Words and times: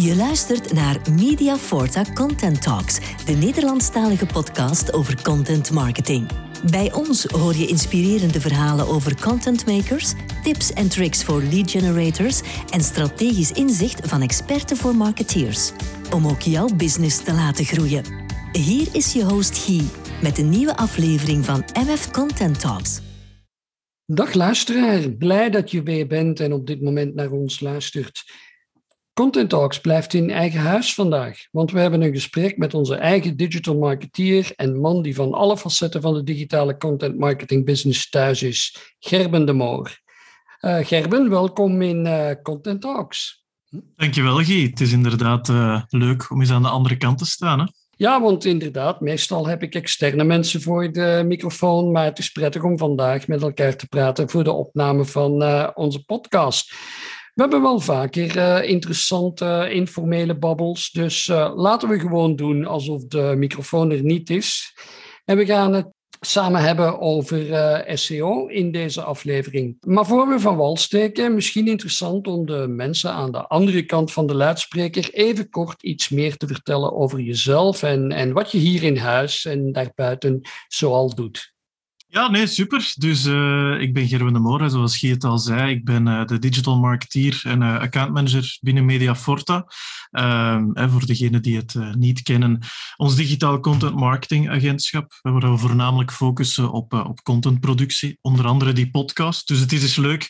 Je 0.00 0.16
luistert 0.16 0.72
naar 0.72 0.96
Media 1.10 1.56
Forta 1.56 2.04
Content 2.14 2.62
Talks, 2.62 2.98
de 3.24 3.32
Nederlandstalige 3.32 4.26
podcast 4.26 4.92
over 4.92 5.22
content 5.22 5.70
marketing. 5.70 6.26
Bij 6.70 6.92
ons 6.92 7.24
hoor 7.24 7.54
je 7.54 7.66
inspirerende 7.66 8.40
verhalen 8.40 8.86
over 8.86 9.20
content 9.20 9.66
makers, 9.66 10.12
tips 10.42 10.72
en 10.72 10.88
tricks 10.88 11.24
voor 11.24 11.42
lead 11.42 11.70
generators 11.70 12.40
en 12.70 12.80
strategisch 12.80 13.52
inzicht 13.52 14.08
van 14.08 14.22
experten 14.22 14.76
voor 14.76 14.96
marketeers. 14.96 15.72
Om 16.14 16.26
ook 16.26 16.40
jouw 16.40 16.68
business 16.76 17.24
te 17.24 17.32
laten 17.32 17.64
groeien. 17.64 18.04
Hier 18.52 18.88
is 18.92 19.12
je 19.12 19.24
host 19.24 19.58
Guy 19.58 19.82
met 20.22 20.38
een 20.38 20.48
nieuwe 20.48 20.76
aflevering 20.76 21.44
van 21.44 21.64
MF 21.86 22.10
Content 22.10 22.60
Talks. 22.60 23.00
Dag 24.06 24.34
luisteraar, 24.34 25.10
blij 25.10 25.50
dat 25.50 25.70
je 25.70 25.82
weer 25.82 26.06
bent 26.06 26.40
en 26.40 26.52
op 26.52 26.66
dit 26.66 26.82
moment 26.82 27.14
naar 27.14 27.30
ons 27.30 27.60
luistert. 27.60 28.24
Content 29.18 29.50
Talks 29.50 29.80
blijft 29.80 30.14
in 30.14 30.30
eigen 30.30 30.60
huis 30.60 30.94
vandaag, 30.94 31.38
want 31.50 31.70
we 31.70 31.80
hebben 31.80 32.02
een 32.02 32.12
gesprek 32.12 32.56
met 32.56 32.74
onze 32.74 32.94
eigen 32.94 33.36
digital 33.36 33.76
marketeer 33.76 34.52
en 34.56 34.80
man 34.80 35.02
die 35.02 35.14
van 35.14 35.32
alle 35.32 35.56
facetten 35.56 36.00
van 36.00 36.14
de 36.14 36.22
digitale 36.22 36.76
content 36.76 37.18
marketing 37.18 37.64
business 37.64 38.10
thuis 38.10 38.42
is, 38.42 38.76
Gerben 38.98 39.46
de 39.46 39.52
Moor. 39.52 39.98
Uh, 40.60 40.78
Gerben, 40.86 41.30
welkom 41.30 41.82
in 41.82 42.06
uh, 42.06 42.30
Content 42.42 42.80
Talks. 42.80 43.44
Dankjewel 43.96 44.36
Guy, 44.36 44.62
het 44.62 44.80
is 44.80 44.92
inderdaad 44.92 45.48
uh, 45.48 45.82
leuk 45.88 46.30
om 46.30 46.40
eens 46.40 46.50
aan 46.50 46.62
de 46.62 46.68
andere 46.68 46.96
kant 46.96 47.18
te 47.18 47.26
staan. 47.26 47.58
Hè? 47.60 47.66
Ja, 47.96 48.20
want 48.20 48.44
inderdaad, 48.44 49.00
meestal 49.00 49.46
heb 49.46 49.62
ik 49.62 49.74
externe 49.74 50.24
mensen 50.24 50.62
voor 50.62 50.92
de 50.92 51.22
microfoon, 51.26 51.92
maar 51.92 52.04
het 52.04 52.18
is 52.18 52.30
prettig 52.30 52.62
om 52.62 52.78
vandaag 52.78 53.26
met 53.26 53.42
elkaar 53.42 53.76
te 53.76 53.86
praten 53.86 54.30
voor 54.30 54.44
de 54.44 54.52
opname 54.52 55.04
van 55.04 55.32
onze 55.74 56.04
podcast. 56.04 56.74
We 57.38 57.44
hebben 57.44 57.62
wel 57.62 57.80
vaker 57.80 58.36
uh, 58.36 58.70
interessante 58.70 59.68
informele 59.70 60.38
babbels, 60.38 60.90
dus 60.90 61.26
uh, 61.26 61.52
laten 61.54 61.88
we 61.88 61.98
gewoon 61.98 62.36
doen 62.36 62.66
alsof 62.66 63.04
de 63.04 63.34
microfoon 63.36 63.90
er 63.90 64.02
niet 64.02 64.30
is. 64.30 64.74
En 65.24 65.36
we 65.36 65.46
gaan 65.46 65.74
het 65.74 65.86
samen 66.20 66.60
hebben 66.60 67.00
over 67.00 67.52
eh, 67.52 67.96
SEO 67.96 68.46
in 68.46 68.72
deze 68.72 69.02
aflevering. 69.02 69.76
Maar 69.80 70.06
voor 70.06 70.28
we 70.28 70.40
van 70.40 70.56
wal 70.56 70.76
steken, 70.76 71.34
misschien 71.34 71.68
interessant 71.68 72.26
om 72.26 72.46
de 72.46 72.66
mensen 72.68 73.10
aan 73.10 73.32
de 73.32 73.46
andere 73.46 73.82
kant 73.82 74.12
van 74.12 74.26
de 74.26 74.34
luidspreker 74.34 75.12
even 75.12 75.50
kort 75.50 75.82
iets 75.82 76.08
meer 76.08 76.36
te 76.36 76.46
vertellen 76.46 76.92
over 76.92 77.20
jezelf 77.20 77.82
en, 77.82 78.12
en 78.12 78.32
wat 78.32 78.50
je 78.50 78.58
hier 78.58 78.82
in 78.82 78.96
huis 78.96 79.44
en 79.44 79.72
daarbuiten 79.72 80.40
zoal 80.68 81.14
doet. 81.14 81.56
Ja, 82.10 82.28
nee, 82.30 82.46
super. 82.46 82.92
Dus 82.96 83.26
uh, 83.26 83.80
ik 83.80 83.92
ben 83.94 84.08
Gerwin 84.08 84.32
de 84.32 84.38
Moor, 84.38 84.70
zoals 84.70 85.00
het 85.00 85.24
al 85.24 85.38
zei. 85.38 85.70
Ik 85.70 85.84
ben 85.84 86.06
uh, 86.06 86.24
de 86.24 86.38
digital 86.38 86.78
marketeer 86.78 87.40
en 87.44 87.62
uh, 87.62 87.78
accountmanager 87.78 88.58
binnen 88.60 88.84
Mediaforta. 88.84 89.66
Ehm, 90.10 90.90
voor 90.90 91.06
degenen 91.06 91.42
die 91.42 91.56
het 91.56 91.74
niet 91.96 92.22
kennen, 92.22 92.58
ons 92.96 93.14
digitaal 93.14 93.60
content 93.60 93.94
marketing 93.94 94.50
agentschap, 94.50 95.18
waar 95.22 95.50
we 95.50 95.58
voornamelijk 95.58 96.12
focussen 96.12 96.72
op, 96.72 96.92
op 96.92 97.22
contentproductie, 97.22 98.18
onder 98.20 98.46
andere 98.46 98.72
die 98.72 98.90
podcast. 98.90 99.48
Dus 99.48 99.60
het 99.60 99.72
is 99.72 99.80
dus 99.80 99.96
leuk 99.96 100.28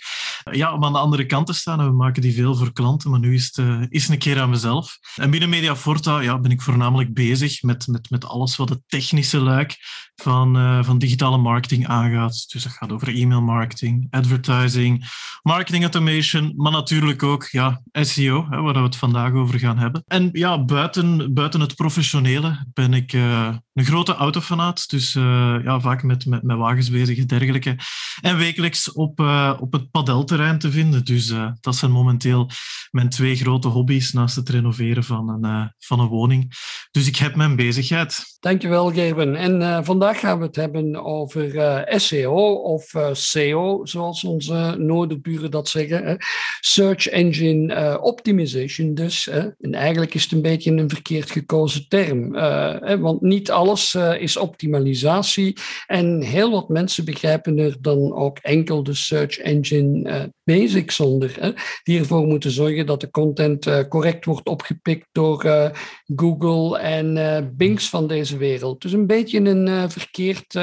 ja, 0.51 0.73
om 0.73 0.85
aan 0.85 0.93
de 0.93 0.99
andere 0.99 1.27
kant 1.27 1.47
te 1.47 1.53
staan. 1.53 1.87
We 1.87 1.93
maken 1.93 2.23
die 2.23 2.35
veel 2.35 2.55
voor 2.55 2.73
klanten, 2.73 3.11
maar 3.11 3.21
nu 3.21 3.35
is 3.35 3.57
het 3.57 3.87
is 3.89 4.09
een 4.09 4.19
keer 4.19 4.41
aan 4.41 4.51
mezelf. 4.51 4.99
En 5.17 5.31
binnen 5.31 5.49
Mediaforta 5.49 6.21
ja, 6.21 6.39
ben 6.39 6.51
ik 6.51 6.63
voornamelijk 6.63 7.15
bezig 7.15 7.63
met, 7.63 7.87
met, 7.87 8.11
met 8.11 8.25
alles 8.25 8.57
wat 8.57 8.69
het 8.69 8.81
technische 8.87 9.41
luik 9.41 9.77
van, 10.15 10.85
van 10.85 10.99
digitale 10.99 11.39
marketing 11.39 11.87
aangaat. 11.87 12.47
Dus 12.49 12.63
dat 12.63 12.73
gaat 12.73 12.93
over 12.93 13.15
e-mail 13.15 13.43
marketing, 13.43 14.07
advertising, 14.11 15.05
marketing 15.43 15.83
automation, 15.83 16.53
maar 16.57 16.73
natuurlijk 16.73 17.23
ook 17.23 17.49
ja, 17.51 17.83
SEO, 17.93 18.47
hè, 18.51 18.61
waar 18.61 18.75
we 18.75 18.81
het 18.81 18.97
vandaag 18.97 19.33
over 19.33 19.59
gaan 19.59 19.79
hebben. 19.79 20.03
En 20.07 20.29
ja, 20.33 20.65
buiten, 20.65 21.35
buiten 21.35 21.61
het 21.61 21.75
professionele 21.75 22.67
ben 22.73 22.95
ik 22.95 23.13
uh, 23.13 23.55
een 23.75 23.85
grote 23.85 24.15
autofanaat, 24.15 24.91
dus 24.91 25.13
ja, 25.13 25.81
vaak 25.81 26.03
met, 26.03 26.27
met, 26.27 26.43
met 26.43 26.57
wagens 26.57 26.91
bezig 26.91 27.19
en 27.19 27.27
dergelijke. 27.27 27.77
En 28.21 28.37
wekelijks 28.37 28.93
op, 28.93 29.21
op 29.59 29.73
het 29.73 29.91
padelterrein 30.29 30.59
te 30.59 30.71
vinden. 30.71 31.05
Dus 31.05 31.33
dat 31.61 31.77
zijn 31.77 31.91
momenteel 31.91 32.51
mijn 32.91 33.09
twee 33.09 33.37
grote 33.37 33.69
hobby's 33.69 34.13
naast 34.13 34.37
het 34.37 34.49
renoveren 34.49 35.05
van 35.05 35.45
een, 35.45 35.75
van 35.79 36.01
een 36.01 36.07
woning. 36.07 36.53
Dus 36.91 37.07
ik 37.07 37.17
heb 37.17 37.35
mijn 37.35 37.57
bezigheid. 37.57 38.37
Dankjewel, 38.41 38.91
Gerben. 38.93 39.37
En 39.37 39.85
vandaag 39.85 40.21
gaan 40.21 40.39
we 40.39 40.45
het 40.45 40.57
hebben 40.57 41.05
over 41.05 41.85
SEO 41.97 42.53
of 42.53 42.95
SEO, 43.13 43.81
zoals 43.85 44.25
onze 44.25 44.75
noorderburen 44.79 45.51
dat 45.51 45.69
zeggen. 45.69 46.05
Hè. 46.05 46.15
Search 46.61 47.07
Engine 47.07 48.01
Optimization 48.01 48.95
dus. 48.95 49.29
En 49.29 49.75
eigenlijk 49.75 50.15
is 50.15 50.23
het 50.23 50.33
een 50.33 50.43
beetje 50.43 50.71
een 50.71 50.89
verkeerd 50.89 51.31
gekozen 51.31 51.89
term. 51.89 52.35
Hè, 52.35 52.99
want 52.99 53.21
niet 53.21 53.51
alles 53.51 53.95
is 54.19 54.37
optimalisatie. 54.37 55.57
En 55.87 56.23
heel 56.23 56.51
wat 56.51 56.69
mensen 56.69 57.05
begrijpen 57.05 57.59
er 57.59 57.77
dan 57.81 58.15
ook 58.15 58.39
enkel 58.39 58.83
de 58.83 58.95
Search 58.95 59.39
Engine 59.39 60.18
basics 60.45 61.01
onder. 61.01 61.37
Hè, 61.41 61.51
die 61.83 61.99
ervoor 61.99 62.27
moeten 62.27 62.51
zorgen 62.51 62.87
dat 62.87 63.01
de 63.01 63.11
content 63.11 63.89
correct 63.89 64.25
wordt 64.25 64.49
opgepikt 64.49 65.07
door 65.13 65.73
Google 66.17 66.79
en 66.79 67.53
Bings 67.57 67.89
van 67.89 68.09
deze 68.09 68.37
wereld. 68.37 68.83
Dus 68.83 68.93
een 68.93 69.07
beetje 69.07 69.41
een 69.41 69.91
verkeerd 69.91 70.59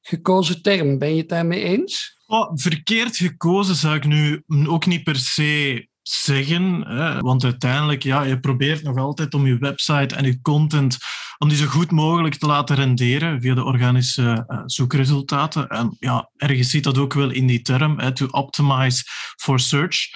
gekozen 0.00 0.62
term. 0.62 0.98
Ben 0.98 1.14
je 1.14 1.20
het 1.20 1.28
daarmee 1.28 1.62
eens? 1.62 2.16
Oh, 2.26 2.50
verkeerd 2.54 3.16
gekozen 3.16 3.74
zou 3.74 3.96
ik 3.96 4.04
nu 4.04 4.42
ook 4.66 4.86
niet 4.86 5.04
per 5.04 5.16
se 5.16 5.88
zeggen. 6.10 6.86
Hè? 6.86 7.20
Want 7.20 7.44
uiteindelijk, 7.44 8.02
ja, 8.02 8.22
je 8.22 8.40
probeert 8.40 8.82
nog 8.82 8.96
altijd 8.96 9.34
om 9.34 9.46
je 9.46 9.58
website 9.58 10.14
en 10.14 10.24
je 10.24 10.40
content 10.40 10.98
om 11.38 11.48
die 11.48 11.58
zo 11.58 11.66
goed 11.66 11.90
mogelijk 11.90 12.34
te 12.34 12.46
laten 12.46 12.76
renderen 12.76 13.40
via 13.40 13.54
de 13.54 13.64
organische 13.64 14.44
uh, 14.48 14.60
zoekresultaten. 14.66 15.68
En 15.68 15.96
ja, 15.98 16.30
ergens 16.36 16.70
zit 16.70 16.84
dat 16.84 16.98
ook 16.98 17.14
wel 17.14 17.30
in 17.30 17.46
die 17.46 17.62
term, 17.62 17.98
hè, 17.98 18.12
to 18.12 18.26
optimize 18.30 19.02
for 19.36 19.60
search. 19.60 20.10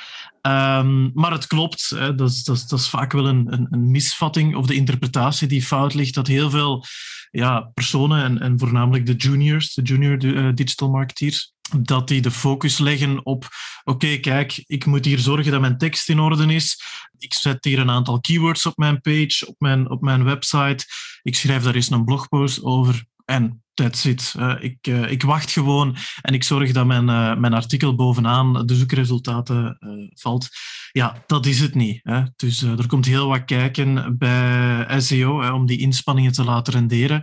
Um, 0.47 1.11
maar 1.15 1.33
het 1.33 1.47
klopt, 1.47 1.89
hè, 1.89 2.15
dat, 2.15 2.31
is, 2.31 2.45
dat, 2.45 2.89
vaak 2.89 3.13
wel 3.13 3.27
een, 3.27 3.67
een, 3.71 3.91
misvatting 3.91 4.57
of 4.57 4.67
de 4.67 4.75
interpretatie 4.75 5.49
die 5.49 5.63
fout 5.63 5.95
ligt, 5.95 6.15
dat 6.15 6.27
heel 6.27 6.51
veel 6.51 6.85
ja, 7.31 7.71
personen 7.75 8.23
en, 8.25 8.41
en 8.41 8.59
voornamelijk 8.59 9.07
de 9.07 9.15
juniors, 9.15 9.75
de 9.75 9.83
junior 9.83 10.25
uh, 10.25 10.51
digital 10.55 10.91
marketeers, 10.91 11.55
dat 11.81 12.09
die 12.09 12.21
de 12.21 12.31
focus 12.31 12.79
leggen 12.79 13.27
op, 13.27 13.49
oké, 13.85 14.17
kijk, 14.17 14.65
ik 14.67 14.87
moet 14.87 15.05
hier 15.05 15.19
zorgen 15.19 15.53
dat 15.53 15.61
mijn 15.61 15.79
tekst 15.79 16.09
in 16.09 16.21
orde 16.21 16.55
is. 16.55 16.83
Ik 17.19 17.35
zet 17.35 17.65
hier 17.65 17.79
een 17.79 17.91
aantal 17.91 18.21
keywords 18.21 18.67
op 18.67 18.77
mijn 18.77 19.01
page, 19.01 19.47
op 19.47 19.55
mijn, 19.59 19.91
op 19.91 20.01
mijn 20.01 20.25
website. 20.25 20.85
Ik 21.23 21.35
schrijf 21.35 21.63
daar 21.63 21.75
eens 21.75 21.91
een 21.91 22.05
blogpost 22.05 22.63
over. 22.63 23.05
En 23.25 23.63
that's 23.75 24.05
it. 24.05 24.35
Uh, 24.39 24.55
ik, 24.61 24.87
uh, 24.87 25.11
ik 25.11 25.23
wacht 25.23 25.51
gewoon 25.51 25.97
en 26.23 26.35
ik 26.35 26.45
zorg 26.45 26.73
dat 26.73 26.87
mijn, 26.87 27.09
uh, 27.09 27.37
mijn 27.37 27.55
artikel 27.55 27.95
bovenaan 27.95 28.67
de 28.67 28.75
zoekresultaten 28.75 29.79
valt. 30.15 30.49
Ja, 30.93 31.23
dat 31.27 31.47
is 31.47 31.61
het 31.61 31.75
niet. 31.75 32.01
Hè. 32.03 32.23
Dus 32.37 32.63
er 32.63 32.87
komt 32.87 33.07
heel 33.07 33.29
wat 33.29 33.45
kijken 33.45 34.19
bij 34.19 35.01
SEO 35.01 35.53
om 35.53 35.67
die 35.67 35.79
inspanningen 35.79 36.33
te 36.33 36.45
laten 36.45 36.73
renderen. 36.73 37.23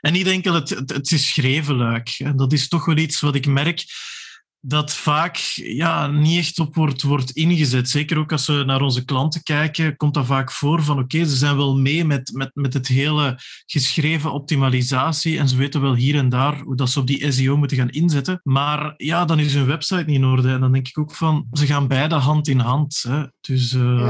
En 0.00 0.12
niet 0.12 0.26
enkel 0.26 0.54
het, 0.54 0.68
het, 0.68 0.92
het 0.92 1.12
is. 1.12 1.38
En 2.18 2.36
dat 2.36 2.52
is 2.52 2.68
toch 2.68 2.84
wel 2.84 2.96
iets 2.96 3.20
wat 3.20 3.34
ik 3.34 3.46
merk 3.46 3.84
dat 4.64 4.92
vaak 4.92 5.36
ja, 5.54 6.06
niet 6.06 6.38
echt 6.38 6.58
op 6.58 6.74
wordt, 6.74 7.02
wordt 7.02 7.30
ingezet. 7.30 7.88
Zeker 7.88 8.18
ook 8.18 8.32
als 8.32 8.46
we 8.46 8.62
naar 8.66 8.82
onze 8.82 9.04
klanten 9.04 9.42
kijken, 9.42 9.96
komt 9.96 10.14
dat 10.14 10.26
vaak 10.26 10.52
voor 10.52 10.82
van 10.82 10.98
oké, 10.98 11.24
ze 11.24 11.36
zijn 11.36 11.56
wel 11.56 11.76
mee 11.76 12.04
met, 12.04 12.30
met, 12.34 12.50
met 12.54 12.74
het 12.74 12.88
hele 12.88 13.38
geschreven 13.66 14.32
optimalisatie 14.32 15.38
en 15.38 15.48
ze 15.48 15.56
weten 15.56 15.80
wel 15.80 15.94
hier 15.94 16.14
en 16.14 16.28
daar 16.28 16.60
hoe 16.60 16.76
dat 16.76 16.90
ze 16.90 17.00
op 17.00 17.06
die 17.06 17.32
SEO 17.32 17.56
moeten 17.56 17.76
gaan 17.76 17.90
inzetten. 17.90 18.40
Maar 18.42 18.94
ja, 18.96 19.24
dan 19.24 19.38
is 19.38 19.54
hun 19.54 19.66
website 19.66 20.04
niet 20.06 20.16
in 20.16 20.24
orde. 20.24 20.48
En 20.48 20.60
dan 20.60 20.72
denk 20.72 20.88
ik 20.88 20.98
ook 20.98 21.14
van, 21.14 21.46
ze 21.52 21.66
gaan 21.66 21.88
beide 21.88 22.14
hand 22.14 22.48
in 22.48 22.58
hand. 22.58 23.04
Hè. 23.08 23.22
Dus, 23.40 23.72
uh, 23.72 24.08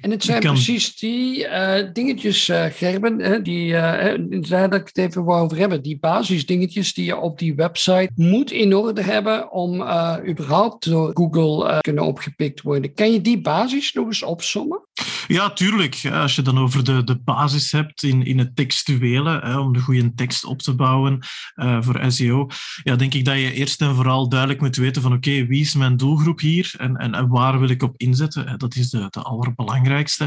en 0.00 0.10
het 0.10 0.24
zijn 0.24 0.40
precies 0.40 0.96
die 0.96 1.38
uh, 1.38 1.74
dingetjes, 1.92 2.48
uh, 2.48 2.64
Gerben, 2.64 3.20
hè, 3.20 3.42
die, 3.42 3.72
daar 3.72 4.70
dat 4.70 4.80
ik 4.80 4.86
het 4.86 4.98
even 4.98 5.24
wou 5.24 5.44
over 5.44 5.58
hebben, 5.58 5.82
die 5.82 5.98
basisdingetjes 5.98 6.94
die 6.94 7.04
je 7.04 7.16
op 7.16 7.38
die 7.38 7.54
website 7.54 8.10
moet 8.14 8.50
in 8.50 8.74
orde 8.74 9.02
hebben 9.02 9.52
om 9.52 9.90
uh, 9.92 10.28
überhaupt 10.28 10.84
door 10.84 11.10
Google 11.14 11.70
uh, 11.70 11.78
kunnen 11.78 12.04
opgepikt 12.04 12.60
worden. 12.60 12.94
Kan 12.94 13.12
je 13.12 13.20
die 13.20 13.40
basis 13.40 13.92
nog 13.92 14.06
eens 14.06 14.22
opsommen? 14.22 14.86
Ja, 15.26 15.50
tuurlijk. 15.50 16.00
Als 16.12 16.36
je 16.36 16.42
dan 16.42 16.58
over 16.58 16.84
de, 16.84 17.04
de 17.04 17.18
basis 17.18 17.72
hebt 17.72 18.02
in, 18.02 18.26
in 18.26 18.38
het 18.38 18.56
textuele, 18.56 19.40
hè, 19.40 19.58
om 19.58 19.72
de 19.72 19.80
goede 19.80 20.14
tekst 20.14 20.44
op 20.44 20.62
te 20.62 20.74
bouwen 20.74 21.18
uh, 21.54 21.82
voor 21.82 22.12
SEO, 22.12 22.46
ja, 22.82 22.96
denk 22.96 23.14
ik 23.14 23.24
dat 23.24 23.34
je 23.34 23.52
eerst 23.52 23.80
en 23.80 23.94
vooral 23.94 24.28
duidelijk 24.28 24.60
moet 24.60 24.76
weten 24.76 25.02
van 25.02 25.12
oké, 25.12 25.46
wie 25.46 25.60
is 25.60 25.74
mijn 25.74 25.96
doelgroep 25.96 26.40
hier 26.40 26.74
en, 26.78 26.96
en, 26.96 27.14
en, 27.14 27.28
waar 27.28 27.60
wil 27.60 27.68
ik 27.68 27.82
op 27.82 27.94
inzetten? 27.96 28.58
Dat 28.58 28.74
is 28.74 28.90
de, 28.90 29.06
de 29.10 29.20
allerbelangrijkste. 29.20 30.24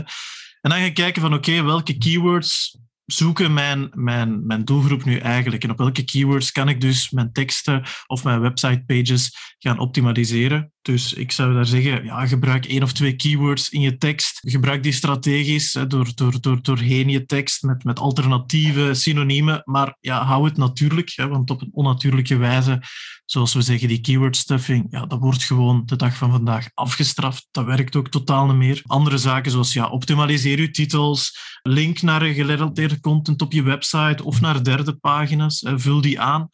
En 0.61 0.69
dan 0.69 0.79
ga 0.79 0.85
je 0.85 0.91
kijken 0.91 1.21
van 1.21 1.33
oké, 1.33 1.63
welke 1.63 1.97
keywords 1.97 2.77
zoeken 3.05 3.53
mijn, 3.53 3.89
mijn, 3.93 4.45
mijn 4.45 4.65
doelgroep 4.65 5.03
nu 5.03 5.17
eigenlijk? 5.17 5.63
En 5.63 5.71
op 5.71 5.77
welke 5.77 6.03
keywords 6.03 6.51
kan 6.51 6.69
ik 6.69 6.81
dus 6.81 7.09
mijn 7.09 7.31
teksten 7.31 7.83
of 8.07 8.23
mijn 8.23 8.41
websitepages 8.41 9.55
gaan 9.59 9.79
optimaliseren? 9.79 10.73
Dus 10.85 11.13
ik 11.13 11.31
zou 11.31 11.53
daar 11.53 11.65
zeggen, 11.65 12.03
ja, 12.03 12.27
gebruik 12.27 12.65
één 12.65 12.83
of 12.83 12.93
twee 12.93 13.15
keywords 13.15 13.69
in 13.69 13.81
je 13.81 13.97
tekst. 13.97 14.39
Gebruik 14.41 14.83
die 14.83 14.91
strategisch 14.91 15.73
hè, 15.73 15.87
door, 15.87 16.11
door, 16.15 16.41
door, 16.41 16.61
doorheen 16.61 17.09
je 17.09 17.25
tekst 17.25 17.63
met, 17.63 17.83
met 17.83 17.99
alternatieve 17.99 18.93
synoniemen. 18.93 19.61
Maar 19.63 19.97
ja, 19.99 20.23
hou 20.23 20.45
het 20.45 20.57
natuurlijk, 20.57 21.11
hè, 21.15 21.27
want 21.27 21.49
op 21.49 21.61
een 21.61 21.69
onnatuurlijke 21.71 22.37
wijze, 22.37 22.81
zoals 23.25 23.53
we 23.53 23.61
zeggen, 23.61 23.87
die 23.87 24.01
keyword 24.01 24.37
stuffing, 24.37 24.87
ja, 24.89 25.05
dat 25.05 25.19
wordt 25.19 25.43
gewoon 25.43 25.81
de 25.85 25.95
dag 25.95 26.17
van 26.17 26.31
vandaag 26.31 26.69
afgestraft. 26.73 27.47
Dat 27.51 27.65
werkt 27.65 27.95
ook 27.95 28.09
totaal 28.09 28.45
niet 28.45 28.55
meer. 28.55 28.81
Andere 28.85 29.17
zaken 29.17 29.51
zoals 29.51 29.73
ja, 29.73 29.87
optimaliseer 29.87 30.61
je 30.61 30.71
titels, 30.71 31.37
link 31.61 32.01
naar 32.01 32.21
gerelateerde 32.21 32.99
content 32.99 33.41
op 33.41 33.51
je 33.51 33.63
website 33.63 34.23
of 34.23 34.41
naar 34.41 34.63
derde 34.63 34.95
pagina's, 34.95 35.65
vul 35.75 36.01
die 36.01 36.19
aan. 36.19 36.49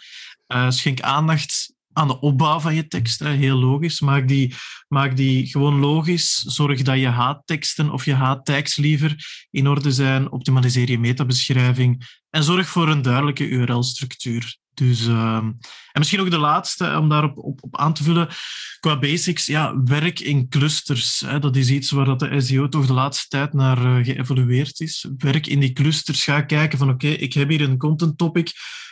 Uh, 0.48 0.70
schenk 0.70 1.02
aandacht 1.02 1.74
aan 1.94 2.08
de 2.08 2.20
opbouw 2.20 2.60
van 2.60 2.76
je 2.76 2.88
tekst. 2.88 3.20
Heel 3.20 3.58
logisch. 3.58 4.02
Maak 4.02 4.28
die, 4.28 4.56
maak 4.88 5.16
die 5.16 5.48
gewoon 5.48 5.80
logisch. 5.80 6.34
Zorg 6.34 6.82
dat 6.82 7.00
je 7.00 7.08
haatteksten 7.08 7.92
of 7.92 8.06
je 8.06 8.14
haattags 8.14 8.76
liever 8.76 9.16
in 9.50 9.68
orde 9.68 9.92
zijn. 9.92 10.32
Optimaliseer 10.32 10.90
je 10.90 11.00
metabeschrijving. 11.00 12.20
En 12.30 12.44
zorg 12.44 12.68
voor 12.68 12.90
een 12.90 13.02
duidelijke 13.02 13.48
URL-structuur. 13.48 14.60
Dus, 14.74 15.08
uh, 15.08 15.36
en 15.36 15.60
misschien 15.94 16.20
ook 16.20 16.30
de 16.30 16.38
laatste, 16.38 16.98
om 16.98 17.10
daarop 17.10 17.38
op, 17.38 17.64
op 17.64 17.78
aan 17.78 17.94
te 17.94 18.04
vullen. 18.04 18.28
Qua 18.80 19.00
basics, 19.00 19.46
ja, 19.46 19.84
werk 19.84 20.20
in 20.20 20.50
clusters. 20.50 21.20
Hè. 21.20 21.40
Dat 21.40 21.56
is 21.56 21.70
iets 21.70 21.92
waar 21.92 22.06
dat 22.06 22.20
de 22.20 22.42
SEO 22.42 22.70
toch 22.70 22.86
de 22.86 22.94
laatste 22.94 23.28
tijd 23.28 23.54
naar 23.54 23.86
uh, 23.86 24.06
geëvolueerd 24.06 24.80
is. 24.80 25.08
Werk 25.18 25.48
in 25.48 25.60
die 25.60 25.74
clusters. 25.74 26.24
Ga 26.24 26.42
kijken 26.42 26.78
van 26.78 26.90
oké, 26.90 27.08
ik 27.08 27.34
heb 27.34 27.50
hier 27.50 27.62
een 27.62 27.78
content 27.78 28.18
topic 28.18 28.52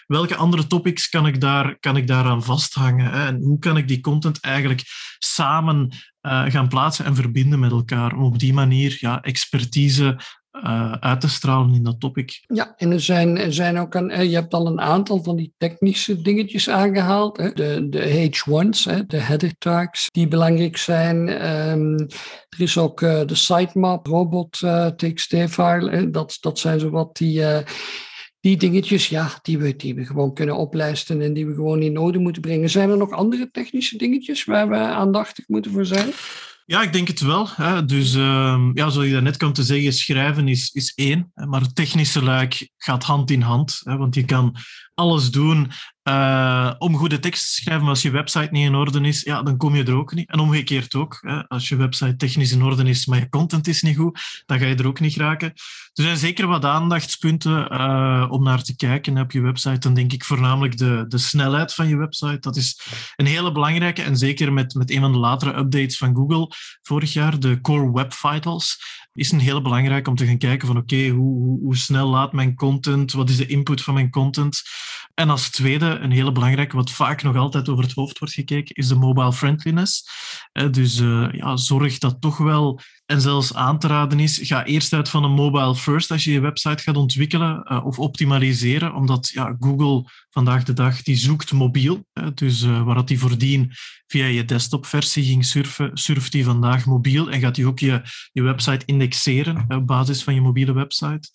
welke 0.10 0.36
andere 0.36 0.68
topics 0.68 1.10
kan 1.10 1.28
ik, 1.28 1.42
daar, 1.42 1.80
kan 1.80 1.98
ik 1.98 2.08
daaraan 2.08 2.44
vasthangen? 2.44 3.12
Hè? 3.12 3.26
En 3.26 3.42
hoe 3.42 3.60
kan 3.60 3.78
ik 3.78 3.88
die 3.88 4.02
content 4.02 4.40
eigenlijk 4.40 4.84
samen 5.20 5.92
uh, 6.22 6.46
gaan 6.46 6.68
plaatsen 6.68 7.06
en 7.06 7.16
verbinden 7.16 7.60
met 7.60 7.72
elkaar? 7.72 8.16
Om 8.16 8.24
op 8.24 8.40
die 8.40 8.54
manier 8.54 8.98
ja, 9.00 9.22
expertise 9.22 10.20
uh, 10.52 10.92
uit 10.92 11.22
te 11.22 11.30
stralen 11.30 11.74
in 11.74 11.84
dat 11.84 12.00
topic. 12.00 12.44
Ja, 12.48 12.74
en 12.78 12.92
er 12.92 13.02
zijn, 13.02 13.38
er 13.38 13.54
zijn 13.54 13.78
ook 13.78 13.94
een, 13.94 14.10
eh, 14.10 14.30
je 14.30 14.36
hebt 14.36 14.54
al 14.54 14.68
een 14.68 14.82
aantal 14.82 15.24
van 15.24 15.36
die 15.36 15.54
technische 15.58 16.22
dingetjes 16.22 16.70
aangehaald. 16.70 17.38
Hè? 17.38 17.52
De, 17.52 17.88
de 17.90 18.30
H1's, 18.30 18.86
hè? 18.86 19.06
de 19.06 19.18
header 19.18 19.58
tags, 19.58 20.08
die 20.12 20.28
belangrijk 20.28 20.78
zijn. 20.78 21.48
Um, 21.70 21.96
er 22.50 22.62
is 22.62 22.78
ook 22.78 23.02
uh, 23.02 23.22
de 23.26 23.36
sitemap, 23.36 24.06
robot 24.06 24.62
uh, 24.62 24.86
txt-file. 24.86 26.10
Dat, 26.10 26.38
dat 26.40 26.60
zijn 26.60 26.80
zo 26.80 26.90
wat 26.90 27.18
die 27.18 27.44
die 28.40 28.58
dingetjes, 28.58 29.08
ja, 29.08 29.40
die 29.42 29.58
we, 29.58 29.76
die 29.76 29.96
we 29.96 30.06
gewoon 30.06 30.34
kunnen 30.34 30.58
oplijsten 30.58 31.22
en 31.22 31.34
die 31.34 31.46
we 31.46 31.54
gewoon 31.54 31.82
in 31.82 31.98
orde 31.98 32.20
moeten 32.20 32.42
brengen. 32.42 32.70
Zijn 32.70 32.90
er 32.90 32.98
nog 32.98 33.12
andere 33.12 33.50
technische 33.52 33.98
dingetjes 33.98 34.44
waar 34.46 34.70
we 34.70 34.76
aandachtig 34.76 35.48
moeten 35.48 35.72
voor 35.72 35.86
zijn? 35.86 36.10
Ja, 36.66 36.82
ik 36.82 36.94
denk 36.94 37.08
het 37.08 37.20
wel. 37.20 37.48
Hè. 37.56 37.86
Dus 37.86 38.14
uh, 38.14 38.70
ja, 38.74 38.90
zoals 38.90 39.08
je 39.08 39.22
net 39.22 39.38
kwam 39.38 39.54
te 39.54 39.64
zeggen, 39.64 39.94
schrijven 39.94 40.48
is, 40.48 40.72
is 40.72 40.94
één. 40.96 41.32
Maar 41.34 41.62
het 41.62 41.76
technische 41.76 42.24
luik 42.24 42.70
gaat 42.78 43.04
hand 43.04 43.32
in 43.32 43.42
hand. 43.42 43.82
Hè, 43.84 43.98
want 43.98 44.16
je 44.16 44.26
kan 44.26 44.56
alles 44.94 45.32
doen 45.32 45.72
uh, 46.10 46.72
om 46.78 46.96
goede 46.96 47.20
tekst 47.20 47.42
te 47.42 47.54
schrijven, 47.54 47.82
maar 47.84 47.94
als 47.94 48.02
je 48.02 48.12
website 48.12 48.48
niet 48.52 48.66
in 48.66 48.76
orde 48.76 49.02
is, 49.02 49.22
ja, 49.22 49.44
dan 49.44 49.58
kom 49.58 49.76
je 49.76 49.84
er 49.84 49.96
ook 49.96 50.14
niet. 50.14 50.30
En 50.30 50.40
omgekeerd 50.40 50.96
ook. 50.96 51.18
Hè. 51.22 51.48
Als 51.48 51.70
je 51.70 51.76
website 51.76 52.16
technisch 52.16 52.52
in 52.52 52.64
orde 52.64 52.84
is, 52.84 53.06
maar 53.06 53.20
je 53.20 53.30
content 53.30 53.68
is 53.68 53.82
niet 53.82 53.98
goed, 53.98 54.44
dan 54.46 54.60
ga 54.60 54.66
je 54.66 54.76
er 54.76 54.88
ook 54.88 55.00
niet 55.00 55.16
raken. 55.16 55.48
Er 55.94 56.04
zijn 56.04 56.18
zeker 56.18 56.48
wat 56.48 56.66
aandachtspunten 56.66 57.74
uh, 57.74 58.26
om 58.30 58.44
naar 58.44 58.64
te 58.64 58.76
kijken 58.76 59.18
op 59.18 59.32
je 59.32 59.42
website. 59.42 59.80
Dan 59.80 59.94
denk 59.94 60.14
ik 60.14 60.24
voornamelijk 60.24 60.78
de, 60.78 61.06
de 61.08 61.18
snelheid 61.18 61.74
van 61.74 61.88
je 61.88 61.98
website. 61.98 62.40
Dat 62.40 62.56
is 62.56 62.82
een 63.16 63.26
hele 63.26 63.52
belangrijke. 63.52 64.02
En 64.02 64.18
zeker 64.18 64.54
met, 64.54 64.74
met 64.74 64.92
een 64.92 65.02
van 65.02 65.12
de 65.12 65.18
latere 65.18 65.58
updates 65.58 65.98
van 65.98 66.16
Google 66.16 66.48
vorig 66.82 67.14
jaar, 67.14 67.40
de 67.40 67.62
Core 67.62 67.92
Web 67.92 68.14
Vitals 68.14 68.78
is 69.14 69.32
een 69.32 69.40
hele 69.40 69.62
belangrijk 69.62 70.08
om 70.08 70.16
te 70.16 70.26
gaan 70.26 70.38
kijken 70.38 70.68
van 70.68 70.78
oké, 70.78 71.08
hoe, 71.08 71.38
hoe, 71.38 71.60
hoe, 71.60 71.78
snel 71.78 72.10
laat 72.10 72.34
mijn 72.34 72.56
content, 72.56 73.12
wat 73.12 73.30
is 73.30 73.38
de 73.38 73.46
input 73.46 73.82
van 73.82 73.94
mijn 73.94 74.10
content. 74.10 74.62
En 75.14 75.30
als 75.30 75.50
tweede, 75.50 75.86
een 75.86 76.12
hele 76.12 76.32
belangrijke, 76.32 76.76
wat 76.76 76.92
vaak 76.92 77.24
nog 77.24 77.36
altijd 77.36 77.70
over 77.70 77.84
het 77.84 77.94
hoofd 77.94 78.20
wordt 78.20 78.34
gekeken, 78.34 78.76
is 78.76 78.88
de 78.88 78.96
mobile 78.96 79.34
friendliness. 79.34 80.10
Dus 80.72 81.00
uh, 81.00 81.28
ja, 81.32 81.58
zorg 81.58 81.98
dat 81.98 82.22
toch 82.22 82.38
wel 82.38 82.80
en 83.10 83.22
zelfs 83.22 83.54
aan 83.54 83.80
te 83.80 83.88
raden 83.88 84.20
is, 84.20 84.40
ga 84.42 84.66
eerst 84.66 84.94
uit 84.94 85.10
van 85.10 85.24
een 85.24 85.32
mobile 85.32 85.76
first 85.76 86.12
als 86.12 86.24
je 86.24 86.32
je 86.32 86.40
website 86.40 86.84
gaat 86.84 86.98
ontwikkelen 86.98 87.66
uh, 87.72 87.86
of 87.86 88.00
optimaliseren, 88.00 88.94
omdat 88.94 89.30
ja, 89.30 89.56
Google 89.60 90.10
vandaag 90.30 90.64
de 90.64 90.74
dag 90.74 91.02
die 91.02 91.16
zoekt 91.16 91.52
mobiel. 91.52 92.06
Hè, 92.14 92.34
dus 92.34 92.62
uh, 92.62 92.84
waar 92.84 92.96
dat 92.96 93.08
die 93.08 93.20
voordien 93.20 93.72
via 94.08 94.26
je 94.26 94.46
desktopversie 94.46 95.24
ging 95.24 95.46
surfen, 95.46 95.92
surft 95.94 96.32
die 96.32 96.44
vandaag 96.44 96.86
mobiel 96.86 97.32
en 97.32 97.40
gaat 97.40 97.56
die 97.56 97.68
ook 97.68 97.80
je, 97.80 98.02
je 98.32 98.42
website 98.42 98.86
indexeren 98.86 99.66
op 99.68 99.88
basis 99.88 100.24
van 100.24 100.34
je 100.34 100.42
mobiele 100.42 100.74
website. 100.74 101.30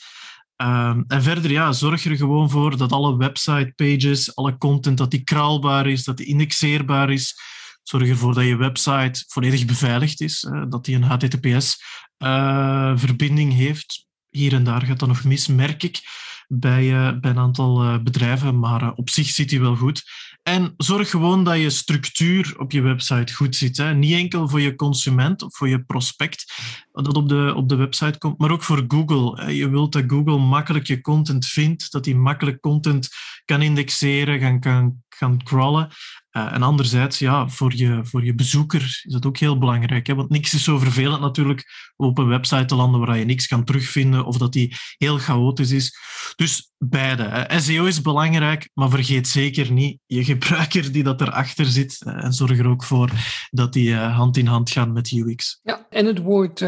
Um, 0.57 1.05
en 1.09 1.23
verder, 1.23 1.51
ja, 1.51 1.73
zorg 1.73 2.05
er 2.05 2.17
gewoon 2.17 2.51
voor 2.51 2.77
dat 2.77 2.93
alle 2.93 3.17
website 3.17 3.73
pages, 3.77 4.37
alle 4.37 4.59
content, 4.59 4.99
dat 4.99 5.11
die 5.11 5.25
kraalbaar 5.25 5.87
is, 5.87 6.05
dat 6.05 6.17
die 6.17 6.27
indexeerbaar 6.27 7.13
is 7.13 7.35
Zorg 7.85 8.09
ervoor 8.09 8.35
dat 8.35 8.45
je 8.45 8.57
website 8.57 9.25
volledig 9.29 9.65
beveiligd 9.65 10.21
is, 10.21 10.49
dat 10.69 10.85
die 10.85 10.97
een 10.97 11.03
HTTPS-verbinding 11.03 13.53
eh, 13.53 13.59
heeft. 13.59 14.07
Hier 14.29 14.53
en 14.53 14.65
daar 14.65 14.83
gaat 14.83 14.99
dat 14.99 15.09
nog 15.09 15.25
mis, 15.25 15.47
merk 15.47 15.83
ik, 15.83 16.01
bij, 16.49 16.85
uh, 16.85 17.19
bij 17.21 17.31
een 17.31 17.39
aantal 17.39 18.03
bedrijven, 18.03 18.59
maar 18.59 18.93
op 18.93 19.11
zich 19.11 19.27
zit 19.27 19.49
die 19.49 19.61
wel 19.61 19.77
goed. 19.77 20.03
En 20.45 20.75
zorg 20.77 21.11
gewoon 21.11 21.45
dat 21.45 21.61
je 21.61 21.71
structuur 21.71 22.55
op 22.59 22.73
je 22.73 22.81
website 22.81 23.35
goed 23.35 23.57
zit. 23.57 23.77
Hè. 23.77 23.95
Niet 23.95 24.13
enkel 24.13 24.49
voor 24.49 24.61
je 24.61 24.75
consument 24.75 25.43
of 25.43 25.57
voor 25.57 25.69
je 25.69 25.85
prospect 25.85 26.53
dat 26.93 27.17
op 27.17 27.29
de, 27.29 27.53
op 27.57 27.69
de 27.69 27.77
website 27.77 28.19
komt, 28.19 28.39
maar 28.39 28.51
ook 28.51 28.63
voor 28.63 28.85
Google. 28.89 29.53
Je 29.53 29.69
wilt 29.69 29.93
dat 29.93 30.05
Google 30.07 30.39
makkelijk 30.39 30.87
je 30.87 31.01
content 31.01 31.47
vindt, 31.47 31.93
dat 31.93 32.05
hij 32.05 32.15
makkelijk 32.15 32.61
content 32.61 33.09
kan 33.45 33.63
indexeren, 33.63 34.61
kan, 34.61 35.04
gaan 35.17 35.43
crawlen. 35.43 35.89
Uh, 36.37 36.53
en 36.53 36.63
anderzijds, 36.63 37.19
ja, 37.19 37.49
voor 37.49 37.77
je, 37.77 38.01
voor 38.03 38.25
je 38.25 38.35
bezoeker 38.35 38.83
is 38.83 39.13
dat 39.13 39.27
ook 39.27 39.37
heel 39.37 39.59
belangrijk. 39.59 40.07
Hè? 40.07 40.15
Want 40.15 40.31
niks 40.31 40.55
is 40.55 40.65
zo 40.65 40.79
vervelend 40.79 41.21
natuurlijk 41.21 41.93
op 41.97 42.19
een 42.19 42.29
website 42.29 42.65
te 42.65 42.75
landen 42.75 43.01
waar 43.01 43.19
je 43.19 43.25
niks 43.25 43.47
kan 43.47 43.65
terugvinden 43.65 44.25
of 44.25 44.39
dat 44.39 44.53
die 44.53 44.77
heel 44.97 45.19
chaotisch 45.19 45.71
is. 45.71 45.97
Dus 46.37 46.73
beide. 46.79 47.47
SEO 47.57 47.85
is 47.85 48.01
belangrijk, 48.01 48.71
maar 48.73 48.91
vergeet 48.91 49.29
zeker 49.29 49.73
niet 49.73 49.99
je 50.07 50.25
gebruiker 50.25 50.93
die 50.93 51.03
dat 51.03 51.21
erachter 51.21 51.67
zit. 51.67 52.03
Uh, 52.07 52.25
en 52.25 52.33
zorg 52.33 52.59
er 52.59 52.69
ook 52.69 52.85
voor 52.85 53.11
dat 53.51 53.73
die 53.73 53.89
uh, 53.89 54.17
hand 54.17 54.37
in 54.37 54.47
hand 54.47 54.71
gaan 54.71 54.93
met 54.93 55.13
UX. 55.13 55.61
Ja, 55.63 55.87
en 55.91 56.07
het 56.07 56.19
woord 56.19 56.65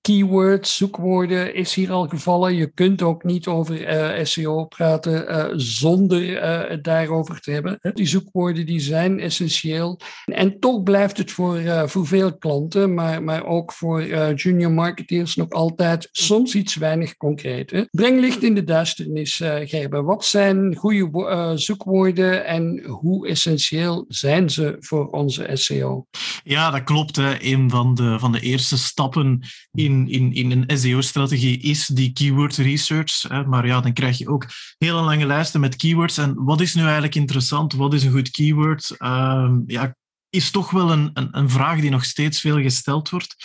keywords, 0.00 0.76
zoekwoorden 0.76 1.54
is 1.54 1.74
hier 1.74 1.92
al 1.92 2.08
gevallen. 2.08 2.54
Je 2.54 2.72
kunt 2.72 3.02
ook 3.02 3.24
niet 3.24 3.46
over 3.46 4.26
SEO 4.26 4.64
praten 4.64 5.60
zonder 5.60 6.42
het 6.68 6.84
daarover 6.84 7.40
te 7.40 7.50
hebben. 7.50 7.63
Die 7.94 8.06
zoekwoorden 8.06 8.66
die 8.66 8.80
zijn 8.80 9.20
essentieel. 9.20 10.00
En 10.24 10.60
toch 10.60 10.82
blijft 10.82 11.16
het 11.16 11.30
voor, 11.30 11.60
uh, 11.60 11.86
voor 11.86 12.06
veel 12.06 12.36
klanten, 12.36 12.94
maar, 12.94 13.22
maar 13.22 13.44
ook 13.44 13.72
voor 13.72 14.02
uh, 14.04 14.34
junior 14.34 14.72
marketeers 14.72 15.36
nog 15.36 15.50
altijd 15.50 16.08
soms 16.12 16.54
iets 16.54 16.74
weinig 16.74 17.16
concreet. 17.16 17.86
Breng 17.90 18.20
licht 18.20 18.42
in 18.42 18.54
de 18.54 18.64
duisternis, 18.64 19.40
uh, 19.40 19.54
Gerben. 19.64 20.04
Wat 20.04 20.24
zijn 20.24 20.74
goede 20.74 21.52
zoekwoorden 21.54 22.46
en 22.46 22.84
hoe 22.86 23.28
essentieel 23.28 24.04
zijn 24.08 24.50
ze 24.50 24.76
voor 24.80 25.08
onze 25.08 25.50
SEO? 25.52 26.06
Ja, 26.44 26.70
dat 26.70 26.84
klopt. 26.84 27.16
Een 27.16 27.70
van 27.70 27.94
de, 27.94 28.18
van 28.18 28.32
de 28.32 28.40
eerste 28.40 28.78
stappen 28.78 29.40
in, 29.72 30.08
in, 30.08 30.32
in 30.32 30.50
een 30.50 30.78
SEO-strategie 30.78 31.60
is 31.60 31.86
die 31.86 32.12
keyword 32.12 32.56
research. 32.56 33.22
Hè. 33.28 33.46
Maar 33.46 33.66
ja, 33.66 33.80
dan 33.80 33.92
krijg 33.92 34.18
je 34.18 34.28
ook 34.28 34.46
hele 34.78 35.00
lange 35.00 35.26
lijsten 35.26 35.60
met 35.60 35.76
keywords. 35.76 36.18
En 36.18 36.34
wat 36.44 36.60
is 36.60 36.74
nu 36.74 36.82
eigenlijk 36.82 37.14
interessant? 37.14 37.53
Wat 37.54 37.94
is 37.94 38.04
een 38.04 38.12
goed 38.12 38.30
keyword? 38.30 38.96
uh, 38.98 39.50
ja, 39.66 39.94
is 40.34 40.50
toch 40.50 40.70
wel 40.70 40.92
een, 40.92 41.10
een, 41.14 41.28
een, 41.30 41.50
vraag 41.50 41.80
die 41.80 41.90
nog 41.90 42.04
steeds 42.04 42.40
veel 42.40 42.60
gesteld 42.60 43.08
wordt. 43.08 43.36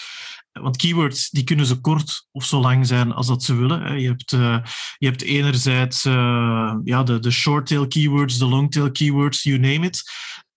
Want 0.51 0.77
keywords 0.77 1.29
die 1.29 1.43
kunnen 1.43 1.65
zo 1.65 1.75
kort 1.81 2.27
of 2.31 2.45
zo 2.45 2.59
lang 2.59 2.87
zijn 2.87 3.11
als 3.11 3.27
dat 3.27 3.43
ze 3.43 3.55
willen. 3.55 3.99
Je 3.99 4.07
hebt, 4.07 4.31
uh, 4.31 4.57
je 4.97 5.07
hebt 5.07 5.21
enerzijds 5.21 6.05
uh, 6.05 6.73
ja, 6.83 7.03
de, 7.03 7.19
de 7.19 7.31
short-tail 7.31 7.87
keywords, 7.87 8.37
de 8.37 8.45
long-tail 8.45 8.91
keywords, 8.91 9.43
you 9.43 9.57
name 9.57 9.85
it. 9.85 10.03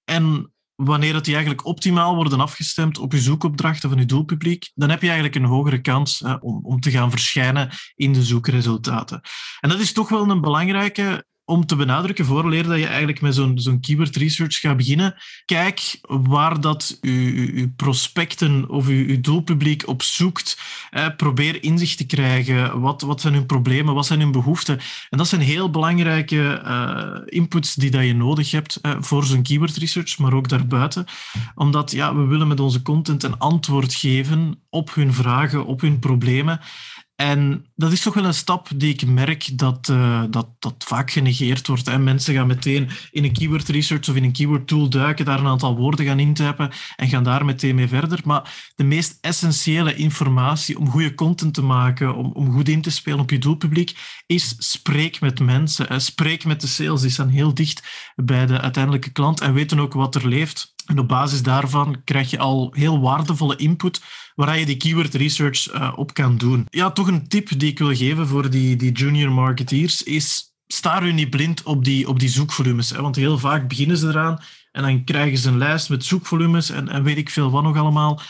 En 0.04 0.52
wanneer 0.75 1.12
dat 1.12 1.25
die 1.25 1.35
eigenlijk 1.35 1.66
optimaal 1.66 2.14
worden 2.14 2.40
afgestemd 2.40 2.99
op 2.99 3.12
je 3.12 3.21
zoekopdrachten 3.21 3.88
van 3.88 3.99
je 3.99 4.04
doelpubliek, 4.04 4.71
dan 4.75 4.90
heb 4.90 5.00
je 5.00 5.06
eigenlijk 5.06 5.37
een 5.37 5.44
hogere 5.44 5.80
kans 5.80 6.23
om, 6.40 6.61
om 6.64 6.80
te 6.80 6.90
gaan 6.90 7.11
verschijnen 7.11 7.71
in 7.94 8.12
de 8.12 8.23
zoekresultaten. 8.23 9.21
En 9.61 9.68
dat 9.68 9.80
is 9.80 9.92
toch 9.92 10.09
wel 10.09 10.30
een 10.30 10.40
belangrijke 10.40 11.25
om 11.44 11.66
te 11.66 11.76
benadrukken, 11.76 12.25
voorleer 12.25 12.62
dat 12.62 12.78
je 12.78 12.87
eigenlijk 12.87 13.20
met 13.20 13.34
zo'n 13.34 13.58
zo'n 13.58 13.80
keyword 13.80 14.16
research 14.16 14.58
gaat 14.58 14.76
beginnen, 14.76 15.14
kijk 15.44 15.99
waar 16.08 16.61
dat 16.61 16.99
je, 17.00 17.72
prospecten 17.76 18.68
of 18.68 18.88
je, 18.88 19.20
doelpubliek 19.20 19.88
op 19.88 20.02
zoekt. 20.02 20.58
Eh, 20.90 21.06
probeer 21.16 21.62
inzicht 21.62 21.96
te 21.96 22.06
krijgen. 22.06 22.80
Wat, 22.80 23.02
wat 23.02 23.20
zijn 23.20 23.34
hun 23.34 23.46
problemen? 23.46 23.94
Wat 23.94 24.06
zijn 24.06 24.20
hun 24.20 24.32
behoeften? 24.32 24.80
En 25.11 25.18
dat 25.18 25.28
zijn 25.28 25.40
heel 25.40 25.70
belangrijke 25.70 26.62
uh, 26.64 27.38
inputs 27.38 27.75
die 27.75 27.90
dat 27.90 28.04
je 28.04 28.14
nodig 28.14 28.50
hebt 28.50 28.78
uh, 28.82 28.92
voor 29.00 29.25
zo'n 29.25 29.42
keyword 29.42 29.76
research, 29.76 30.18
maar 30.18 30.32
ook 30.32 30.49
daarbuiten. 30.49 31.04
Omdat 31.54 31.90
ja, 31.90 32.14
we 32.14 32.25
willen 32.25 32.49
met 32.49 32.61
onze 32.61 32.82
content 32.82 33.22
een 33.22 33.38
antwoord 33.38 33.94
geven 33.94 34.61
op 34.70 34.94
hun 34.94 35.14
vragen, 35.14 35.66
op 35.66 35.80
hun 35.80 35.99
problemen. 35.99 36.61
En 37.16 37.66
dat 37.75 37.92
is 37.92 38.00
toch 38.00 38.14
wel 38.14 38.25
een 38.25 38.35
stap 38.35 38.69
die 38.76 38.92
ik 38.92 39.07
merk 39.07 39.59
dat, 39.59 39.88
uh, 39.88 40.23
dat, 40.31 40.49
dat 40.59 40.75
vaak 40.78 41.11
genegeerd 41.11 41.66
wordt. 41.66 41.87
Hè. 41.87 41.99
Mensen 41.99 42.35
gaan 42.35 42.47
meteen 42.47 42.90
in 43.11 43.25
een 43.25 43.33
keyword 43.33 43.69
research 43.69 44.09
of 44.09 44.16
in 44.16 44.25
een 44.25 44.33
keyword 44.33 44.66
tool 44.66 44.88
duiken, 44.88 45.25
daar 45.25 45.38
een 45.38 45.47
aantal 45.47 45.76
woorden 45.76 46.07
gaan 46.07 46.19
intypen 46.19 46.71
en 46.97 47.09
gaan 47.09 47.25
daar 47.25 47.45
meteen 47.45 47.75
mee 47.75 47.88
verder. 47.88 48.21
Maar 48.25 48.71
de 48.75 48.85
meest 48.85 49.19
essentiële 49.21 49.95
informatie 49.95 50.78
om 50.78 50.90
goede 50.90 51.14
content 51.14 51.54
te 51.54 51.62
maken, 51.62 52.16
om, 52.16 52.33
om 52.33 52.52
goed 52.52 52.69
in 52.69 52.83
te 52.83 52.90
spelen 52.90 53.21
op 53.21 53.31
je 53.31 53.38
doelpubliek, 53.38 53.97
is 54.26 54.54
spreek 54.59 55.21
met 55.21 55.40
mensen. 55.40 56.00
Spreek 56.00 56.45
met 56.45 56.61
de 56.61 56.66
sales. 56.66 57.00
Die 57.00 57.11
staan 57.11 57.28
heel 57.28 57.54
dicht 57.54 58.12
bij 58.14 58.47
de 58.47 58.61
uiteindelijke 58.61 59.11
klant 59.11 59.40
en 59.40 59.54
weten 59.54 59.81
ook 59.81 59.92
wat 59.92 60.14
er 60.14 60.28
leeft. 60.28 60.75
En 60.92 60.99
op 60.99 61.08
basis 61.08 61.42
daarvan 61.42 62.00
krijg 62.04 62.30
je 62.30 62.38
al 62.38 62.72
heel 62.76 63.00
waardevolle 63.00 63.56
input 63.56 64.02
waar 64.34 64.58
je 64.58 64.66
die 64.66 64.76
keyword 64.76 65.14
research 65.14 65.75
uh, 65.75 65.92
op 65.96 66.14
kan 66.14 66.37
doen. 66.37 66.66
Ja, 66.70 66.90
toch 66.90 67.06
een 67.06 67.28
tip 67.28 67.58
die 67.58 67.70
ik 67.70 67.78
wil 67.78 67.96
geven 67.96 68.26
voor 68.26 68.50
die, 68.50 68.76
die 68.76 68.92
junior 68.92 69.32
marketeers 69.32 70.02
is 70.02 70.54
sta 70.66 71.02
u 71.02 71.12
niet 71.12 71.30
blind 71.30 71.62
op 71.62 71.84
die, 71.84 72.08
op 72.08 72.20
die 72.20 72.28
zoekvolumes. 72.28 72.90
Hè? 72.90 73.02
Want 73.02 73.16
heel 73.16 73.38
vaak 73.38 73.68
beginnen 73.68 73.96
ze 73.96 74.08
eraan 74.08 74.38
en 74.72 74.82
dan 74.82 75.04
krijgen 75.04 75.38
ze 75.38 75.49
een 75.49 75.58
lijst 75.58 75.88
met 75.88 76.04
zoekvolumes 76.04 76.70
en, 76.70 76.88
en 76.88 77.02
weet 77.02 77.16
ik 77.16 77.30
veel 77.30 77.50
wat 77.50 77.62
nog 77.62 77.76
allemaal. 77.76 78.20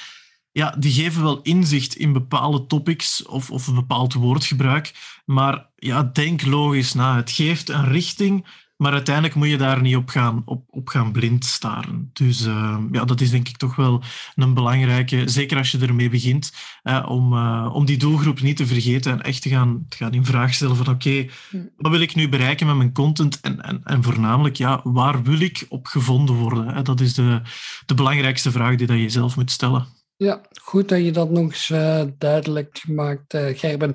Ja, 0.53 0.75
die 0.79 0.93
geven 0.93 1.23
wel 1.23 1.43
inzicht 1.43 1.97
in 1.97 2.13
bepaalde 2.13 2.67
topics 2.67 3.27
of, 3.27 3.51
of 3.51 3.67
een 3.67 3.75
bepaald 3.75 4.15
woordgebruik. 4.15 4.95
Maar 5.25 5.71
ja, 5.77 6.11
denk 6.13 6.45
logisch 6.45 6.95
na. 6.95 7.17
Het 7.17 7.31
geeft 7.31 7.69
een 7.69 7.89
richting, 7.89 8.47
maar 8.83 8.93
uiteindelijk 8.93 9.35
moet 9.35 9.49
je 9.49 9.57
daar 9.57 9.81
niet 9.81 9.97
op 9.97 10.09
gaan, 10.09 10.43
op, 10.45 10.65
op 10.71 10.89
gaan 10.89 11.13
blind 11.13 11.45
staren. 11.45 12.11
Dus 12.13 12.47
uh, 12.47 12.79
ja, 12.93 13.05
dat 13.05 13.21
is 13.21 13.31
denk 13.31 13.49
ik 13.49 13.57
toch 13.57 13.77
wel 13.77 14.03
een 14.35 14.55
belangrijke, 14.55 15.29
zeker 15.29 15.57
als 15.57 15.71
je 15.71 15.79
ermee 15.79 16.09
begint, 16.09 16.53
uh, 16.85 17.07
om, 17.09 17.33
uh, 17.33 17.71
om 17.73 17.85
die 17.85 17.97
doelgroep 17.97 18.41
niet 18.41 18.57
te 18.57 18.67
vergeten 18.67 19.13
en 19.13 19.23
echt 19.23 19.43
te 19.43 19.49
gaan, 19.49 19.87
te 19.89 19.97
gaan 19.97 20.13
in 20.13 20.25
vraag 20.25 20.55
stellen 20.55 20.77
van 20.77 20.89
oké, 20.89 21.09
okay, 21.09 21.31
wat 21.77 21.91
wil 21.91 22.01
ik 22.01 22.15
nu 22.15 22.29
bereiken 22.29 22.67
met 22.67 22.77
mijn 22.77 22.93
content 22.93 23.41
en, 23.41 23.61
en, 23.61 23.81
en 23.85 24.03
voornamelijk, 24.03 24.57
ja, 24.57 24.81
waar 24.85 25.23
wil 25.23 25.41
ik 25.41 25.67
op 25.69 25.87
gevonden 25.87 26.35
worden? 26.35 26.85
Dat 26.85 27.01
is 27.01 27.15
de, 27.15 27.41
de 27.87 27.95
belangrijkste 27.95 28.51
vraag 28.51 28.77
die 28.77 28.87
dat 28.87 28.99
je 28.99 29.09
zelf 29.09 29.37
moet 29.37 29.51
stellen. 29.51 30.02
Ja, 30.23 30.41
goed 30.63 30.89
dat 30.89 31.05
je 31.05 31.11
dat 31.11 31.31
nog 31.31 31.45
eens 31.45 31.69
uh, 31.69 32.03
duidelijk 32.19 32.79
gemaakt, 32.79 33.35
uh, 33.35 33.47
Gerben. 33.53 33.95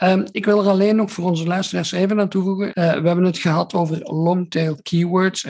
Uh, 0.00 0.18
ik 0.30 0.44
wil 0.44 0.60
er 0.62 0.68
alleen 0.70 0.96
nog 0.96 1.10
voor 1.10 1.24
onze 1.24 1.46
luisteraars 1.46 1.92
even 1.92 2.20
aan 2.20 2.28
toevoegen. 2.28 2.70
we 2.74 2.80
hebben 2.80 3.24
het 3.24 3.38
gehad 3.38 3.74
over 3.74 3.98
long-tail 4.02 4.76
keywords. 4.82 5.46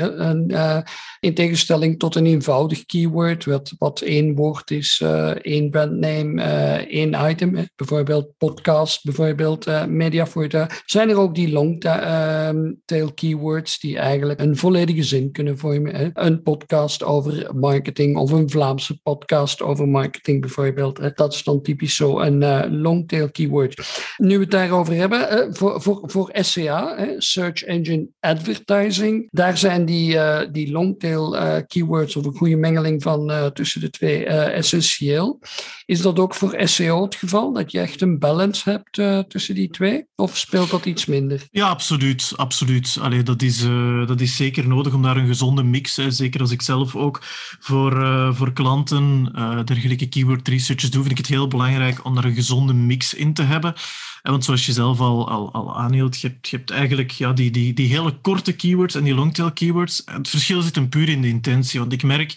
in 1.20 1.34
tegenstelling 1.34 1.98
tot 1.98 2.14
een 2.14 2.26
eenvoudig 2.26 2.86
keyword, 2.86 3.44
wat, 3.44 3.74
wat 3.78 4.00
één 4.00 4.34
woord 4.34 4.70
is, 4.70 5.02
één 5.40 5.70
brandname, 5.70 6.42
één 6.88 7.30
item. 7.30 7.68
bijvoorbeeld 7.76 8.36
podcast, 8.38 9.04
bijvoorbeeld 9.04 9.88
media 9.88 10.26
voor 10.26 10.48
de. 10.48 10.66
Zijn 10.84 11.08
er 11.08 11.18
ook 11.18 11.34
die 11.34 11.52
long-tail 11.52 13.12
keywords 13.14 13.78
die 13.78 13.98
eigenlijk 13.98 14.40
een 14.40 14.56
volledige 14.56 15.02
zin 15.02 15.32
kunnen 15.32 15.58
vormen? 15.58 16.10
Een 16.14 16.42
podcast 16.42 17.02
over 17.02 17.50
marketing 17.54 18.16
of 18.16 18.30
een 18.30 18.50
Vlaamse 18.50 19.00
podcast 19.02 19.62
over 19.62 19.88
marketing 19.88 20.06
marketing 20.08 20.40
bijvoorbeeld. 20.40 21.16
Dat 21.16 21.34
is 21.34 21.42
dan 21.42 21.62
typisch 21.62 21.96
zo 21.96 22.20
een 22.20 22.42
uh, 22.42 22.64
long-tail 22.68 23.30
keyword. 23.30 23.88
Nu 24.16 24.34
we 24.34 24.42
het 24.42 24.50
daarover 24.50 24.94
hebben, 24.94 25.48
uh, 25.48 25.54
voor, 25.54 25.82
voor, 25.82 26.02
voor 26.06 26.30
SEA, 26.32 27.14
Search 27.18 27.62
Engine 27.62 28.08
Advertising, 28.20 29.28
daar 29.30 29.58
zijn 29.58 29.84
die, 29.84 30.14
uh, 30.14 30.40
die 30.52 30.70
long-tail 30.70 31.36
keywords 31.66 32.16
of 32.16 32.24
een 32.24 32.36
goede 32.36 32.56
mengeling 32.56 33.02
van 33.02 33.50
tussen 33.52 33.80
de 33.80 33.90
twee 33.90 34.26
essentieel. 34.26 35.40
Is 35.86 36.00
dat 36.00 36.18
ook 36.18 36.34
voor 36.34 36.56
SEO 36.64 37.02
het 37.02 37.14
geval, 37.14 37.52
dat 37.52 37.72
je 37.72 37.80
echt 37.80 38.00
een 38.00 38.18
balance 38.18 38.70
hebt 38.70 39.30
tussen 39.30 39.54
die 39.54 39.68
twee? 39.68 40.04
Of 40.16 40.36
speelt 40.36 40.70
dat 40.70 40.86
iets 40.86 41.06
minder? 41.06 41.46
Ja, 41.50 41.68
absoluut. 41.68 42.32
absoluut. 42.36 42.98
Allee, 43.00 43.22
dat, 43.22 43.42
is, 43.42 43.62
dat 44.06 44.20
is 44.20 44.36
zeker 44.36 44.68
nodig 44.68 44.94
om 44.94 45.02
daar 45.02 45.16
een 45.16 45.26
gezonde 45.26 45.62
mix, 45.62 45.94
zeker 45.94 46.40
als 46.40 46.50
ik 46.50 46.62
zelf 46.62 46.96
ook 46.96 47.20
voor, 47.60 48.34
voor 48.34 48.52
klanten 48.52 49.32
dergelijke 49.64 49.97
keyword 50.06 50.48
researches 50.48 50.90
doe, 50.90 51.00
vind 51.00 51.12
ik 51.12 51.18
het 51.18 51.26
heel 51.26 51.48
belangrijk 51.48 52.04
om 52.04 52.14
daar 52.14 52.24
een 52.24 52.34
gezonde 52.34 52.72
mix 52.72 53.14
in 53.14 53.32
te 53.32 53.42
hebben. 53.42 53.74
Want 54.22 54.44
zoals 54.44 54.66
je 54.66 54.72
zelf 54.72 55.00
al, 55.00 55.28
al, 55.28 55.52
al 55.52 55.76
aanhield, 55.78 56.20
je 56.20 56.28
hebt, 56.28 56.48
je 56.48 56.56
hebt 56.56 56.70
eigenlijk 56.70 57.10
ja, 57.10 57.32
die, 57.32 57.50
die, 57.50 57.72
die 57.72 57.88
hele 57.88 58.12
korte 58.12 58.52
keywords 58.52 58.94
en 58.94 59.04
die 59.04 59.14
longtail 59.14 59.52
keywords. 59.52 60.02
Het 60.04 60.28
verschil 60.28 60.62
zit 60.62 60.74
hem 60.74 60.88
puur 60.88 61.08
in 61.08 61.22
de 61.22 61.28
intentie. 61.28 61.80
Want 61.80 61.92
ik 61.92 62.02
merk 62.02 62.34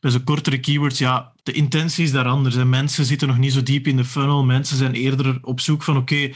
bij 0.00 0.10
zo'n 0.10 0.24
kortere 0.24 0.58
keywords, 0.58 0.98
ja, 0.98 1.32
de 1.42 1.52
intentie 1.52 2.04
is 2.04 2.12
daar 2.12 2.26
anders. 2.26 2.56
En 2.56 2.68
mensen 2.68 3.04
zitten 3.04 3.28
nog 3.28 3.38
niet 3.38 3.52
zo 3.52 3.62
diep 3.62 3.86
in 3.86 3.96
de 3.96 4.04
funnel. 4.04 4.44
Mensen 4.44 4.76
zijn 4.76 4.94
eerder 4.94 5.38
op 5.42 5.60
zoek 5.60 5.82
van, 5.82 5.96
oké, 5.96 6.30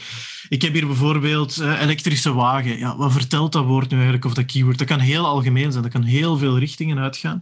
ik 0.49 0.61
heb 0.61 0.73
hier 0.73 0.87
bijvoorbeeld 0.87 1.59
elektrische 1.59 2.33
wagen. 2.33 2.77
Ja, 2.77 2.97
wat 2.97 3.11
vertelt 3.11 3.51
dat 3.51 3.65
woord 3.65 3.89
nu 3.89 3.95
eigenlijk 3.95 4.25
of 4.25 4.33
dat 4.33 4.45
keyword? 4.45 4.77
Dat 4.77 4.87
kan 4.87 4.99
heel 4.99 5.25
algemeen 5.25 5.71
zijn. 5.71 5.83
Dat 5.83 5.91
kan 5.91 6.03
heel 6.03 6.37
veel 6.37 6.59
richtingen 6.59 6.99
uitgaan. 6.99 7.41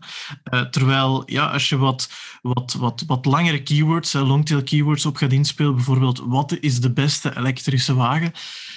Uh, 0.54 0.62
terwijl, 0.62 1.24
ja, 1.26 1.46
als 1.46 1.70
je 1.70 1.78
wat, 1.78 2.10
wat, 2.42 2.74
wat, 2.74 3.04
wat 3.08 3.26
langere 3.26 3.64
keywords, 3.64 4.16
uh, 4.16 4.28
longtail 4.28 4.64
keywords 4.64 5.06
op 5.06 5.16
gaat 5.16 5.32
inspelen, 5.32 5.76
bijvoorbeeld, 5.76 6.24
wat 6.26 6.58
is 6.60 6.80
de 6.80 6.92
beste 6.92 7.38
elektrische 7.38 7.96
wagen? 7.96 8.32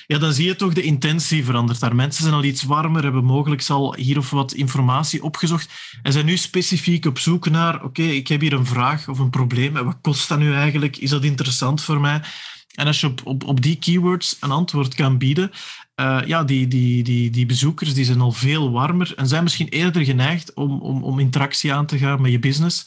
Ja, 0.06 0.18
dan 0.18 0.32
zie 0.32 0.46
je 0.46 0.56
toch 0.56 0.72
de 0.72 0.82
intentie 0.82 1.44
verandert 1.44 1.80
daar. 1.80 1.94
Mensen 1.94 2.22
zijn 2.22 2.34
al 2.34 2.44
iets 2.44 2.62
warmer, 2.62 3.02
hebben 3.02 3.24
mogelijk 3.24 3.68
al 3.68 3.94
hier 3.94 4.18
of 4.18 4.30
wat 4.30 4.52
informatie 4.52 5.22
opgezocht 5.22 5.98
en 6.02 6.12
zijn 6.12 6.26
nu 6.26 6.36
specifiek 6.36 7.06
op 7.06 7.18
zoek 7.18 7.48
naar, 7.50 7.84
oké, 7.84 8.02
ik 8.02 8.28
heb 8.28 8.40
hier 8.40 8.52
een 8.52 8.66
vraag 8.66 9.08
of 9.08 9.18
een 9.18 9.30
probleem. 9.30 9.72
Wat 9.72 9.98
kost 10.00 10.28
dat 10.28 10.38
nu 10.38 10.54
eigenlijk? 10.54 10.96
Is 10.96 11.10
dat 11.10 11.24
interessant 11.24 11.82
voor 11.82 12.00
mij? 12.00 12.20
En 12.74 12.86
als 12.86 13.00
je 13.00 13.06
op, 13.06 13.20
op, 13.24 13.44
op 13.44 13.62
die 13.62 13.76
keywords 13.76 14.36
een 14.40 14.50
antwoord 14.50 14.94
kan 14.94 15.18
bieden, 15.18 15.50
uh, 16.00 16.20
ja, 16.26 16.44
die, 16.44 16.68
die, 16.68 17.02
die, 17.02 17.30
die 17.30 17.46
bezoekers 17.46 17.94
die 17.94 18.04
zijn 18.04 18.20
al 18.20 18.32
veel 18.32 18.70
warmer 18.70 19.12
en 19.16 19.26
zijn 19.26 19.42
misschien 19.42 19.68
eerder 19.68 20.04
geneigd 20.04 20.54
om, 20.54 20.80
om, 20.80 21.04
om 21.04 21.18
interactie 21.18 21.72
aan 21.72 21.86
te 21.86 21.98
gaan 21.98 22.20
met 22.22 22.30
je 22.30 22.38
business. 22.38 22.86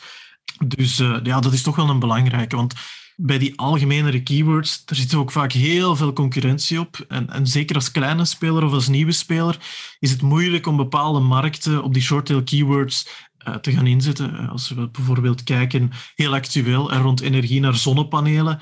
Dus 0.66 1.00
uh, 1.00 1.18
ja, 1.24 1.40
dat 1.40 1.54
is 1.54 1.62
toch 1.62 1.76
wel 1.76 1.90
een 1.90 2.00
belangrijke. 2.00 2.56
Want 2.56 2.74
bij 3.22 3.38
die 3.38 3.60
algemenere 3.60 4.24
keywords, 4.24 4.86
daar 4.86 4.98
zit 4.98 5.16
ook 5.16 5.32
vaak 5.32 5.52
heel 5.52 5.96
veel 5.96 6.14
concurrentie 6.14 6.80
op. 6.80 7.06
En, 7.08 7.30
en 7.30 7.48
zeker 7.48 7.76
als 7.76 7.92
kleine 7.92 8.26
speler 8.26 8.64
of 8.64 8.72
als 8.72 8.88
nieuwe 8.88 9.12
speler 9.12 9.58
is 10.00 10.12
het 10.12 10.22
moeilijk 10.22 10.68
om 10.68 10.78
bepaalde 10.78 11.20
markten 11.20 11.84
op 11.84 11.94
die 11.94 12.02
short-tail 12.02 12.44
keywords 12.44 13.08
uh, 13.48 13.56
te 13.56 13.72
gaan 13.72 13.88
inzetten. 13.88 14.50
Als 14.50 14.70
we 14.70 14.90
bijvoorbeeld 14.90 15.44
kijken, 15.44 15.92
heel 16.16 16.34
actueel, 16.34 16.92
en 16.92 17.02
rond 17.02 17.22
energie 17.22 17.60
naar 17.60 17.76
zonnepanelen. 17.76 18.60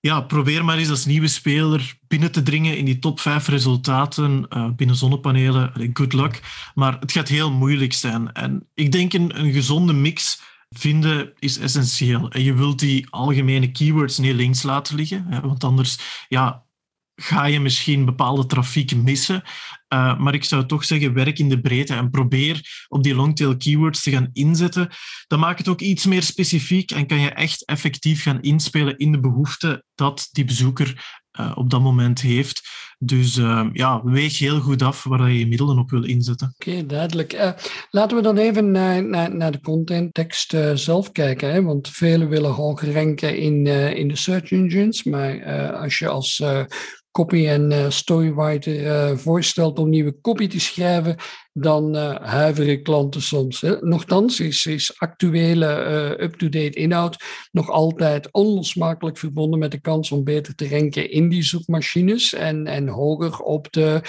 Ja, 0.00 0.20
probeer 0.20 0.64
maar 0.64 0.78
eens 0.78 0.90
als 0.90 1.06
nieuwe 1.06 1.28
speler 1.28 1.94
binnen 2.08 2.32
te 2.32 2.42
dringen 2.42 2.76
in 2.76 2.84
die 2.84 2.98
top 2.98 3.20
5 3.20 3.48
resultaten 3.48 4.48
binnen 4.76 4.96
zonnepanelen. 4.96 5.90
Good 5.92 6.12
luck. 6.12 6.40
Maar 6.74 6.96
het 7.00 7.12
gaat 7.12 7.28
heel 7.28 7.50
moeilijk 7.50 7.92
zijn. 7.92 8.32
En 8.32 8.68
ik 8.74 8.92
denk 8.92 9.12
een, 9.12 9.40
een 9.40 9.52
gezonde 9.52 9.92
mix 9.92 10.40
vinden 10.68 11.32
is 11.38 11.58
essentieel. 11.58 12.30
En 12.30 12.42
je 12.42 12.54
wilt 12.54 12.78
die 12.78 13.06
algemene 13.10 13.70
keywords 13.70 14.18
niet 14.18 14.34
links 14.34 14.62
laten 14.62 14.96
liggen, 14.96 15.24
hè, 15.28 15.40
want 15.40 15.64
anders 15.64 16.24
ja, 16.28 16.66
ga 17.20 17.44
je 17.44 17.60
misschien 17.60 18.04
bepaalde 18.04 18.46
trafiek 18.46 18.94
missen. 18.94 19.42
Uh, 19.88 20.18
maar 20.18 20.34
ik 20.34 20.44
zou 20.44 20.66
toch 20.66 20.84
zeggen, 20.84 21.12
werk 21.12 21.38
in 21.38 21.48
de 21.48 21.60
breedte 21.60 21.94
en 21.94 22.10
probeer 22.10 22.86
op 22.88 23.02
die 23.02 23.14
longtail 23.14 23.56
keywords 23.56 24.02
te 24.02 24.10
gaan 24.10 24.30
inzetten. 24.32 24.88
Dan 25.26 25.38
maakt 25.38 25.58
het 25.58 25.68
ook 25.68 25.80
iets 25.80 26.06
meer 26.06 26.22
specifiek 26.22 26.90
en 26.90 27.06
kan 27.06 27.20
je 27.20 27.30
echt 27.30 27.64
effectief 27.64 28.22
gaan 28.22 28.42
inspelen 28.42 28.98
in 28.98 29.12
de 29.12 29.20
behoefte 29.20 29.84
dat 29.94 30.28
die 30.32 30.44
bezoeker 30.44 31.20
uh, 31.40 31.52
op 31.54 31.70
dat 31.70 31.80
moment 31.80 32.20
heeft. 32.20 32.68
Dus 32.98 33.36
uh, 33.36 33.66
ja, 33.72 34.04
weeg 34.04 34.38
heel 34.38 34.60
goed 34.60 34.82
af 34.82 35.04
waar 35.04 35.30
je 35.30 35.38
je 35.38 35.46
middelen 35.46 35.78
op 35.78 35.90
wil 35.90 36.04
inzetten. 36.04 36.54
Oké, 36.58 36.86
duidelijk. 36.86 37.32
Uh, 37.32 37.50
laten 37.90 38.16
we 38.16 38.22
dan 38.22 38.36
even 38.36 38.70
naar, 38.70 39.04
naar, 39.04 39.36
naar 39.36 39.52
de 39.52 39.60
contenttekst 39.60 40.56
zelf 40.74 41.12
kijken. 41.12 41.52
Hè? 41.52 41.62
Want 41.62 41.88
velen 41.88 42.28
willen 42.28 42.50
hoger 42.50 42.92
ranken 42.92 43.38
in, 43.38 43.66
in 43.96 44.08
de 44.08 44.16
search 44.16 44.50
engines. 44.52 45.02
Maar 45.02 45.44
als 45.74 45.98
je 45.98 46.08
als 46.08 46.42
copy- 47.10 47.46
en 47.46 47.92
storywriter 47.92 49.18
voorstelt 49.18 49.78
om 49.78 49.88
nieuwe 49.88 50.20
copy 50.20 50.46
te 50.46 50.60
schrijven, 50.60 51.16
dan 51.60 51.94
huiveren 52.22 52.82
klanten 52.82 53.22
soms. 53.22 53.60
Hè. 53.60 53.76
Nochtans 53.80 54.40
is, 54.40 54.66
is 54.66 54.98
actuele 54.98 56.16
up-to-date 56.20 56.78
inhoud 56.78 57.16
nog 57.52 57.70
altijd 57.70 58.32
onlosmakelijk 58.32 59.18
verbonden 59.18 59.58
met 59.58 59.70
de 59.70 59.80
kans 59.80 60.12
om 60.12 60.24
beter 60.24 60.54
te 60.54 60.68
ranken 60.68 61.10
in 61.10 61.28
die 61.28 61.42
zoekmachines 61.42 62.34
en, 62.34 62.66
en 62.66 62.88
hoger 62.88 63.38
op 63.38 63.72
de, 63.72 64.00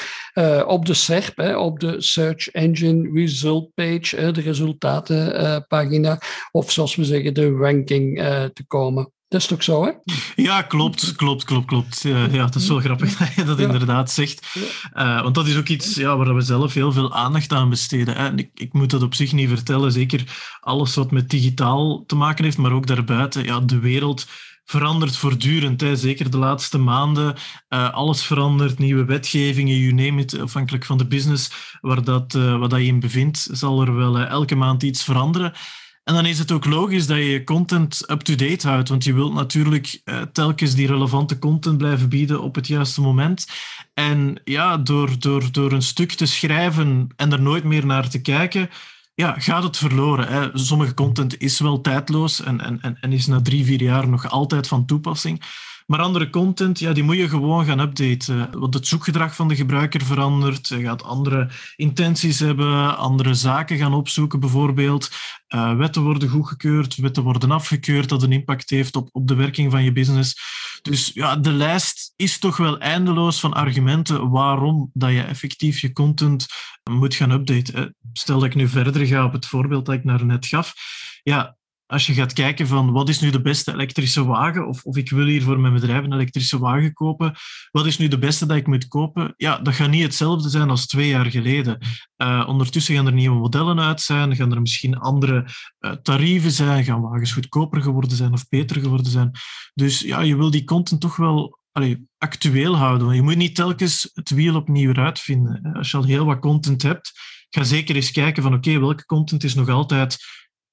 op 0.67 0.85
de 0.85 0.93
SERP, 0.93 1.37
hè, 1.37 1.57
op 1.57 1.79
de 1.79 2.01
Search 2.01 2.49
Engine 2.49 3.11
Result 3.13 3.73
Page, 3.73 4.31
de 4.31 4.41
resultatenpagina, 4.41 6.21
of 6.51 6.71
zoals 6.71 6.95
we 6.95 7.05
zeggen, 7.05 7.33
de 7.33 7.51
ranking 7.51 8.17
te 8.53 8.63
komen. 8.67 9.11
Dat 9.29 9.41
is 9.41 9.47
toch 9.47 9.63
zo, 9.63 9.83
hè? 9.83 9.91
Ja, 10.35 10.61
klopt, 10.61 11.15
klopt, 11.15 11.43
klopt, 11.43 11.65
klopt. 11.65 12.01
Ja, 12.01 12.25
ja 12.31 12.43
dat 12.43 12.55
is 12.55 12.67
wel 12.67 12.79
grappig 12.79 13.17
dat 13.17 13.33
je 13.33 13.43
dat 13.43 13.59
inderdaad 13.59 14.11
zegt. 14.11 14.55
Uh, 14.93 15.21
want 15.21 15.35
dat 15.35 15.47
is 15.47 15.57
ook 15.57 15.67
iets 15.67 15.95
ja, 15.95 16.17
waar 16.17 16.35
we 16.35 16.41
zelf 16.41 16.73
heel 16.73 16.91
veel 16.91 17.13
aandacht 17.13 17.53
aan 17.53 17.69
besteden. 17.69 18.15
Hè. 18.15 18.35
Ik, 18.35 18.49
ik, 18.53 18.73
moet 18.73 18.89
dat 18.89 19.03
op 19.03 19.13
zich 19.13 19.33
niet 19.33 19.49
vertellen. 19.49 19.91
Zeker 19.91 20.23
alles 20.59 20.95
wat 20.95 21.11
met 21.11 21.29
digitaal 21.29 22.03
te 22.05 22.15
maken 22.15 22.43
heeft, 22.43 22.57
maar 22.57 22.71
ook 22.71 22.87
daarbuiten. 22.87 23.43
Ja, 23.43 23.59
de 23.59 23.79
wereld 23.79 24.27
verandert 24.63 25.17
voortdurend. 25.17 25.81
Hè. 25.81 25.95
Zeker 25.95 26.31
de 26.31 26.37
laatste 26.37 26.77
maanden. 26.77 27.35
Uh, 27.69 27.93
alles 27.93 28.23
verandert, 28.23 28.79
nieuwe 28.79 29.05
wetgevingen, 29.05 29.77
you 29.77 29.93
name 29.93 30.21
it. 30.21 30.39
Afhankelijk 30.39 30.85
van 30.85 30.97
de 30.97 31.07
business 31.07 31.51
waar, 31.81 32.03
dat, 32.03 32.33
uh, 32.33 32.59
waar 32.59 32.69
dat 32.69 32.79
je 32.79 32.85
in 32.85 32.99
bevindt, 32.99 33.47
zal 33.51 33.81
er 33.81 33.95
wel 33.95 34.19
elke 34.19 34.55
maand 34.55 34.83
iets 34.83 35.03
veranderen. 35.03 35.53
En 36.09 36.15
dan 36.15 36.25
is 36.25 36.39
het 36.39 36.51
ook 36.51 36.65
logisch 36.65 37.07
dat 37.07 37.17
je 37.17 37.23
je 37.23 37.43
content 37.43 38.11
up-to-date 38.11 38.67
houdt, 38.67 38.89
want 38.89 39.03
je 39.03 39.13
wilt 39.13 39.33
natuurlijk 39.33 40.01
uh, 40.05 40.21
telkens 40.21 40.75
die 40.75 40.87
relevante 40.87 41.39
content 41.39 41.77
blijven 41.77 42.09
bieden 42.09 42.41
op 42.41 42.55
het 42.55 42.67
juiste 42.67 43.01
moment. 43.01 43.47
En 43.93 44.41
ja, 44.43 44.77
door, 44.77 45.19
door, 45.19 45.51
door 45.51 45.71
een 45.71 45.81
stuk 45.81 46.11
te 46.11 46.25
schrijven 46.25 47.09
en 47.15 47.31
er 47.31 47.41
nooit 47.41 47.63
meer 47.63 47.85
naar 47.85 48.09
te 48.09 48.21
kijken, 48.21 48.69
ja, 49.13 49.35
gaat 49.39 49.63
het 49.63 49.77
verloren. 49.77 50.27
Hè. 50.27 50.49
Sommige 50.53 50.93
content 50.93 51.41
is 51.41 51.59
wel 51.59 51.81
tijdloos 51.81 52.41
en, 52.41 52.81
en, 52.81 52.97
en 53.01 53.11
is 53.11 53.27
na 53.27 53.41
drie, 53.41 53.65
vier 53.65 53.81
jaar 53.81 54.07
nog 54.07 54.29
altijd 54.29 54.67
van 54.67 54.85
toepassing. 54.85 55.41
Maar 55.89 56.01
andere 56.01 56.29
content, 56.29 56.79
ja, 56.79 56.93
die 56.93 57.03
moet 57.03 57.17
je 57.17 57.29
gewoon 57.29 57.65
gaan 57.65 57.79
updaten. 57.79 58.59
Want 58.59 58.73
het 58.73 58.87
zoekgedrag 58.87 59.35
van 59.35 59.47
de 59.47 59.55
gebruiker 59.55 60.01
verandert. 60.01 60.67
Je 60.67 60.81
gaat 60.81 61.03
andere 61.03 61.49
intenties 61.75 62.39
hebben, 62.39 62.97
andere 62.97 63.33
zaken 63.33 63.77
gaan 63.77 63.93
opzoeken 63.93 64.39
bijvoorbeeld. 64.39 65.09
Uh, 65.55 65.75
wetten 65.77 66.01
worden 66.01 66.29
goedgekeurd, 66.29 66.95
wetten 66.95 67.23
worden 67.23 67.51
afgekeurd, 67.51 68.09
dat 68.09 68.23
een 68.23 68.31
impact 68.31 68.69
heeft 68.69 68.95
op, 68.95 69.09
op 69.11 69.27
de 69.27 69.35
werking 69.35 69.71
van 69.71 69.83
je 69.83 69.91
business. 69.91 70.39
Dus 70.81 71.11
ja, 71.13 71.35
de 71.35 71.51
lijst 71.51 72.13
is 72.15 72.39
toch 72.39 72.57
wel 72.57 72.79
eindeloos 72.79 73.39
van 73.39 73.53
argumenten 73.53 74.29
waarom 74.29 74.89
dat 74.93 75.11
je 75.11 75.21
effectief 75.21 75.79
je 75.79 75.91
content 75.91 76.45
moet 76.91 77.15
gaan 77.15 77.31
updaten. 77.31 77.95
Stel 78.13 78.39
dat 78.39 78.47
ik 78.47 78.55
nu 78.55 78.67
verder 78.67 79.05
ga 79.05 79.25
op 79.25 79.33
het 79.33 79.45
voorbeeld 79.45 79.85
dat 79.85 79.95
ik 79.95 80.03
naar 80.03 80.25
net 80.25 80.45
gaf. 80.45 80.73
Ja, 81.23 81.57
als 81.89 82.05
je 82.05 82.13
gaat 82.13 82.33
kijken 82.33 82.67
van 82.67 82.91
wat 82.91 83.09
is 83.09 83.19
nu 83.19 83.29
de 83.29 83.41
beste 83.41 83.71
elektrische 83.71 84.25
wagen, 84.25 84.67
of, 84.67 84.83
of 84.83 84.97
ik 84.97 85.09
wil 85.09 85.25
hier 85.25 85.41
voor 85.41 85.59
mijn 85.59 85.73
bedrijf 85.73 86.03
een 86.03 86.13
elektrische 86.13 86.59
wagen 86.59 86.93
kopen, 86.93 87.35
wat 87.71 87.85
is 87.85 87.97
nu 87.97 88.07
de 88.07 88.19
beste 88.19 88.45
dat 88.45 88.57
ik 88.57 88.67
moet 88.67 88.87
kopen? 88.87 89.33
Ja, 89.37 89.57
dat 89.57 89.73
gaat 89.73 89.89
niet 89.89 90.03
hetzelfde 90.03 90.49
zijn 90.49 90.69
als 90.69 90.87
twee 90.87 91.07
jaar 91.07 91.25
geleden. 91.25 91.77
Uh, 92.17 92.45
ondertussen 92.47 92.95
gaan 92.95 93.05
er 93.05 93.13
nieuwe 93.13 93.37
modellen 93.37 93.79
uit 93.79 94.01
zijn, 94.01 94.35
gaan 94.35 94.51
er 94.51 94.61
misschien 94.61 94.97
andere 94.97 95.45
uh, 95.79 95.91
tarieven 95.91 96.51
zijn, 96.51 96.83
gaan 96.83 97.01
wagens 97.01 97.31
goedkoper 97.31 97.81
geworden 97.81 98.17
zijn 98.17 98.33
of 98.33 98.47
beter 98.49 98.81
geworden 98.81 99.11
zijn. 99.11 99.31
Dus 99.73 99.99
ja, 99.99 100.21
je 100.21 100.35
wil 100.35 100.51
die 100.51 100.63
content 100.63 101.01
toch 101.01 101.15
wel 101.15 101.59
actueel 102.17 102.77
houden. 102.77 103.15
Je 103.15 103.21
moet 103.21 103.35
niet 103.35 103.55
telkens 103.55 104.09
het 104.13 104.29
wiel 104.29 104.55
opnieuw 104.55 104.93
uitvinden. 104.93 105.73
Als 105.73 105.91
je 105.91 105.97
al 105.97 106.03
heel 106.03 106.25
wat 106.25 106.39
content 106.39 106.81
hebt, 106.81 107.11
ga 107.49 107.63
zeker 107.63 107.95
eens 107.95 108.11
kijken 108.11 108.43
van 108.43 108.53
oké, 108.53 108.79
welke 108.79 109.05
content 109.05 109.43
is 109.43 109.53
nog 109.53 109.69
altijd 109.69 110.17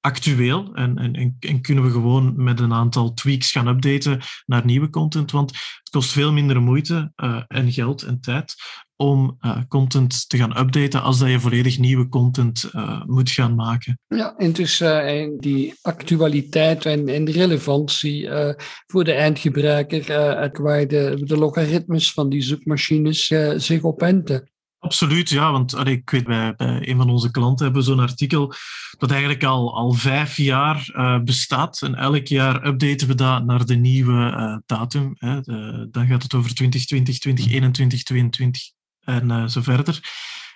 actueel 0.07 0.71
en, 0.75 0.99
en, 0.99 1.37
en, 1.41 1.61
kunnen 1.61 1.85
we 1.85 1.91
gewoon 1.91 2.33
met 2.37 2.61
een 2.61 2.73
aantal 2.73 3.15
tweaks 3.15 3.51
gaan 3.51 3.67
updaten 3.67 4.21
naar 4.47 4.65
nieuwe 4.65 4.91
content. 4.91 5.31
Want 5.31 5.51
het 5.51 5.91
kost 5.91 6.13
veel 6.13 6.33
minder 6.33 6.63
moeite 6.63 7.13
uh, 7.17 7.43
en 7.49 7.73
geld 7.73 8.03
en 8.03 8.21
tijd 8.21 8.55
om 8.97 9.37
uh, 9.41 9.59
content 9.69 10.29
te 10.29 10.37
gaan 10.37 10.59
updaten 10.59 11.03
als 11.03 11.19
dat 11.19 11.29
je 11.29 11.41
volledig 11.41 11.79
nieuwe 11.79 12.09
content 12.09 12.71
uh, 12.73 13.05
moet 13.05 13.31
gaan 13.31 13.55
maken. 13.55 13.99
Ja, 14.07 14.35
en 14.37 14.53
dus 14.53 14.83
die 15.39 15.75
actualiteit 15.83 16.87
en, 16.87 17.09
en 17.09 17.25
de 17.25 17.33
relevantie 17.33 18.29
voor 18.87 19.05
de 19.05 19.13
eindgebruiker, 19.13 20.05
waar 20.63 20.87
de, 20.87 21.21
de 21.25 21.37
logaritmes 21.37 22.13
van 22.13 22.29
die 22.29 22.43
zoekmachines 22.43 23.27
zich 23.57 23.83
op 23.83 24.03
enten. 24.03 24.51
Absoluut, 24.87 25.28
ja. 25.28 25.52
Want 25.52 25.75
allee, 25.75 25.95
ik 25.95 26.11
weet, 26.11 26.25
bij, 26.25 26.55
bij 26.57 26.88
een 26.88 26.97
van 26.97 27.11
onze 27.11 27.31
klanten 27.31 27.64
hebben 27.64 27.83
we 27.83 27.88
zo'n 27.88 28.00
artikel 28.00 28.55
dat 28.99 29.11
eigenlijk 29.11 29.45
al, 29.45 29.75
al 29.75 29.93
vijf 29.93 30.37
jaar 30.37 30.90
uh, 30.93 31.21
bestaat. 31.21 31.83
En 31.83 31.95
elk 31.95 32.26
jaar 32.26 32.66
updaten 32.66 33.09
we 33.09 33.14
dat 33.14 33.45
naar 33.45 33.66
de 33.66 33.75
nieuwe 33.75 34.12
uh, 34.12 34.57
datum. 34.66 35.14
Hè. 35.19 35.40
De, 35.40 35.88
dan 35.90 36.07
gaat 36.07 36.23
het 36.23 36.35
over 36.35 36.55
2020, 36.55 37.19
2021, 37.19 38.03
2022 38.03 38.62
en 39.01 39.29
uh, 39.29 39.46
zo 39.46 39.62
verder. 39.62 40.01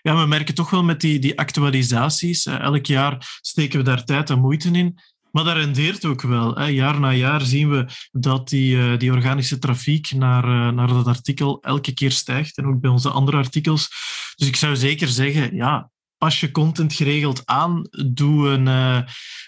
Ja, 0.02 0.20
we 0.20 0.26
merken 0.26 0.54
toch 0.54 0.70
wel 0.70 0.82
met 0.82 1.00
die, 1.00 1.18
die 1.18 1.38
actualisaties. 1.38 2.46
elk 2.46 2.86
jaar 2.86 3.38
steken 3.40 3.78
we 3.78 3.84
daar 3.84 4.04
tijd 4.04 4.30
en 4.30 4.40
moeite 4.40 4.70
in. 4.70 4.98
Maar 5.30 5.44
dat 5.44 5.56
rendeert 5.56 6.04
ook 6.04 6.22
wel. 6.22 6.54
Hè. 6.54 6.64
Jaar 6.64 7.00
na 7.00 7.12
jaar 7.12 7.40
zien 7.40 7.70
we 7.70 7.86
dat 8.12 8.48
die, 8.48 8.76
uh, 8.76 8.98
die 8.98 9.12
organische 9.12 9.58
trafiek 9.58 10.10
naar, 10.10 10.44
uh, 10.44 10.68
naar 10.68 10.88
dat 10.88 11.06
artikel 11.06 11.62
elke 11.62 11.94
keer 11.94 12.10
stijgt. 12.10 12.56
En 12.56 12.66
ook 12.66 12.80
bij 12.80 12.90
onze 12.90 13.10
andere 13.10 13.36
artikels. 13.36 13.88
Dus 14.36 14.48
ik 14.48 14.56
zou 14.56 14.76
zeker 14.76 15.08
zeggen, 15.08 15.54
ja, 15.54 15.90
pas 16.18 16.40
je 16.40 16.50
content 16.50 16.92
geregeld 16.92 17.42
aan. 17.44 17.88
Doe, 18.12 18.48
een, 18.48 18.66
uh, 18.66 19.00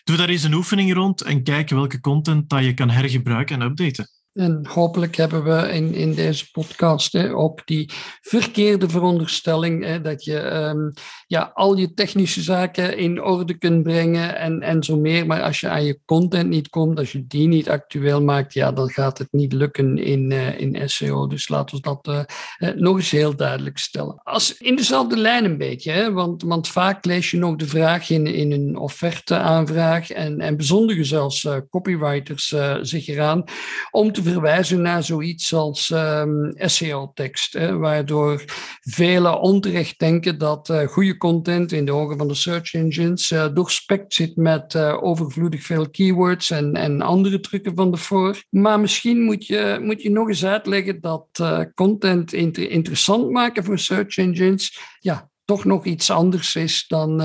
doe 0.04 0.16
daar 0.16 0.28
eens 0.28 0.42
een 0.42 0.54
oefening 0.54 0.94
rond 0.94 1.20
en 1.22 1.42
kijk 1.42 1.70
welke 1.70 2.00
content 2.00 2.48
dat 2.48 2.64
je 2.64 2.74
kan 2.74 2.90
hergebruiken 2.90 3.60
en 3.60 3.66
updaten. 3.66 4.08
En 4.32 4.66
hopelijk 4.68 5.16
hebben 5.16 5.44
we 5.44 5.72
in, 5.72 5.94
in 5.94 6.14
deze 6.14 6.50
podcast 6.50 7.12
hè, 7.12 7.34
ook 7.34 7.66
die 7.66 7.90
verkeerde 8.20 8.88
veronderstelling 8.88 9.84
hè, 9.84 10.00
dat 10.00 10.24
je 10.24 10.52
um, 10.52 10.92
ja, 11.26 11.50
al 11.54 11.76
je 11.76 11.94
technische 11.94 12.42
zaken 12.42 12.98
in 12.98 13.22
orde 13.22 13.58
kunt 13.58 13.82
brengen 13.82 14.38
en, 14.38 14.60
en 14.60 14.82
zo 14.82 14.96
meer. 14.96 15.26
Maar 15.26 15.42
als 15.42 15.60
je 15.60 15.68
aan 15.68 15.84
je 15.84 16.00
content 16.04 16.48
niet 16.48 16.68
komt, 16.68 16.98
als 16.98 17.12
je 17.12 17.26
die 17.26 17.48
niet 17.48 17.68
actueel 17.68 18.22
maakt, 18.22 18.54
ja, 18.54 18.72
dan 18.72 18.90
gaat 18.90 19.18
het 19.18 19.28
niet 19.30 19.52
lukken 19.52 19.98
in, 19.98 20.30
uh, 20.30 20.60
in 20.60 20.88
SEO. 20.88 21.26
Dus 21.26 21.48
laten 21.48 21.76
we 21.76 21.82
dat 21.82 22.28
uh, 22.58 22.74
nog 22.74 22.96
eens 22.96 23.10
heel 23.10 23.36
duidelijk 23.36 23.78
stellen. 23.78 24.20
Als, 24.22 24.56
in 24.58 24.76
dezelfde 24.76 25.16
lijn 25.16 25.44
een 25.44 25.58
beetje, 25.58 25.92
hè, 25.92 26.12
want, 26.12 26.42
want 26.42 26.68
vaak 26.68 27.04
lees 27.04 27.30
je 27.30 27.36
nog 27.36 27.56
de 27.56 27.66
vraag 27.66 28.10
in, 28.10 28.26
in 28.26 28.52
een 28.52 28.76
offerteaanvraag 28.76 30.10
en, 30.10 30.40
en 30.40 30.56
bezondigen 30.56 31.06
zelfs 31.06 31.44
uh, 31.44 31.56
copywriters 31.70 32.54
zich 32.82 33.08
eraan 33.08 33.44
om 33.90 34.12
te 34.12 34.21
verwijzen 34.22 34.82
naar 34.82 35.02
zoiets 35.02 35.54
als 35.54 35.90
ehm, 35.90 36.52
SEO-tekst, 36.56 37.58
waardoor 37.58 38.44
velen 38.80 39.40
onterecht 39.40 39.98
denken 39.98 40.38
dat 40.38 40.68
uh, 40.68 40.86
goede 40.86 41.16
content 41.16 41.72
in 41.72 41.84
de 41.84 41.92
ogen 41.92 42.18
van 42.18 42.28
de 42.28 42.34
search 42.34 42.74
engines 42.74 43.30
uh, 43.30 43.46
doorspekt 43.54 44.14
zit 44.14 44.36
met 44.36 44.74
uh, 44.74 45.02
overvloedig 45.02 45.62
veel 45.62 45.90
keywords 45.90 46.50
en, 46.50 46.74
en 46.74 47.00
andere 47.00 47.40
trucken 47.40 47.74
van 47.74 47.90
de 47.90 47.96
voor. 47.96 48.42
Maar 48.50 48.80
misschien 48.80 49.22
moet 49.22 49.46
je, 49.46 49.78
moet 49.82 50.02
je 50.02 50.10
nog 50.10 50.28
eens 50.28 50.44
uitleggen 50.44 51.00
dat 51.00 51.26
content 51.74 52.32
inter 52.32 52.70
interessant 52.70 53.30
maken 53.30 53.64
voor 53.64 53.78
search 53.78 54.16
engines 54.16 54.78
ja, 54.98 55.30
toch 55.44 55.64
nog 55.64 55.84
iets 55.84 56.10
anders 56.10 56.54
is 56.54 56.84
dan 56.88 57.20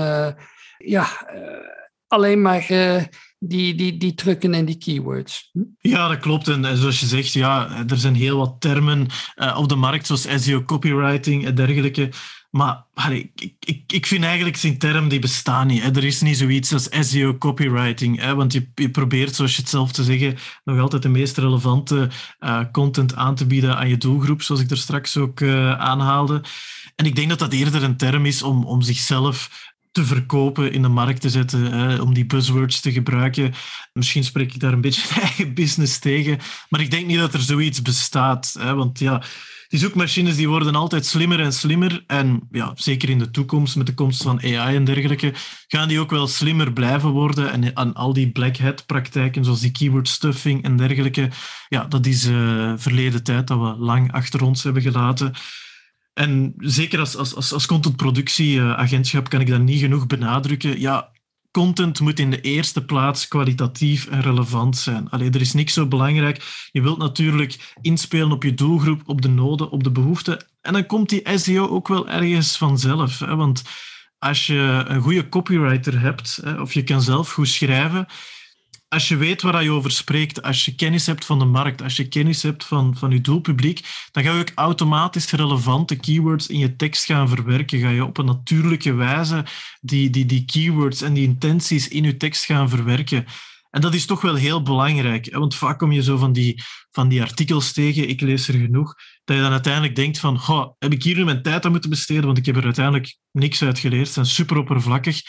ja, 0.78 1.06
alleen 2.06 2.42
maar 2.42 2.66
die, 3.38 3.74
die, 3.74 3.96
die 3.96 4.14
trucken 4.14 4.54
en 4.54 4.64
die 4.64 4.78
keywords. 4.78 5.50
Hm? 5.52 5.60
Ja, 5.80 6.08
dat 6.08 6.18
klopt. 6.18 6.48
En, 6.48 6.76
zoals 6.76 7.00
je 7.00 7.06
zegt, 7.06 7.32
ja, 7.32 7.84
er 7.88 7.98
zijn 7.98 8.14
heel 8.14 8.38
wat 8.38 8.56
termen 8.58 9.06
uh, 9.36 9.56
op 9.58 9.68
de 9.68 9.76
markt, 9.76 10.06
zoals 10.06 10.44
SEO 10.44 10.62
copywriting 10.62 11.46
en 11.46 11.54
dergelijke. 11.54 12.10
Maar 12.50 12.84
allee, 12.94 13.32
ik, 13.34 13.54
ik, 13.60 13.92
ik 13.92 14.06
vind 14.06 14.24
eigenlijk 14.24 14.60
die 14.60 14.76
term 14.76 15.08
die 15.08 15.18
bestaan 15.18 15.66
niet. 15.66 15.96
Er 15.96 16.04
is 16.04 16.20
niet 16.20 16.36
zoiets 16.36 16.72
als 16.72 16.88
SEO 16.90 17.38
copywriting. 17.38 18.32
Want 18.32 18.52
je, 18.52 18.70
je 18.74 18.90
probeert, 18.90 19.34
zoals 19.34 19.54
je 19.54 19.60
het 19.60 19.70
zelf 19.70 19.92
te 19.92 20.04
zeggen, 20.04 20.36
nog 20.64 20.80
altijd 20.80 21.02
de 21.02 21.08
meest 21.08 21.38
relevante 21.38 22.08
uh, 22.40 22.60
content 22.72 23.14
aan 23.14 23.34
te 23.34 23.46
bieden 23.46 23.76
aan 23.76 23.88
je 23.88 23.96
doelgroep, 23.96 24.42
zoals 24.42 24.60
ik 24.60 24.70
er 24.70 24.76
straks 24.76 25.16
ook 25.16 25.40
uh, 25.40 25.78
aanhaalde. 25.78 26.42
En 26.96 27.06
ik 27.06 27.16
denk 27.16 27.28
dat 27.28 27.38
dat 27.38 27.52
eerder 27.52 27.82
een 27.82 27.96
term 27.96 28.26
is 28.26 28.42
om, 28.42 28.64
om 28.64 28.82
zichzelf 28.82 29.50
te 29.98 30.04
verkopen, 30.04 30.72
in 30.72 30.82
de 30.82 30.88
markt 30.88 31.20
te 31.20 31.30
zetten, 31.30 31.72
hè, 31.72 32.00
om 32.00 32.14
die 32.14 32.26
buzzwords 32.26 32.80
te 32.80 32.92
gebruiken. 32.92 33.54
Misschien 33.92 34.24
spreek 34.24 34.54
ik 34.54 34.60
daar 34.60 34.72
een 34.72 34.80
beetje 34.80 35.14
eigen 35.20 35.54
business 35.54 35.98
tegen, 35.98 36.38
maar 36.68 36.80
ik 36.80 36.90
denk 36.90 37.06
niet 37.06 37.18
dat 37.18 37.34
er 37.34 37.40
zoiets 37.40 37.82
bestaat. 37.82 38.56
Hè, 38.58 38.74
want 38.74 38.98
ja, 38.98 39.22
die 39.68 39.78
zoekmachines 39.78 40.36
die 40.36 40.48
worden 40.48 40.74
altijd 40.74 41.06
slimmer 41.06 41.40
en 41.40 41.52
slimmer. 41.52 42.04
En 42.06 42.48
ja, 42.50 42.72
zeker 42.74 43.08
in 43.08 43.18
de 43.18 43.30
toekomst, 43.30 43.76
met 43.76 43.86
de 43.86 43.94
komst 43.94 44.22
van 44.22 44.42
AI 44.42 44.76
en 44.76 44.84
dergelijke, 44.84 45.32
gaan 45.68 45.88
die 45.88 46.00
ook 46.00 46.10
wel 46.10 46.26
slimmer 46.26 46.72
blijven 46.72 47.10
worden. 47.10 47.52
En 47.52 47.76
aan 47.76 47.94
al 47.94 48.12
die 48.12 48.30
black 48.30 48.56
hat 48.56 48.86
praktijken, 48.86 49.44
zoals 49.44 49.60
die 49.60 49.70
keyword 49.70 50.08
stuffing 50.08 50.64
en 50.64 50.76
dergelijke, 50.76 51.30
ja, 51.68 51.84
dat 51.84 52.06
is 52.06 52.26
uh, 52.26 52.72
verleden 52.76 53.22
tijd 53.22 53.46
dat 53.46 53.58
we 53.58 53.84
lang 53.84 54.12
achter 54.12 54.42
ons 54.42 54.62
hebben 54.62 54.82
gelaten. 54.82 55.34
En 56.18 56.54
zeker 56.58 56.98
als, 56.98 57.16
als, 57.16 57.52
als 57.52 57.66
contentproductieagentschap 57.66 59.28
kan 59.28 59.40
ik 59.40 59.46
dat 59.46 59.60
niet 59.60 59.80
genoeg 59.80 60.06
benadrukken. 60.06 60.80
Ja, 60.80 61.10
content 61.50 62.00
moet 62.00 62.18
in 62.18 62.30
de 62.30 62.40
eerste 62.40 62.84
plaats 62.84 63.28
kwalitatief 63.28 64.06
en 64.06 64.20
relevant 64.20 64.76
zijn. 64.76 65.10
Allee, 65.10 65.30
er 65.30 65.40
is 65.40 65.52
niks 65.52 65.72
zo 65.72 65.86
belangrijk. 65.86 66.68
Je 66.72 66.82
wilt 66.82 66.98
natuurlijk 66.98 67.74
inspelen 67.80 68.32
op 68.32 68.42
je 68.42 68.54
doelgroep, 68.54 69.02
op 69.06 69.22
de 69.22 69.28
noden, 69.28 69.70
op 69.70 69.84
de 69.84 69.90
behoeften. 69.90 70.44
En 70.60 70.72
dan 70.72 70.86
komt 70.86 71.08
die 71.08 71.38
SEO 71.38 71.68
ook 71.68 71.88
wel 71.88 72.08
ergens 72.08 72.56
vanzelf. 72.56 73.18
Hè? 73.18 73.36
Want 73.36 73.62
als 74.18 74.46
je 74.46 74.84
een 74.86 75.00
goede 75.00 75.28
copywriter 75.28 76.00
hebt, 76.00 76.42
of 76.60 76.72
je 76.72 76.84
kan 76.84 77.02
zelf 77.02 77.32
goed 77.32 77.48
schrijven, 77.48 78.06
als 78.88 79.08
je 79.08 79.16
weet 79.16 79.42
waar 79.42 79.62
je 79.62 79.70
over 79.70 79.90
spreekt, 79.90 80.42
als 80.42 80.64
je 80.64 80.74
kennis 80.74 81.06
hebt 81.06 81.24
van 81.24 81.38
de 81.38 81.44
markt, 81.44 81.82
als 81.82 81.96
je 81.96 82.08
kennis 82.08 82.42
hebt 82.42 82.64
van, 82.64 82.96
van 82.96 83.10
je 83.10 83.20
doelpubliek, 83.20 84.06
dan 84.10 84.22
ga 84.22 84.32
je 84.32 84.40
ook 84.40 84.52
automatisch 84.54 85.30
relevante 85.30 85.96
keywords 85.96 86.46
in 86.46 86.58
je 86.58 86.76
tekst 86.76 87.04
gaan 87.04 87.28
verwerken. 87.28 87.78
Ga 87.78 87.88
je 87.88 88.04
op 88.04 88.18
een 88.18 88.24
natuurlijke 88.24 88.92
wijze 88.94 89.44
die, 89.80 90.10
die, 90.10 90.26
die 90.26 90.44
keywords 90.44 91.02
en 91.02 91.12
die 91.12 91.24
intenties 91.24 91.88
in 91.88 92.04
je 92.04 92.16
tekst 92.16 92.44
gaan 92.44 92.68
verwerken. 92.68 93.24
En 93.70 93.80
dat 93.80 93.94
is 93.94 94.06
toch 94.06 94.20
wel 94.20 94.34
heel 94.34 94.62
belangrijk, 94.62 95.34
want 95.34 95.54
vaak 95.54 95.78
kom 95.78 95.92
je 95.92 96.02
zo 96.02 96.16
van 96.16 96.32
die, 96.32 96.62
van 96.90 97.08
die 97.08 97.22
artikels 97.22 97.72
tegen, 97.72 98.08
ik 98.08 98.20
lees 98.20 98.48
er 98.48 98.54
genoeg, 98.54 98.94
dat 99.24 99.36
je 99.36 99.42
dan 99.42 99.52
uiteindelijk 99.52 99.96
denkt 99.96 100.18
van, 100.18 100.40
heb 100.78 100.92
ik 100.92 101.02
hier 101.02 101.16
nu 101.16 101.24
mijn 101.24 101.42
tijd 101.42 101.64
aan 101.64 101.70
moeten 101.70 101.90
besteden, 101.90 102.24
want 102.24 102.38
ik 102.38 102.46
heb 102.46 102.56
er 102.56 102.64
uiteindelijk 102.64 103.16
niks 103.32 103.62
uit 103.62 103.78
geleerd, 103.78 104.06
ze 104.06 104.12
zijn 104.12 104.26
super 104.26 104.56
oppervlakkig. 104.56 105.22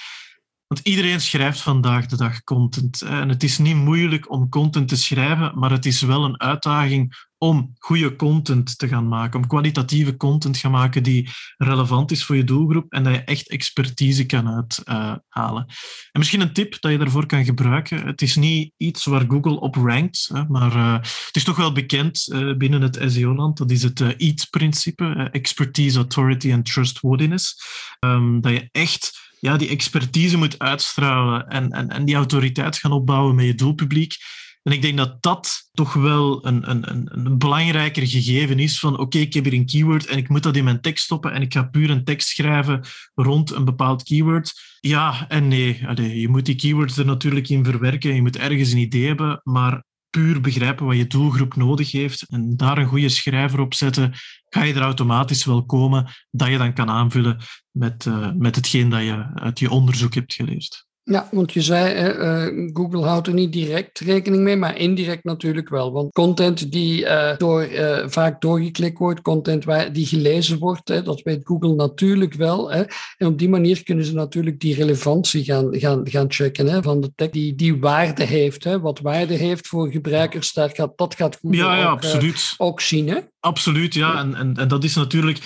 Want 0.70 0.88
iedereen 0.88 1.22
schrijft 1.22 1.62
vandaag 1.62 2.06
de 2.06 2.18
dag 2.18 2.44
content. 2.44 3.02
En 3.02 3.30
het 3.30 3.44
is 3.44 3.58
niet 3.58 3.76
moeilijk 3.76 4.32
om 4.32 4.50
content 4.50 4.88
te 4.88 4.96
schrijven, 4.96 5.60
maar 5.60 5.72
het 5.72 5.86
is 5.86 6.02
wel 6.02 6.24
een 6.24 6.40
uitdaging 6.40 7.28
om 7.38 7.74
goede 7.80 8.16
content 8.16 8.78
te 8.78 8.88
gaan 8.88 9.08
maken, 9.08 9.40
om 9.40 9.48
kwalitatieve 9.48 10.18
content 10.18 10.54
te 10.54 10.60
gaan 10.60 10.72
maken 10.72 11.04
die 11.04 11.30
relevant 11.58 12.12
is 12.12 12.26
voor 12.26 12.36
je 12.36 12.44
doelgroep 12.44 12.92
en 12.92 13.04
dat 13.04 13.14
je 13.14 13.24
echt 13.24 13.50
expertise 13.50 14.26
kan 14.26 14.48
uithalen. 14.48 15.66
en 16.12 16.20
misschien 16.20 16.42
een 16.42 16.54
tip 16.54 16.82
dat 16.82 16.92
je 16.92 16.98
daarvoor 16.98 17.26
kan 17.26 17.46
gebruiken. 17.46 18.06
Het 18.08 18.22
is 18.22 18.36
niet 18.36 18.74
iets 18.78 19.06
waar 19.06 19.26
Google 19.28 19.60
op 19.60 19.76
rankt, 19.76 20.32
maar 20.48 20.76
uh, 20.76 20.94
het 20.94 21.36
is 21.36 21.44
toch 21.44 21.58
wel 21.58 21.72
bekend 21.72 22.28
uh, 22.32 22.58
binnen 22.58 22.82
het 22.82 23.00
SEO-land. 23.06 23.58
Dat 23.58 23.72
is 23.72 23.84
het 23.84 24.00
uh, 24.00 24.10
EAT-principe, 24.18 25.30
Expertise, 25.32 25.98
Authority 25.98 26.54
and 26.54 26.66
Trustworthiness. 26.66 27.62
Um, 28.00 28.42
dat 28.42 28.52
je 28.52 28.70
echt 28.72 29.28
ja, 29.40 29.58
die 29.58 29.70
expertise 29.70 30.38
moet 30.38 30.60
uitstralen 30.60 31.48
en, 31.48 31.72
en, 31.72 31.90
en 31.90 32.06
die 32.06 32.16
autoriteit 32.16 32.78
gaan 32.78 32.92
opbouwen 32.92 33.36
met 33.36 33.46
je 33.46 33.56
doelpubliek. 33.56 34.16
En 34.64 34.72
ik 34.72 34.82
denk 34.82 34.98
dat 34.98 35.22
dat 35.22 35.70
toch 35.72 35.94
wel 35.94 36.46
een, 36.46 36.70
een, 36.70 36.92
een, 37.26 37.38
belangrijker 37.38 38.08
gegeven 38.08 38.60
is 38.60 38.80
van 38.80 39.00
oké, 39.00 39.18
ik 39.18 39.34
heb 39.34 39.44
hier 39.44 39.54
een 39.54 39.66
keyword 39.66 40.06
en 40.06 40.18
ik 40.18 40.30
moet 40.30 40.44
dat 40.44 40.56
in 40.56 40.64
mijn 40.64 40.82
tekst 40.82 41.04
stoppen 41.04 41.32
en 41.34 41.42
ik 41.42 41.54
ga 41.54 41.64
puur 41.64 41.90
een 41.90 42.04
tekst 42.04 42.28
schrijven 42.28 42.82
rond 43.16 43.52
een 43.52 43.66
bepaald 43.66 44.04
keyword. 44.04 44.54
Ja 44.80 45.26
en 45.28 45.48
nee. 45.48 45.88
Allee, 45.88 46.20
je 46.20 46.30
moet 46.30 46.46
die 46.46 46.56
keywords 46.56 46.98
er 46.98 47.06
natuurlijk 47.06 47.50
in 47.50 47.66
verwerken, 47.66 48.16
je 48.16 48.22
moet 48.22 48.38
ergens 48.38 48.72
een 48.72 48.78
idee 48.78 49.08
hebben, 49.08 49.42
maar 49.44 49.84
puur 50.10 50.42
begrijpen 50.42 50.86
wat 50.86 50.96
je 50.96 51.08
doelgroep 51.08 51.56
nodig 51.56 51.92
heeft 51.92 52.30
en 52.30 52.58
daar 52.58 52.78
een 52.78 52.88
goede 52.88 53.10
schrijver 53.10 53.60
op 53.60 53.74
zetten, 53.74 54.14
ga 54.50 54.64
je 54.64 54.74
er 54.74 54.82
automatisch 54.82 55.46
wel 55.46 55.66
komen 55.66 56.12
dat 56.32 56.48
je 56.48 56.58
dan 56.58 56.74
kan 56.74 56.90
aanvullen 56.90 57.38
met, 57.72 58.06
uh, 58.06 58.32
met 58.36 58.56
hetgeen 58.56 58.90
dat 58.90 59.02
je 59.02 59.32
uit 59.34 59.60
je 59.60 59.70
onderzoek 59.70 60.14
hebt 60.14 60.34
geleerd. 60.34 60.88
Ja, 61.10 61.28
want 61.32 61.54
je 61.54 61.62
zei, 61.62 62.14
uh, 62.18 62.70
Google 62.74 63.04
houdt 63.04 63.28
er 63.28 63.34
niet 63.34 63.54
direct 63.54 64.00
rekening 64.00 64.44
mee, 64.44 64.56
maar 64.56 64.78
indirect 64.78 65.24
natuurlijk 65.24 65.70
wel. 65.70 65.92
Want 65.92 66.14
content 66.14 66.72
die 66.72 67.02
uh, 67.02 67.38
door, 67.38 67.68
uh, 67.68 67.98
vaak 68.06 68.42
doorgeklikt 68.42 68.98
wordt, 68.98 69.22
content 69.22 69.64
waar, 69.64 69.94
die 69.94 70.06
gelezen 70.06 70.60
wordt, 70.60 70.88
hè, 70.88 71.02
dat 71.04 71.22
weet 71.22 71.42
Google 71.44 71.76
natuurlijk 71.76 72.34
wel. 72.34 72.72
Hè. 72.72 72.84
En 73.18 73.28
op 73.28 73.40
die 73.40 73.50
manier 73.50 73.84
kunnen 73.84 74.06
ze 74.06 74.14
natuurlijk 74.14 74.60
die 74.60 74.76
relevantie 74.76 75.44
gaan, 75.44 75.68
gaan, 75.72 76.02
gaan 76.04 76.32
checken 76.32 76.68
hè, 76.68 76.82
van 76.82 77.02
de 77.02 77.12
tekst, 77.16 77.34
die, 77.34 77.56
die 77.56 77.80
waarde 77.80 78.24
heeft. 78.24 78.64
Hè. 78.64 78.80
Wat 78.80 79.00
waarde 79.00 79.34
heeft 79.34 79.68
voor 79.68 79.92
gebruikers, 79.92 80.54
dat 80.54 80.76
gaat, 80.76 80.98
dat 80.98 81.16
gaat 81.16 81.38
Google 81.42 81.58
ja, 81.58 81.78
ja, 81.78 81.86
ook, 81.86 81.92
absoluut. 81.92 82.54
ook 82.58 82.82
zien. 82.82 83.10
Hè. 83.10 83.20
Absoluut, 83.40 83.94
ja. 83.94 84.18
En, 84.18 84.36
en, 84.36 84.58
en 84.58 84.68
dat 84.68 84.84
is 84.84 84.96
natuurlijk 84.96 85.42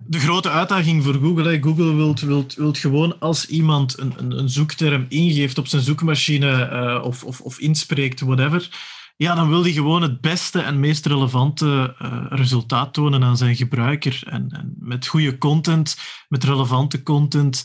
de 0.00 0.18
grote 0.18 0.50
uitdaging 0.50 1.04
voor 1.04 1.14
Google. 1.14 1.62
Google 1.62 1.94
wilt, 1.94 2.20
wilt, 2.20 2.54
wilt 2.54 2.78
gewoon 2.78 3.18
als 3.18 3.46
iemand 3.46 3.98
een, 3.98 4.12
een, 4.16 4.38
een 4.38 4.48
zoekterm 4.48 5.06
ingeeft 5.08 5.58
op 5.58 5.66
zijn 5.66 5.82
zoekmachine 5.82 6.70
uh, 6.72 7.04
of, 7.04 7.24
of, 7.24 7.40
of 7.40 7.58
inspreekt, 7.58 8.20
whatever. 8.20 8.68
Ja, 9.16 9.34
dan 9.34 9.48
wil 9.48 9.62
hij 9.62 9.72
gewoon 9.72 10.02
het 10.02 10.20
beste 10.20 10.60
en 10.60 10.80
meest 10.80 11.06
relevante 11.06 11.96
uh, 12.02 12.24
resultaat 12.28 12.94
tonen 12.94 13.24
aan 13.24 13.36
zijn 13.36 13.56
gebruiker. 13.56 14.22
En, 14.26 14.48
en, 14.48 14.74
met 14.78 15.06
goede 15.06 15.38
content, 15.38 15.96
met 16.28 16.44
relevante 16.44 17.02
content, 17.02 17.64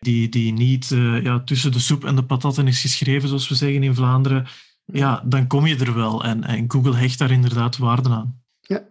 die, 0.00 0.28
die 0.28 0.52
niet 0.52 0.90
uh, 0.90 1.22
ja, 1.22 1.40
tussen 1.40 1.72
de 1.72 1.78
soep 1.78 2.04
en 2.04 2.16
de 2.16 2.24
patatten 2.24 2.66
is 2.66 2.80
geschreven, 2.80 3.28
zoals 3.28 3.48
we 3.48 3.54
zeggen 3.54 3.82
in 3.82 3.94
Vlaanderen. 3.94 4.46
Ja, 4.84 5.22
dan 5.24 5.46
kom 5.46 5.66
je 5.66 5.76
er 5.76 5.94
wel. 5.94 6.24
En, 6.24 6.44
en 6.44 6.64
Google 6.68 6.96
hecht 6.96 7.18
daar 7.18 7.30
inderdaad 7.30 7.76
waarde 7.76 8.08
aan. 8.08 8.45
Ja. 8.68 8.84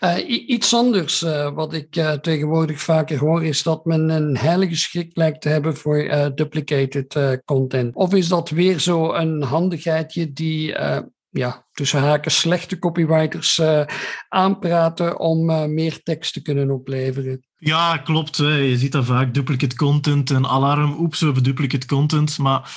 Uh, 0.00 0.48
iets 0.48 0.74
anders 0.74 1.22
uh, 1.22 1.54
wat 1.54 1.72
ik 1.72 1.96
uh, 1.96 2.12
tegenwoordig 2.12 2.80
vaker 2.80 3.18
hoor, 3.18 3.44
is 3.44 3.62
dat 3.62 3.84
men 3.84 4.08
een 4.08 4.36
heilige 4.36 4.76
schrik 4.76 5.16
lijkt 5.16 5.40
te 5.40 5.48
hebben 5.48 5.76
voor 5.76 6.30
duplicated 6.34 7.40
content. 7.44 7.94
Of 7.94 8.14
is 8.14 8.28
dat 8.28 8.50
weer 8.50 8.78
zo 8.78 9.12
een 9.12 9.42
handigheidje 9.42 10.32
die 10.32 10.76
ja, 11.30 11.66
tussen 11.72 12.00
haken 12.00 12.30
slechte 12.30 12.78
copywriters 12.78 13.60
aanpraten 14.28 15.18
om 15.18 15.44
meer 15.74 16.02
tekst 16.02 16.32
te 16.32 16.42
kunnen 16.42 16.70
opleveren? 16.70 17.46
Ja, 17.56 17.96
klopt. 17.96 18.36
Hè. 18.36 18.54
Je 18.56 18.78
ziet 18.78 18.92
dat 18.92 19.04
vaak, 19.04 19.34
duplicate 19.34 19.76
content 19.76 20.30
en 20.30 20.46
alarm, 20.46 20.96
oeps, 20.98 21.20
we 21.20 21.40
duplicate 21.40 21.86
content. 21.86 22.38
Maar 22.38 22.70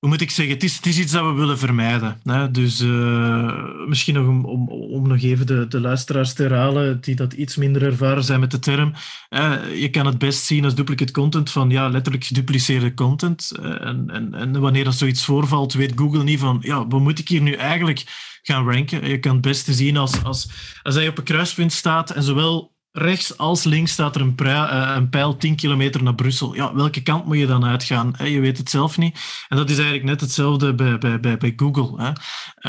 hoe 0.00 0.08
moet 0.08 0.20
ik 0.20 0.30
zeggen, 0.30 0.54
het 0.54 0.64
is, 0.64 0.80
is 0.80 0.98
iets 0.98 1.12
dat 1.12 1.24
we 1.24 1.32
willen 1.32 1.58
vermijden. 1.58 2.20
Hè? 2.22 2.50
Dus 2.50 2.80
uh, 2.80 3.86
misschien 3.86 4.14
nog 4.14 4.26
om, 4.26 4.44
om, 4.44 4.68
om 4.68 5.08
nog 5.08 5.22
even 5.22 5.46
de, 5.46 5.68
de 5.68 5.80
luisteraars 5.80 6.32
te 6.32 6.42
herhalen 6.42 7.00
die 7.00 7.14
dat 7.14 7.32
iets 7.32 7.56
minder 7.56 7.82
ervaren 7.82 8.24
zijn 8.24 8.40
met 8.40 8.50
de 8.50 8.58
term. 8.58 8.92
Uh, 9.30 9.80
je 9.80 9.88
kan 9.90 10.06
het 10.06 10.18
best 10.18 10.44
zien 10.44 10.64
als 10.64 10.74
duplicate 10.74 11.12
content 11.12 11.50
van 11.50 11.70
ja, 11.70 11.88
letterlijk 11.88 12.24
gedupliceerde 12.24 12.94
content. 12.94 13.52
Uh, 13.62 13.86
en, 13.86 14.10
en, 14.10 14.34
en 14.34 14.60
wanneer 14.60 14.84
dat 14.84 14.94
zoiets 14.94 15.24
voorvalt, 15.24 15.72
weet 15.72 15.92
Google 15.98 16.24
niet 16.24 16.40
van 16.40 16.58
ja, 16.60 16.86
wat 16.86 17.00
moet 17.00 17.18
ik 17.18 17.28
hier 17.28 17.42
nu 17.42 17.52
eigenlijk 17.52 18.04
gaan 18.42 18.70
ranken? 18.70 19.08
Je 19.08 19.18
kan 19.18 19.32
het 19.32 19.40
beste 19.40 19.72
zien 19.72 19.96
als, 19.96 20.24
als, 20.24 20.48
als 20.82 20.94
hij 20.94 21.08
op 21.08 21.18
een 21.18 21.24
kruispunt 21.24 21.72
staat 21.72 22.10
en 22.10 22.22
zowel 22.22 22.78
rechts 22.92 23.38
als 23.38 23.64
links 23.64 23.92
staat 23.92 24.14
er 24.14 24.20
een, 24.20 24.34
uh, 24.40 24.92
een, 24.96 25.08
pijl 25.08 25.36
10 25.36 25.56
kilometer 25.56 26.02
naar 26.02 26.14
Brussel. 26.14 26.54
Ja, 26.54 26.74
welke 26.74 27.02
kant 27.02 27.24
moet 27.24 27.38
je 27.38 27.46
dan 27.46 27.64
uitgaan? 27.64 28.14
Je 28.24 28.40
weet 28.40 28.58
het 28.58 28.70
zelf 28.70 28.98
niet. 28.98 29.18
En 29.48 29.56
dat 29.56 29.70
is 29.70 29.76
eigenlijk 29.76 30.06
net 30.06 30.20
hetzelfde 30.20 30.74
bij, 30.74 30.98
bij, 30.98 31.20
bij, 31.20 31.36
bij 31.36 31.52
Google. 31.56 32.02
Hè? 32.02 32.10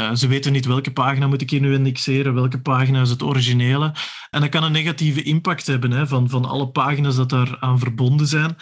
Uh, 0.02 0.16
ze 0.16 0.28
weten 0.28 0.52
niet 0.52 0.66
welke 0.66 0.92
pagina 0.92 1.28
moet 1.28 1.42
ik 1.42 1.50
hier 1.50 1.62
nu 1.62 1.74
indexeren, 1.74 2.34
welke 2.34 2.62
pagina 2.62 3.02
is 3.02 3.10
het 3.10 3.24
originele. 3.24 3.94
En 4.30 4.42
dat 4.42 4.50
kan 4.50 4.64
een 4.64 4.72
negatieve 4.72 5.22
impact 5.24 5.68
hebben 5.68 5.92
hè, 5.92 6.08
van, 6.08 6.30
van 6.30 6.46
alle 6.46 6.68
pagina's 6.68 7.16
dat 7.16 7.30
daar 7.30 7.58
aan 7.60 7.80
verbonden 7.80 8.28
zijn. 8.28 8.58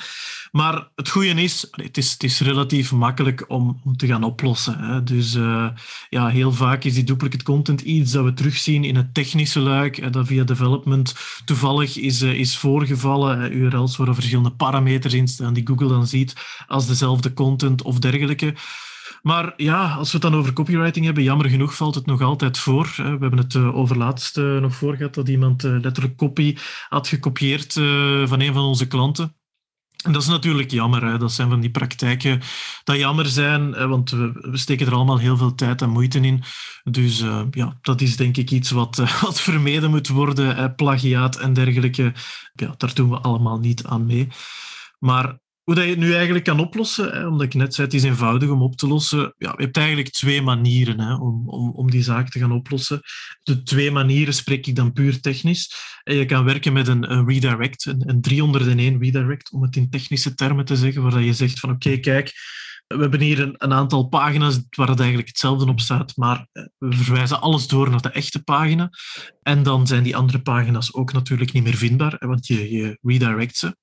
Maar 0.51 0.87
het 0.95 1.09
goede 1.09 1.29
is, 1.29 1.67
het 1.71 1.97
is, 1.97 2.11
het 2.11 2.23
is 2.23 2.39
relatief 2.39 2.91
makkelijk 2.91 3.45
om, 3.47 3.81
om 3.83 3.97
te 3.97 4.07
gaan 4.07 4.23
oplossen. 4.23 4.79
Hè. 4.79 5.03
Dus 5.03 5.35
uh, 5.35 5.67
ja, 6.09 6.27
heel 6.27 6.51
vaak 6.51 6.83
is 6.83 6.93
die 6.93 7.03
duplicate 7.03 7.43
content 7.43 7.81
iets 7.81 8.11
dat 8.11 8.23
we 8.23 8.33
terugzien 8.33 8.83
in 8.83 8.95
het 8.95 9.13
technische 9.13 9.59
luik, 9.59 9.97
en 9.97 10.11
dat 10.11 10.27
via 10.27 10.43
development 10.43 11.15
toevallig 11.49 11.97
is, 11.97 12.21
uh, 12.21 12.33
is 12.33 12.57
voorgevallen. 12.57 13.53
URL's 13.53 13.97
waar 13.97 14.13
verschillende 14.13 14.51
parameters 14.51 15.13
in 15.13 15.27
staan 15.27 15.53
die 15.53 15.67
Google 15.67 15.87
dan 15.87 16.07
ziet 16.07 16.33
als 16.67 16.87
dezelfde 16.87 17.33
content 17.33 17.81
of 17.81 17.99
dergelijke. 17.99 18.53
Maar 19.21 19.53
ja, 19.57 19.93
als 19.93 20.11
we 20.11 20.17
het 20.17 20.31
dan 20.31 20.39
over 20.39 20.53
copywriting 20.53 21.05
hebben, 21.05 21.23
jammer 21.23 21.49
genoeg 21.49 21.75
valt 21.75 21.95
het 21.95 22.05
nog 22.05 22.21
altijd 22.21 22.57
voor. 22.57 22.93
We 22.95 23.03
hebben 23.03 23.37
het 23.37 23.55
eh, 23.55 23.75
over 23.75 23.97
laatst 23.97 24.35
nog 24.37 24.75
voor 24.75 24.95
gehad 24.95 25.13
dat 25.13 25.27
iemand 25.27 25.63
letterlijk 25.63 26.15
copy 26.15 26.57
had 26.89 27.07
gekopieerd 27.07 27.73
van 28.25 28.39
een 28.39 28.53
van 28.53 28.63
onze 28.63 28.87
klanten. 28.87 29.38
Dat 30.03 30.21
is 30.21 30.27
natuurlijk 30.27 30.71
jammer. 30.71 31.19
Dat 31.19 31.31
zijn 31.31 31.49
van 31.49 31.59
die 31.59 31.71
praktijken 31.71 32.41
dat 32.83 32.97
jammer 32.97 33.25
zijn, 33.25 33.87
want 33.87 34.09
we, 34.09 34.31
we, 34.31 34.57
steken 34.57 34.87
er 34.87 34.93
allemaal 34.93 35.17
heel 35.17 35.37
veel 35.37 35.55
tijd 35.55 35.81
en 35.81 35.89
moeite 35.89 36.19
in. 36.19 36.43
Dus 36.83 37.21
uh, 37.21 37.41
ja, 37.51 37.77
dat 37.81 38.01
is 38.01 38.15
denk 38.15 38.37
ik 38.37 38.51
iets 38.51 38.71
wat, 38.71 38.97
uh, 38.97 39.21
wat 39.23 39.41
vermeden 39.41 39.89
moet 39.89 40.07
worden. 40.07 40.75
Plagiaat 40.75 41.35
en 41.35 41.53
dergelijke, 41.53 42.13
ja, 42.53 42.73
daar 42.77 42.93
doen 42.93 43.09
we 43.09 43.19
allemaal 43.19 43.59
niet 43.59 43.85
aan 43.85 44.05
mee. 44.05 44.27
Maar 44.99 45.39
hoe 45.69 45.77
dat 45.77 45.87
je 45.87 45.93
het 45.93 45.99
nu 45.99 46.13
eigenlijk 46.13 46.45
kan 46.45 46.59
oplossen, 46.59 47.11
hè, 47.11 47.27
omdat 47.27 47.45
ik 47.45 47.53
net 47.53 47.73
zei, 47.73 47.87
het 47.87 47.95
is 47.95 48.03
eenvoudig 48.03 48.49
om 48.49 48.61
op 48.61 48.75
te 48.75 48.87
lossen. 48.87 49.33
Ja, 49.37 49.53
je 49.57 49.63
hebt 49.63 49.77
eigenlijk 49.77 50.09
twee 50.09 50.41
manieren 50.41 50.99
hè, 50.99 51.13
om, 51.13 51.49
om, 51.49 51.71
om 51.71 51.91
die 51.91 52.03
zaak 52.03 52.29
te 52.29 52.39
gaan 52.39 52.51
oplossen. 52.51 53.01
De 53.43 53.63
twee 53.63 53.91
manieren 53.91 54.33
spreek 54.33 54.67
ik 54.67 54.75
dan 54.75 54.93
puur 54.93 55.21
technisch. 55.21 55.73
En 56.03 56.15
je 56.15 56.25
kan 56.25 56.45
werken 56.45 56.73
met 56.73 56.87
een, 56.87 57.11
een 57.11 57.27
redirect, 57.27 57.85
een, 57.85 58.09
een 58.09 58.21
301 58.21 58.99
redirect, 58.99 59.51
om 59.51 59.61
het 59.61 59.75
in 59.75 59.89
technische 59.89 60.33
termen 60.33 60.65
te 60.65 60.75
zeggen, 60.75 61.01
waar 61.01 61.21
je 61.21 61.33
zegt 61.33 61.59
van 61.59 61.69
oké, 61.69 61.97
kijk, 61.97 62.33
we 62.87 63.01
hebben 63.01 63.21
hier 63.21 63.39
een, 63.39 63.55
een, 63.57 63.73
aantal 63.73 64.07
pagina's 64.07 64.59
waar 64.69 64.87
het 64.87 64.99
eigenlijk 64.99 65.29
hetzelfde 65.29 65.69
op 65.69 65.79
staat, 65.79 66.15
maar 66.15 66.47
eh, 66.51 66.63
we 66.77 66.95
verwijzen 66.95 67.41
alles 67.41 67.67
door 67.67 67.89
naar 67.89 68.01
de 68.01 68.11
echte 68.11 68.43
pagina. 68.43 68.89
En 69.41 69.63
dan 69.63 69.87
zijn 69.87 70.03
die 70.03 70.15
andere 70.15 70.41
pagina's 70.41 70.93
ook 70.93 71.13
natuurlijk 71.13 71.51
niet 71.51 71.63
meer 71.63 71.77
vindbaar, 71.77 72.15
want 72.19 72.47
je, 72.47 72.71
je 72.71 72.97
redirect 73.01 73.57
ze. 73.57 73.75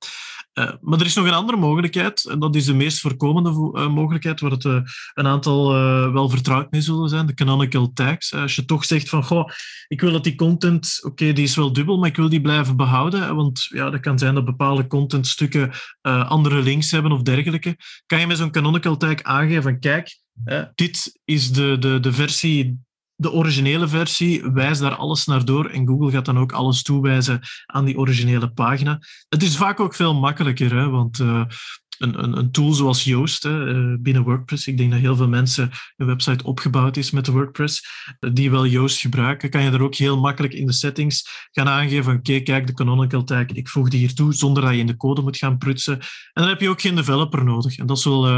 Uh, 0.58 0.72
maar 0.80 1.00
er 1.00 1.06
is 1.06 1.14
nog 1.14 1.26
een 1.26 1.32
andere 1.32 1.58
mogelijkheid, 1.58 2.24
en 2.24 2.38
dat 2.38 2.54
is 2.54 2.64
de 2.64 2.74
meest 2.74 3.00
voorkomende 3.00 3.50
uh, 3.50 3.88
mogelijkheid, 3.88 4.40
waar 4.40 4.50
het 4.50 4.64
uh, 4.64 4.80
een 5.14 5.26
aantal 5.26 5.72
wel 6.12 6.28
vertrouwd 6.28 6.70
mee 6.70 6.80
zullen 6.80 7.08
zijn, 7.08 7.26
de 7.26 7.34
canonical 7.34 7.92
tags. 7.92 8.34
als 8.34 8.54
je 8.54 8.64
toch 8.64 8.84
zegt 8.84 9.08
van, 9.08 9.24
goh, 9.24 9.48
ik 9.88 10.00
wil 10.00 10.12
dat 10.12 10.24
die 10.24 10.34
content, 10.34 11.00
oké, 11.02 11.32
die 11.32 11.44
is 11.44 11.56
wel 11.56 11.72
dubbel, 11.72 11.98
maar 11.98 12.08
ik 12.08 12.16
wil 12.16 12.28
die 12.28 12.40
blijven 12.40 12.76
behouden, 12.76 13.36
want 13.36 13.64
ja, 13.64 13.90
dat 13.90 14.00
kan 14.00 14.18
zijn 14.18 14.34
dat 14.34 14.44
bepaalde 14.44 14.86
contentstukken 14.86 15.70
andere 16.02 16.62
links 16.62 16.90
hebben 16.90 17.12
of 17.12 17.22
dergelijke. 17.22 17.76
Kan 18.06 18.20
je 18.20 18.26
met 18.26 18.36
zo'n 18.36 18.50
canonical 18.50 18.96
tag 18.96 19.22
aangeven 19.22 19.62
van, 19.62 19.78
kijk, 19.78 20.18
dit 20.74 21.20
is 21.24 21.52
de, 21.52 21.76
de, 21.78 22.00
de 22.00 22.12
versie 22.12 22.85
de 23.16 23.32
originele 23.32 23.88
versie, 23.88 24.50
wijst 24.52 24.80
daar 24.80 24.94
alles 24.94 25.26
naar 25.26 25.44
door 25.44 25.66
en 25.66 25.86
Google 25.86 26.10
gaat 26.10 26.24
dan 26.24 26.38
ook 26.38 26.52
alles 26.52 26.82
toewijzen 26.82 27.40
aan 27.66 27.84
die 27.84 27.98
originele 27.98 28.50
pagina. 28.50 29.00
Het 29.28 29.42
is 29.42 29.56
vaak 29.56 29.80
ook 29.80 29.94
veel 29.94 30.14
makkelijker, 30.14 30.74
hè, 30.74 30.88
want 30.88 31.18
uh, 31.18 31.44
een, 31.98 32.22
een, 32.22 32.38
een, 32.38 32.50
tool 32.50 32.72
zoals 32.72 33.04
Yoast 33.04 33.42
hè, 33.42 33.74
uh, 33.74 33.96
binnen 34.00 34.22
WordPress, 34.22 34.66
ik 34.66 34.78
denk 34.78 34.90
dat 34.90 35.00
heel 35.00 35.16
veel 35.16 35.28
mensen 35.28 35.70
een 35.96 36.06
website 36.06 36.44
opgebouwd 36.44 36.96
is 36.96 37.10
met 37.10 37.26
WordPress, 37.26 37.88
die 38.32 38.50
wel 38.50 38.66
Yoast 38.66 39.00
gebruiken, 39.00 39.50
kan 39.50 39.62
je 39.62 39.70
er 39.70 39.82
ook 39.82 39.94
heel 39.94 40.20
makkelijk 40.20 40.54
in 40.54 40.66
de 40.66 40.72
settings 40.72 41.48
gaan 41.50 41.68
aangeven 41.68 42.14
oké, 42.14 42.40
kijk, 42.40 42.66
de 42.66 42.72
canonical 42.74 43.24
tag, 43.24 43.46
ik 43.46 43.68
voeg 43.68 43.88
die 43.88 44.00
hier 44.00 44.14
toe, 44.14 44.34
zonder 44.34 44.62
dat 44.62 44.72
je 44.72 44.78
in 44.78 44.86
de 44.86 44.96
code 44.96 45.22
moet 45.22 45.36
gaan 45.36 45.58
prutsen. 45.58 45.94
En 45.98 46.42
dan 46.42 46.48
heb 46.48 46.60
je 46.60 46.68
ook 46.68 46.80
geen 46.80 46.96
developer 46.96 47.44
nodig. 47.44 47.78
En 47.78 47.86
dat 47.86 47.96
is 47.96 48.04
wel 48.04 48.28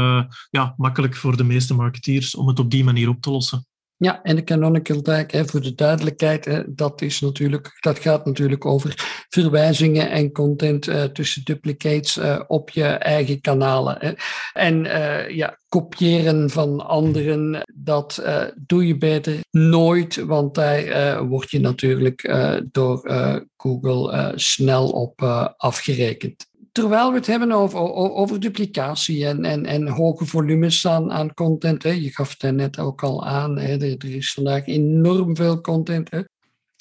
ja, 0.49 0.73
makkelijk 0.77 1.15
voor 1.15 1.37
de 1.37 1.43
meeste 1.43 1.73
marketeers 1.73 2.35
om 2.35 2.47
het 2.47 2.59
op 2.59 2.71
die 2.71 2.83
manier 2.83 3.09
op 3.09 3.21
te 3.21 3.31
lossen. 3.31 3.68
Ja, 4.01 4.23
en 4.23 4.35
de 4.35 4.43
canonical 4.43 5.01
tag, 5.01 5.31
hè, 5.31 5.45
voor 5.45 5.61
de 5.61 5.75
duidelijkheid, 5.75 6.45
hè, 6.45 6.73
dat, 6.75 7.01
is 7.01 7.19
natuurlijk, 7.19 7.77
dat 7.79 7.99
gaat 7.99 8.25
natuurlijk 8.25 8.65
over 8.65 8.93
verwijzingen 9.29 10.09
en 10.09 10.31
content 10.31 10.87
uh, 10.87 11.03
tussen 11.03 11.41
duplicates 11.43 12.17
uh, 12.17 12.39
op 12.47 12.69
je 12.69 12.83
eigen 12.83 13.41
kanalen. 13.41 13.95
Hè. 13.99 14.11
En 14.53 14.85
uh, 14.85 15.29
ja, 15.29 15.57
kopiëren 15.69 16.49
van 16.49 16.87
anderen, 16.87 17.63
dat 17.73 18.23
doe 18.55 18.87
je 18.87 18.97
beter 18.97 19.39
nooit, 19.51 20.15
want 20.15 20.55
daar 20.55 21.27
word 21.27 21.51
je 21.51 21.59
natuurlijk 21.59 22.33
door 22.71 23.11
Google 23.57 24.31
snel 24.35 24.89
op 24.89 25.21
afgerekend 25.57 26.48
terwijl 26.71 27.09
we 27.09 27.17
het 27.17 27.27
hebben 27.27 27.51
over, 27.51 27.79
over 27.93 28.39
duplicatie 28.39 29.25
en, 29.25 29.45
en, 29.45 29.65
en 29.65 29.87
hoge 29.87 30.25
volumes 30.25 30.87
aan, 30.87 31.11
aan 31.11 31.33
content, 31.33 31.83
hè, 31.83 31.89
je 31.89 32.13
gaf 32.13 32.35
het 32.37 32.55
net 32.55 32.79
ook 32.79 33.03
al 33.03 33.25
aan, 33.25 33.57
hè, 33.57 33.77
er, 33.77 34.15
is 34.15 34.33
vandaag 34.33 34.67
enorm 34.67 35.35
veel 35.35 35.61
content. 35.61 36.11
Hè. 36.11 36.21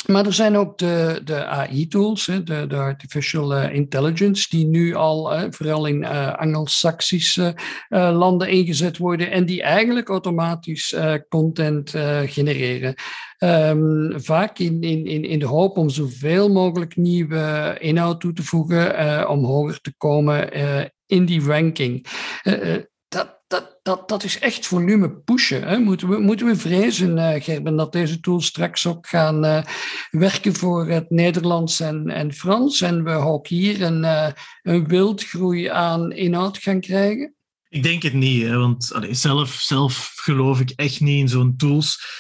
Maar 0.07 0.27
er 0.27 0.33
zijn 0.33 0.57
ook 0.57 0.79
de, 0.79 1.21
de 1.25 1.45
AI-tools, 1.45 2.25
de, 2.25 2.67
de 2.67 2.77
artificial 2.77 3.55
eh, 3.55 3.75
intelligence, 3.75 4.47
die 4.49 4.67
nu 4.67 4.95
al 4.95 5.51
vooral 5.51 5.87
in 5.87 6.07
Anglo-Saxische 6.37 7.57
uh, 7.89 8.17
landen 8.19 8.49
ingezet 8.49 8.97
worden 8.97 9.31
en 9.31 9.47
die 9.47 9.63
eigenlijk 9.63 10.09
automatisch 10.09 10.97
content 11.29 11.91
genereren. 12.27 12.95
Um, 13.39 14.13
vaak 14.21 14.59
in, 14.59 14.83
in, 14.83 15.25
in 15.25 15.39
de 15.39 15.47
hoop 15.47 15.77
om 15.77 15.91
zoveel 15.91 16.49
mogelijk 16.49 16.97
nieuwe 16.97 17.77
inhoud 17.79 18.21
toe 18.21 18.33
te 18.33 18.43
voegen 18.43 19.29
om 19.29 19.45
hoger 19.45 19.81
te 19.81 19.95
komen 19.97 20.53
in 21.07 21.25
die 21.25 21.43
ranking 21.43 22.07
dat, 23.49 23.79
dat, 23.83 24.09
dat 24.09 24.25
is 24.25 24.39
echt 24.39 24.67
volume 24.67 25.11
pushen. 25.11 25.69
Hè. 25.69 25.79
Moeten, 25.79 26.09
we, 26.09 26.19
moeten 26.19 26.47
we 26.47 26.57
vrezen, 26.57 27.17
uh, 27.17 27.43
Gerben, 27.43 27.77
dat 27.77 27.93
deze 27.93 28.21
tools 28.21 28.47
straks 28.47 28.87
ook 28.87 29.07
gaan 29.07 29.45
uh, 29.45 29.63
werken 30.11 30.55
voor 30.55 30.89
het 30.89 31.11
Nederlands 31.11 31.81
en, 31.81 32.09
en 32.09 32.33
Frans 32.33 32.81
en 32.81 33.05
we 33.05 33.11
ook 33.11 33.47
hier 33.47 33.83
een, 33.83 34.03
uh, 34.03 34.29
een 34.63 34.89
wildgroei 34.89 35.67
aan 35.67 36.13
inhoud 36.13 36.59
gaan 36.59 36.81
krijgen? 36.81 37.35
Ik 37.69 37.83
denk 37.83 38.03
het 38.03 38.13
niet, 38.13 38.43
hè, 38.43 38.57
want 38.57 38.93
zelf, 39.11 39.51
zelf 39.51 40.13
geloof 40.15 40.61
ik 40.61 40.71
echt 40.71 41.01
niet 41.01 41.21
in 41.21 41.29
zo'n 41.29 41.57
tools. 41.57 42.17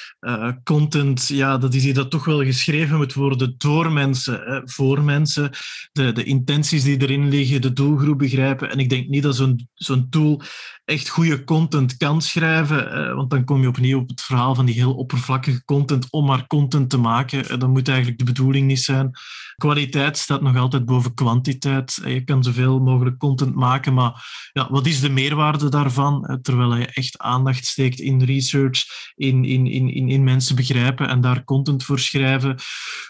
Content, 0.64 1.26
ja, 1.26 1.58
dat 1.58 1.74
is 1.74 1.84
hier 1.84 1.94
dat 1.94 2.10
toch 2.10 2.24
wel 2.24 2.44
geschreven 2.44 2.96
moet 2.96 3.14
worden 3.14 3.54
door 3.58 3.92
mensen, 3.92 4.62
voor 4.64 5.02
mensen. 5.02 5.50
De, 5.92 6.12
de 6.12 6.24
intenties 6.24 6.82
die 6.82 7.02
erin 7.02 7.28
liggen, 7.28 7.60
de 7.60 7.72
doelgroep 7.72 8.18
begrijpen. 8.18 8.70
En 8.70 8.78
ik 8.78 8.88
denk 8.88 9.08
niet 9.08 9.22
dat 9.22 9.36
zo'n 9.36 9.68
zo'n 9.74 10.08
tool 10.08 10.42
echt 10.88 11.08
goede 11.08 11.44
content 11.44 11.96
kan 11.96 12.22
schrijven, 12.22 12.98
uh, 12.98 13.14
want 13.14 13.30
dan 13.30 13.44
kom 13.44 13.60
je 13.60 13.68
opnieuw 13.68 13.98
op 13.98 14.08
het 14.08 14.20
verhaal 14.20 14.54
van 14.54 14.66
die 14.66 14.74
heel 14.74 14.94
oppervlakkige 14.94 15.64
content 15.64 16.06
om 16.10 16.26
maar 16.26 16.46
content 16.46 16.90
te 16.90 16.98
maken. 16.98 17.44
Uh, 17.44 17.58
dat 17.58 17.68
moet 17.68 17.88
eigenlijk 17.88 18.18
de 18.18 18.24
bedoeling 18.24 18.66
niet 18.66 18.80
zijn. 18.80 19.10
Kwaliteit 19.56 20.18
staat 20.18 20.40
nog 20.40 20.56
altijd 20.56 20.84
boven 20.84 21.14
kwantiteit. 21.14 22.00
Je 22.04 22.24
kan 22.24 22.42
zoveel 22.42 22.78
mogelijk 22.80 23.18
content 23.18 23.54
maken, 23.54 23.94
maar 23.94 24.26
ja, 24.52 24.66
wat 24.70 24.86
is 24.86 25.00
de 25.00 25.10
meerwaarde 25.10 25.68
daarvan? 25.68 26.38
Terwijl 26.42 26.76
je 26.76 26.86
echt 26.86 27.18
aandacht 27.18 27.66
steekt 27.66 28.00
in 28.00 28.22
research, 28.22 28.84
in, 29.14 29.44
in, 29.44 29.66
in 29.66 30.08
in, 30.08 30.24
mensen 30.24 30.56
begrijpen 30.56 31.08
en 31.08 31.20
daar 31.20 31.44
content 31.44 31.84
voor 31.84 31.98
schrijven. 31.98 32.56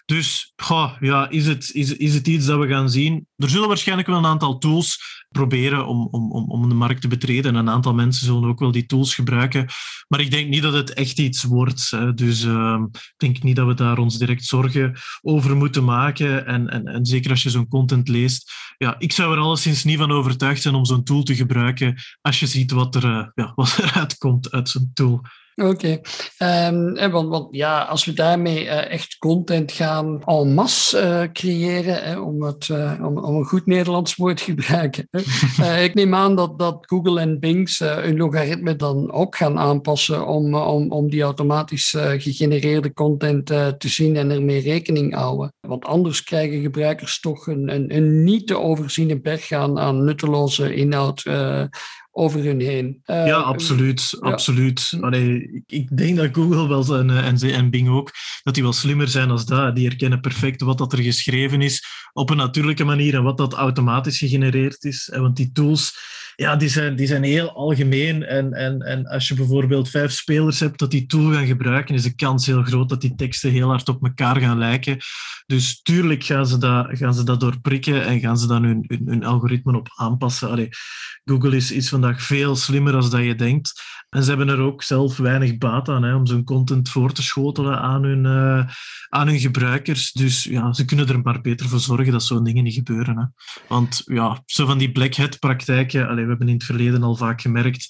Dus 0.04 0.52
ja, 1.00 1.28
is, 1.28 1.46
het, 1.46 1.70
is, 1.72 1.96
is 1.96 2.14
het 2.14 2.28
iets 2.28 2.46
dat 2.46 2.58
we 2.58 2.68
gaan 2.68 2.90
zien? 2.90 3.26
Er 3.36 3.50
zullen 3.50 3.68
waarschijnlijk 3.68 4.08
wel 4.08 4.18
een 4.18 4.26
aantal 4.26 4.58
tools 4.58 4.98
proberen 5.28 5.86
om, 5.86 6.08
om, 6.10 6.50
om 6.50 6.68
de 6.68 6.74
markt 6.74 7.00
te 7.00 7.08
betreden. 7.08 7.56
En 7.56 7.67
een 7.68 7.74
aantal 7.74 7.94
mensen 7.94 8.26
zullen 8.26 8.48
ook 8.48 8.58
wel 8.58 8.72
die 8.72 8.86
tools 8.86 9.14
gebruiken. 9.14 9.66
Maar 10.08 10.20
ik 10.20 10.30
denk 10.30 10.48
niet 10.48 10.62
dat 10.62 10.72
het 10.72 10.92
echt 10.92 11.18
iets 11.18 11.42
wordt. 11.42 11.90
Dus 12.14 12.44
uh, 12.44 12.82
ik 12.92 13.14
denk 13.16 13.42
niet 13.42 13.56
dat 13.56 13.66
we 13.66 13.74
daar 13.74 13.98
ons 13.98 14.18
direct 14.18 14.44
zorgen 14.44 14.96
over 15.22 15.56
moeten 15.56 15.84
maken. 15.84 16.46
En, 16.46 16.68
en, 16.68 16.86
en 16.86 17.06
zeker 17.06 17.30
als 17.30 17.42
je 17.42 17.50
zo'n 17.50 17.68
content 17.68 18.08
leest. 18.08 18.52
Ja, 18.76 18.94
ik 18.98 19.12
zou 19.12 19.32
er 19.32 19.42
alleszins 19.42 19.84
niet 19.84 19.98
van 19.98 20.10
overtuigd 20.10 20.62
zijn 20.62 20.74
om 20.74 20.84
zo'n 20.84 21.04
tool 21.04 21.22
te 21.22 21.34
gebruiken 21.34 21.96
als 22.20 22.40
je 22.40 22.46
ziet 22.46 22.70
wat, 22.70 22.94
er, 22.94 23.04
uh, 23.04 23.26
ja, 23.34 23.52
wat 23.54 23.78
eruit 23.78 24.18
komt 24.18 24.50
uit 24.50 24.68
zo'n 24.68 24.90
tool. 24.94 25.24
Oké, 25.58 26.00
okay. 26.38 26.68
um, 26.68 26.96
ehm, 26.96 27.10
want, 27.10 27.28
want, 27.28 27.48
ja, 27.50 27.82
als 27.82 28.04
we 28.04 28.12
daarmee 28.12 28.64
uh, 28.64 28.90
echt 28.90 29.18
content 29.18 29.72
gaan 29.72 30.22
en 30.24 30.54
masse 30.54 30.98
uh, 30.98 31.32
creëren, 31.32 32.04
hè, 32.04 32.18
om, 32.18 32.42
het, 32.42 32.68
uh, 32.68 33.00
om, 33.02 33.18
om, 33.18 33.36
een 33.36 33.44
goed 33.44 33.66
Nederlands 33.66 34.16
woord 34.16 34.36
te 34.36 34.44
gebruiken. 34.44 35.08
ik 35.86 35.94
neem 35.94 36.14
aan 36.14 36.36
dat, 36.36 36.58
dat 36.58 36.78
Google 36.80 37.20
en 37.20 37.40
Bing 37.40 37.78
hun 37.78 38.16
logaritme 38.16 38.76
dan 38.76 39.12
ook 39.12 39.36
gaan 39.36 39.58
aanpassen 39.58 40.26
om, 40.26 40.54
om, 40.54 40.92
om 40.92 41.10
die 41.10 41.22
automatisch 41.22 41.94
gegenereerde 41.98 42.92
content 42.92 43.46
te 43.46 43.88
zien 43.88 44.16
en 44.16 44.30
ermee 44.30 44.60
rekening 44.60 45.14
houden. 45.14 45.52
Want 45.60 45.84
anders 45.84 46.22
krijgen 46.22 46.60
gebruikers 46.60 47.20
toch 47.20 47.46
een, 47.46 47.74
een, 47.74 47.96
een 47.96 48.24
niet 48.24 48.46
te 48.46 48.58
overziene 48.58 49.20
berg 49.20 49.52
aan, 49.52 49.78
aan 49.78 50.04
nutteloze 50.04 50.74
inhoud 50.74 51.22
over 52.10 52.44
hun 52.44 52.60
heen. 52.60 53.00
ja, 53.04 53.26
ehm, 53.26 53.42
absoluut. 53.42 54.16
absoluut. 54.20 54.96
Allee, 55.00 55.62
ik, 55.66 55.96
denk 55.96 56.16
dat 56.16 56.28
Google 56.34 56.68
wel 56.68 56.82
zijn, 56.82 57.10
eh, 57.10 57.26
en, 57.26 57.40
en 57.40 57.70
Bing 57.70 57.88
ook, 57.88 58.12
dat 58.42 58.54
die 58.54 58.62
wel 58.62 58.72
slimmer 58.72 59.08
zijn 59.08 59.30
als 59.30 59.46
dat. 59.46 59.76
Die 59.76 59.86
herkennen 59.86 60.20
perfect 60.20 60.60
wat 60.60 60.78
dat 60.78 60.92
er 60.92 61.02
geschreven 61.02 61.62
is 61.62 61.84
op 62.12 62.30
een 62.30 62.36
natuurlijke 62.36 62.84
manier 62.84 63.14
en 63.14 63.22
wat 63.22 63.36
dat 63.36 63.54
automatisch 63.54 64.18
gegenereerd 64.18 64.84
is. 64.84 65.12
Want 65.16 65.36
die 65.36 65.52
tools 65.52 65.96
ja, 66.40 66.56
die 66.56 66.68
zijn, 66.68 66.96
die 66.96 67.06
zijn 67.06 67.22
heel 67.22 67.52
algemeen. 67.52 68.24
En, 68.24 68.52
en, 68.52 68.80
en 68.80 69.06
als 69.06 69.28
je 69.28 69.34
bijvoorbeeld 69.34 69.90
vijf 69.90 70.12
spelers 70.12 70.60
hebt 70.60 70.78
dat 70.78 70.90
die 70.90 71.06
tool 71.06 71.32
gaan 71.32 71.46
gebruiken, 71.46 71.94
is 71.94 72.02
de 72.02 72.14
kans 72.14 72.46
heel 72.46 72.62
groot 72.62 72.88
dat 72.88 73.00
die 73.00 73.14
teksten 73.14 73.50
heel 73.50 73.68
hard 73.68 73.88
op 73.88 74.04
elkaar 74.04 74.40
gaan 74.40 74.58
lijken. 74.58 74.98
Dus 75.46 75.82
tuurlijk 75.82 76.24
gaan 76.24 76.46
ze 76.46 76.58
dat, 76.58 76.86
gaan 76.90 77.14
ze 77.14 77.24
dat 77.24 77.40
doorprikken 77.40 78.04
en 78.04 78.20
gaan 78.20 78.38
ze 78.38 78.46
dan 78.46 78.64
hun, 78.64 78.84
hun, 78.86 79.02
hun 79.06 79.24
algoritmen 79.24 79.74
op 79.74 79.88
aanpassen. 79.94 80.50
Allee, 80.50 80.68
Google 81.24 81.56
is, 81.56 81.72
is 81.72 81.88
vandaag 81.88 82.22
veel 82.22 82.56
slimmer 82.56 82.92
dan 82.92 83.10
dat 83.10 83.24
je 83.24 83.34
denkt. 83.34 83.82
En 84.08 84.22
ze 84.22 84.28
hebben 84.28 84.48
er 84.48 84.60
ook 84.60 84.82
zelf 84.82 85.16
weinig 85.16 85.58
baat 85.58 85.88
aan 85.88 86.02
hè, 86.02 86.14
om 86.14 86.26
zo'n 86.26 86.44
content 86.44 86.88
voor 86.88 87.12
te 87.12 87.22
schotelen 87.22 87.80
aan 87.80 88.02
hun, 88.02 88.24
uh, 88.24 88.68
aan 89.08 89.26
hun 89.26 89.38
gebruikers. 89.38 90.12
Dus 90.12 90.44
ja, 90.44 90.72
ze 90.72 90.84
kunnen 90.84 91.08
er 91.08 91.20
maar 91.20 91.40
beter 91.40 91.68
voor 91.68 91.80
zorgen 91.80 92.12
dat 92.12 92.22
zo'n 92.22 92.44
dingen 92.44 92.64
niet 92.64 92.74
gebeuren. 92.74 93.18
Hè. 93.18 93.24
Want 93.68 94.02
ja, 94.04 94.42
zo 94.46 94.66
van 94.66 94.78
die 94.78 94.92
black 94.92 95.14
hat 95.14 95.38
praktijken, 95.38 96.08
we 96.28 96.36
hebben 96.36 96.48
in 96.48 96.54
het 96.54 96.64
verleden 96.64 97.02
al 97.02 97.16
vaak 97.16 97.40
gemerkt 97.40 97.86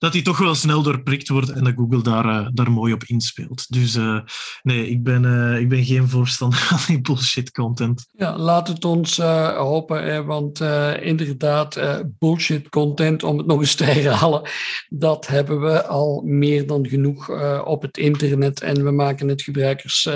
dat 0.00 0.12
die 0.12 0.22
toch 0.22 0.38
wel 0.38 0.54
snel 0.54 0.82
doorprikt 0.82 1.28
wordt 1.28 1.50
en 1.50 1.64
dat 1.64 1.74
Google 1.76 2.02
daar, 2.02 2.24
uh, 2.24 2.48
daar 2.52 2.70
mooi 2.70 2.92
op 2.92 3.04
inspeelt. 3.04 3.66
Dus 3.68 3.94
uh, 3.94 4.20
nee, 4.62 4.88
ik 4.88 5.02
ben, 5.02 5.24
uh, 5.24 5.60
ik 5.60 5.68
ben 5.68 5.84
geen 5.84 6.08
voorstander 6.08 6.58
van 6.68 6.78
die 6.86 7.00
bullshit 7.00 7.50
content. 7.50 8.06
Ja, 8.16 8.38
laat 8.38 8.68
het 8.68 8.84
ons 8.84 9.16
hopen, 9.56 10.04
hè, 10.04 10.24
want 10.24 10.60
inderdaad, 11.00 11.80
bullshit 12.18 12.68
content, 12.68 13.22
om 13.22 13.38
het 13.38 13.46
nog 13.46 13.60
eens 13.60 13.74
te 13.74 13.84
herhalen, 14.00 14.42
dat 14.88 15.26
hebben 15.26 15.60
we 15.60 15.86
al 15.86 16.22
meer 16.24 16.66
dan 16.66 16.88
genoeg 16.88 17.30
op 17.64 17.82
het 17.82 17.98
internet. 17.98 18.60
En 18.60 18.84
we 18.84 18.90
maken 18.90 19.28
het 19.28 19.42
gebruikers 19.42 20.08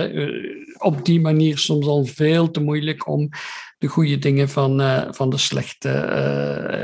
op 0.79 1.05
die 1.05 1.21
manier 1.21 1.59
soms 1.59 1.87
al 1.87 2.05
veel 2.05 2.51
te 2.51 2.61
moeilijk 2.61 3.09
om 3.09 3.29
de 3.85 3.91
goede 3.91 4.19
dingen 4.19 4.49
van, 4.49 4.81
uh, 4.81 5.03
van 5.11 5.31
de 5.31 5.39
slechte 5.39 5.89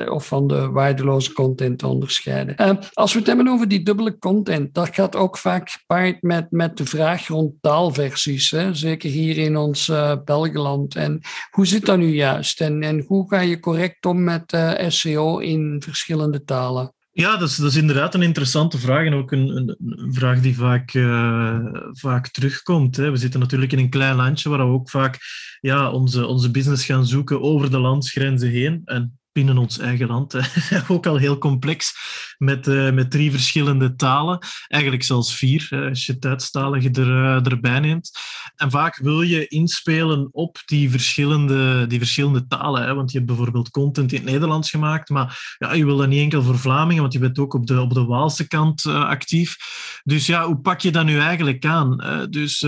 uh, 0.06 0.12
of 0.12 0.26
van 0.26 0.46
de 0.46 0.68
waardeloze 0.68 1.32
content 1.32 1.78
te 1.78 1.86
onderscheiden. 1.86 2.54
Uh, 2.58 2.70
als 2.92 3.12
we 3.12 3.18
het 3.18 3.26
hebben 3.26 3.48
over 3.48 3.68
die 3.68 3.82
dubbele 3.82 4.18
content, 4.18 4.74
dat 4.74 4.94
gaat 4.94 5.16
ook 5.16 5.38
vaak 5.38 5.70
gepaard 5.70 6.22
met, 6.22 6.50
met 6.50 6.76
de 6.76 6.84
vraag 6.84 7.26
rond 7.26 7.52
taalversies. 7.60 8.50
Hè? 8.50 8.74
Zeker 8.74 9.10
hier 9.10 9.38
in 9.38 9.56
ons 9.56 9.92
Belgeland. 10.24 10.94
En 10.94 11.20
hoe 11.50 11.66
zit 11.66 11.86
dat 11.86 11.98
nu 11.98 12.08
juist? 12.08 12.60
En, 12.60 12.82
en 12.82 13.04
hoe 13.06 13.28
ga 13.28 13.40
je 13.40 13.60
correct 13.60 14.06
om 14.06 14.24
met 14.24 14.58
SEO 14.88 15.38
in 15.38 15.82
verschillende 15.84 16.44
talen? 16.44 16.94
Ja, 17.12 17.36
dat 17.36 17.48
is, 17.48 17.76
inderdaad 17.76 18.14
een 18.14 18.22
interessante 18.22 18.78
vraag 18.78 19.06
en 19.06 19.14
ook 19.14 19.32
een, 19.32 19.56
een, 19.56 20.14
vraag 20.14 20.40
die 20.40 20.56
vaak, 20.56 20.94
uh, 20.94 21.58
vaak 21.90 22.28
terugkomt. 22.28 22.96
Hè. 22.96 23.10
We 23.10 23.16
zitten 23.16 23.40
natuurlijk 23.40 23.72
in 23.72 23.78
een 23.78 23.90
klein 23.90 24.16
landje 24.16 24.48
waar 24.48 24.58
we 24.58 24.72
ook 24.72 24.90
vaak 24.90 25.18
ja, 25.60 25.90
onze, 25.90 26.26
onze 26.26 26.50
business 26.50 26.84
gaan 26.84 27.06
zoeken 27.06 27.40
over 27.40 27.70
de 27.70 27.78
landsgrenzen 27.78 28.50
heen. 28.50 28.82
En 28.84 29.19
binnen 29.32 29.58
ons 29.58 29.78
eigen 29.78 30.06
land. 30.06 30.34
ook 30.88 31.06
al 31.06 31.16
heel 31.16 31.38
complex, 31.38 31.92
met, 32.38 32.66
uh, 32.66 32.92
met 32.92 33.10
drie 33.10 33.30
verschillende 33.30 33.94
talen. 33.96 34.38
Eigenlijk 34.66 35.02
zelfs 35.02 35.34
vier, 35.34 35.86
als 35.88 36.06
je 36.06 36.18
Duitsstalige 36.18 36.90
er, 36.90 37.06
uh, 37.06 37.46
erbij 37.46 37.80
neemt. 37.80 38.10
En 38.56 38.70
vaak 38.70 38.96
wil 38.96 39.22
je 39.22 39.46
inspelen 39.46 40.28
op 40.32 40.58
die 40.64 40.90
verschillende, 40.90 41.86
die 41.86 41.98
verschillende 41.98 42.46
talen. 42.46 42.82
Hè? 42.82 42.94
Want 42.94 43.10
je 43.10 43.16
hebt 43.16 43.30
bijvoorbeeld 43.30 43.70
content 43.70 44.12
in 44.12 44.20
het 44.20 44.30
Nederlands 44.30 44.70
gemaakt, 44.70 45.08
maar 45.08 45.56
ja, 45.58 45.72
je 45.72 45.84
wil 45.84 45.96
dat 45.96 46.08
niet 46.08 46.20
enkel 46.20 46.42
voor 46.42 46.58
Vlamingen, 46.58 47.00
want 47.00 47.12
je 47.12 47.18
bent 47.18 47.38
ook 47.38 47.54
op 47.54 47.66
de, 47.66 47.80
op 47.80 47.94
de 47.94 48.04
Waalse 48.04 48.48
kant 48.48 48.84
uh, 48.84 49.04
actief. 49.04 49.56
Dus 50.02 50.26
ja, 50.26 50.46
hoe 50.46 50.60
pak 50.60 50.80
je 50.80 50.90
dat 50.90 51.04
nu 51.04 51.18
eigenlijk 51.18 51.64
aan? 51.64 52.28
dus 52.30 52.66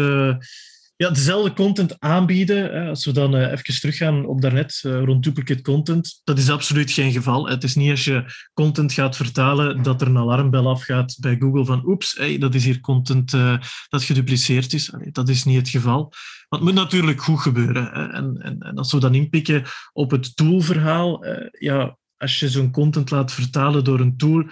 ja, 1.02 1.10
dezelfde 1.10 1.52
content 1.52 2.00
aanbieden. 2.00 2.88
Als 2.88 3.04
we 3.04 3.12
dan 3.12 3.34
even 3.34 3.80
teruggaan 3.80 4.26
op 4.26 4.40
daarnet 4.40 4.80
rond 4.82 5.24
duplicate 5.24 5.62
content, 5.62 6.20
dat 6.24 6.38
is 6.38 6.50
absoluut 6.50 6.90
geen 6.90 7.12
geval. 7.12 7.48
Het 7.48 7.64
is 7.64 7.74
niet 7.74 7.90
als 7.90 8.04
je 8.04 8.24
content 8.54 8.92
gaat 8.92 9.16
vertalen 9.16 9.82
dat 9.82 10.00
er 10.00 10.06
een 10.06 10.18
alarmbel 10.18 10.68
afgaat 10.68 11.16
bij 11.20 11.36
Google 11.38 11.64
van 11.64 11.86
oeps, 11.86 12.14
hey, 12.18 12.38
dat 12.38 12.54
is 12.54 12.64
hier 12.64 12.80
content 12.80 13.30
dat 13.88 14.02
gedupliceerd 14.02 14.72
is. 14.72 14.92
Dat 15.12 15.28
is 15.28 15.44
niet 15.44 15.56
het 15.56 15.68
geval. 15.68 16.12
Maar 16.48 16.60
het 16.60 16.68
moet 16.68 16.78
natuurlijk 16.78 17.22
goed 17.22 17.40
gebeuren. 17.40 17.92
En, 17.92 18.36
en, 18.38 18.58
en 18.58 18.76
als 18.76 18.92
we 18.92 19.00
dan 19.00 19.14
inpikken 19.14 19.64
op 19.92 20.10
het 20.10 20.36
toolverhaal, 20.36 21.24
ja, 21.58 21.96
als 22.16 22.38
je 22.38 22.48
zo'n 22.48 22.70
content 22.70 23.10
laat 23.10 23.32
vertalen 23.32 23.84
door 23.84 24.00
een 24.00 24.16
tool, 24.16 24.44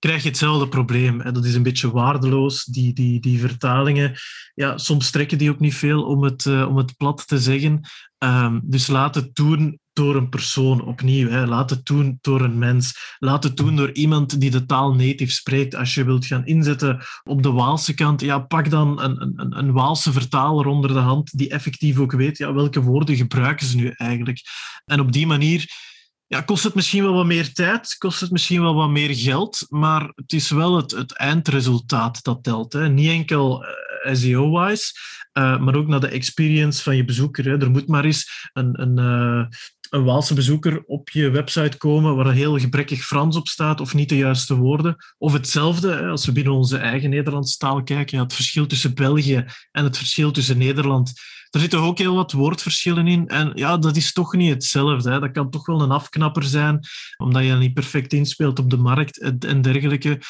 krijg 0.00 0.22
je 0.22 0.28
hetzelfde 0.28 0.68
probleem. 0.68 1.20
En 1.20 1.34
dat 1.34 1.44
is 1.44 1.54
een 1.54 1.62
beetje 1.62 1.90
waardeloos, 1.90 2.64
die, 2.64 2.92
die, 2.92 3.20
die 3.20 3.40
vertalingen. 3.40 4.14
Ja, 4.54 4.78
soms 4.78 5.10
trekken 5.10 5.38
die 5.38 5.50
ook 5.50 5.60
niet 5.60 5.74
veel 5.74 6.02
om 6.02 6.22
het, 6.22 6.44
uh, 6.44 6.68
om 6.68 6.76
het 6.76 6.96
plat 6.96 7.26
te 7.26 7.38
zeggen. 7.38 7.80
Um, 8.18 8.60
dus 8.64 8.86
laat 8.86 9.14
het 9.14 9.34
doen 9.34 9.78
door 9.92 10.16
een 10.16 10.28
persoon 10.28 10.84
opnieuw. 10.84 11.28
Hè. 11.28 11.46
Laat 11.46 11.70
het 11.70 11.84
doen 11.86 12.18
door 12.20 12.40
een 12.40 12.58
mens. 12.58 13.16
Laat 13.18 13.44
het 13.44 13.56
doen 13.56 13.76
door 13.76 13.92
iemand 13.92 14.40
die 14.40 14.50
de 14.50 14.66
taal 14.66 14.94
native 14.94 15.32
spreekt. 15.32 15.74
Als 15.74 15.94
je 15.94 16.04
wilt 16.04 16.26
gaan 16.26 16.46
inzetten 16.46 17.02
op 17.24 17.42
de 17.42 17.50
Waalse 17.50 17.94
kant, 17.94 18.20
ja, 18.20 18.38
pak 18.38 18.70
dan 18.70 19.02
een, 19.02 19.22
een, 19.22 19.58
een 19.58 19.72
Waalse 19.72 20.12
vertaler 20.12 20.66
onder 20.66 20.92
de 20.92 20.98
hand 20.98 21.38
die 21.38 21.48
effectief 21.48 21.98
ook 21.98 22.12
weet 22.12 22.38
ja, 22.38 22.52
welke 22.52 22.82
woorden 22.82 23.16
gebruiken 23.16 23.66
ze 23.66 23.76
nu 23.76 23.92
eigenlijk. 23.96 24.40
En 24.84 25.00
op 25.00 25.12
die 25.12 25.26
manier 25.26 25.89
ja, 26.30 26.40
kost 26.40 26.64
het 26.64 26.74
misschien 26.74 27.02
wel 27.02 27.12
wat 27.12 27.26
meer 27.26 27.52
tijd, 27.52 27.94
kost 27.98 28.20
het 28.20 28.30
misschien 28.30 28.62
wel 28.62 28.74
wat 28.74 28.90
meer 28.90 29.14
geld, 29.14 29.66
maar 29.68 30.12
het 30.14 30.32
is 30.32 30.50
wel 30.50 30.76
het, 30.76 30.90
het 30.90 31.12
eindresultaat 31.12 32.22
dat 32.22 32.42
telt. 32.42 32.72
Hè. 32.72 32.88
Niet 32.88 33.08
enkel 33.08 33.64
uh, 33.64 34.14
SEO-wise, 34.14 34.92
uh, 35.38 35.58
maar 35.58 35.74
ook 35.74 35.86
naar 35.86 36.00
de 36.00 36.08
experience 36.08 36.82
van 36.82 36.96
je 36.96 37.04
bezoeker. 37.04 37.44
Hè. 37.44 37.60
Er 37.60 37.70
moet 37.70 37.88
maar 37.88 38.04
eens 38.04 38.48
een, 38.52 38.80
een, 38.82 38.98
uh, 38.98 39.46
een 39.90 40.04
Waalse 40.04 40.34
bezoeker 40.34 40.82
op 40.86 41.10
je 41.10 41.30
website 41.30 41.76
komen 41.76 42.16
waar 42.16 42.32
heel 42.32 42.58
gebrekkig 42.58 43.04
Frans 43.04 43.36
op 43.36 43.48
staat 43.48 43.80
of 43.80 43.94
niet 43.94 44.08
de 44.08 44.16
juiste 44.16 44.54
woorden. 44.54 44.96
Of 45.18 45.32
hetzelfde, 45.32 46.06
als 46.06 46.26
we 46.26 46.32
binnen 46.32 46.52
onze 46.52 46.76
eigen 46.76 47.10
Nederlandse 47.10 47.56
taal 47.56 47.82
kijken, 47.82 48.16
ja, 48.16 48.22
het 48.22 48.34
verschil 48.34 48.66
tussen 48.66 48.94
België 48.94 49.44
en 49.72 49.84
het 49.84 49.96
verschil 49.96 50.30
tussen 50.30 50.58
Nederland 50.58 51.12
er 51.50 51.60
zitten 51.60 51.78
ook 51.78 51.98
heel 51.98 52.14
wat 52.14 52.32
woordverschillen 52.32 53.06
in. 53.06 53.26
En 53.26 53.52
ja, 53.54 53.76
dat 53.76 53.96
is 53.96 54.12
toch 54.12 54.34
niet 54.34 54.50
hetzelfde. 54.50 55.10
Hè. 55.10 55.20
Dat 55.20 55.30
kan 55.30 55.50
toch 55.50 55.66
wel 55.66 55.82
een 55.82 55.90
afknapper 55.90 56.42
zijn, 56.42 56.80
omdat 57.16 57.44
je 57.44 57.52
niet 57.52 57.74
perfect 57.74 58.12
inspeelt 58.12 58.58
op 58.58 58.70
de 58.70 58.76
markt 58.76 59.20
en 59.44 59.62
dergelijke. 59.62 60.20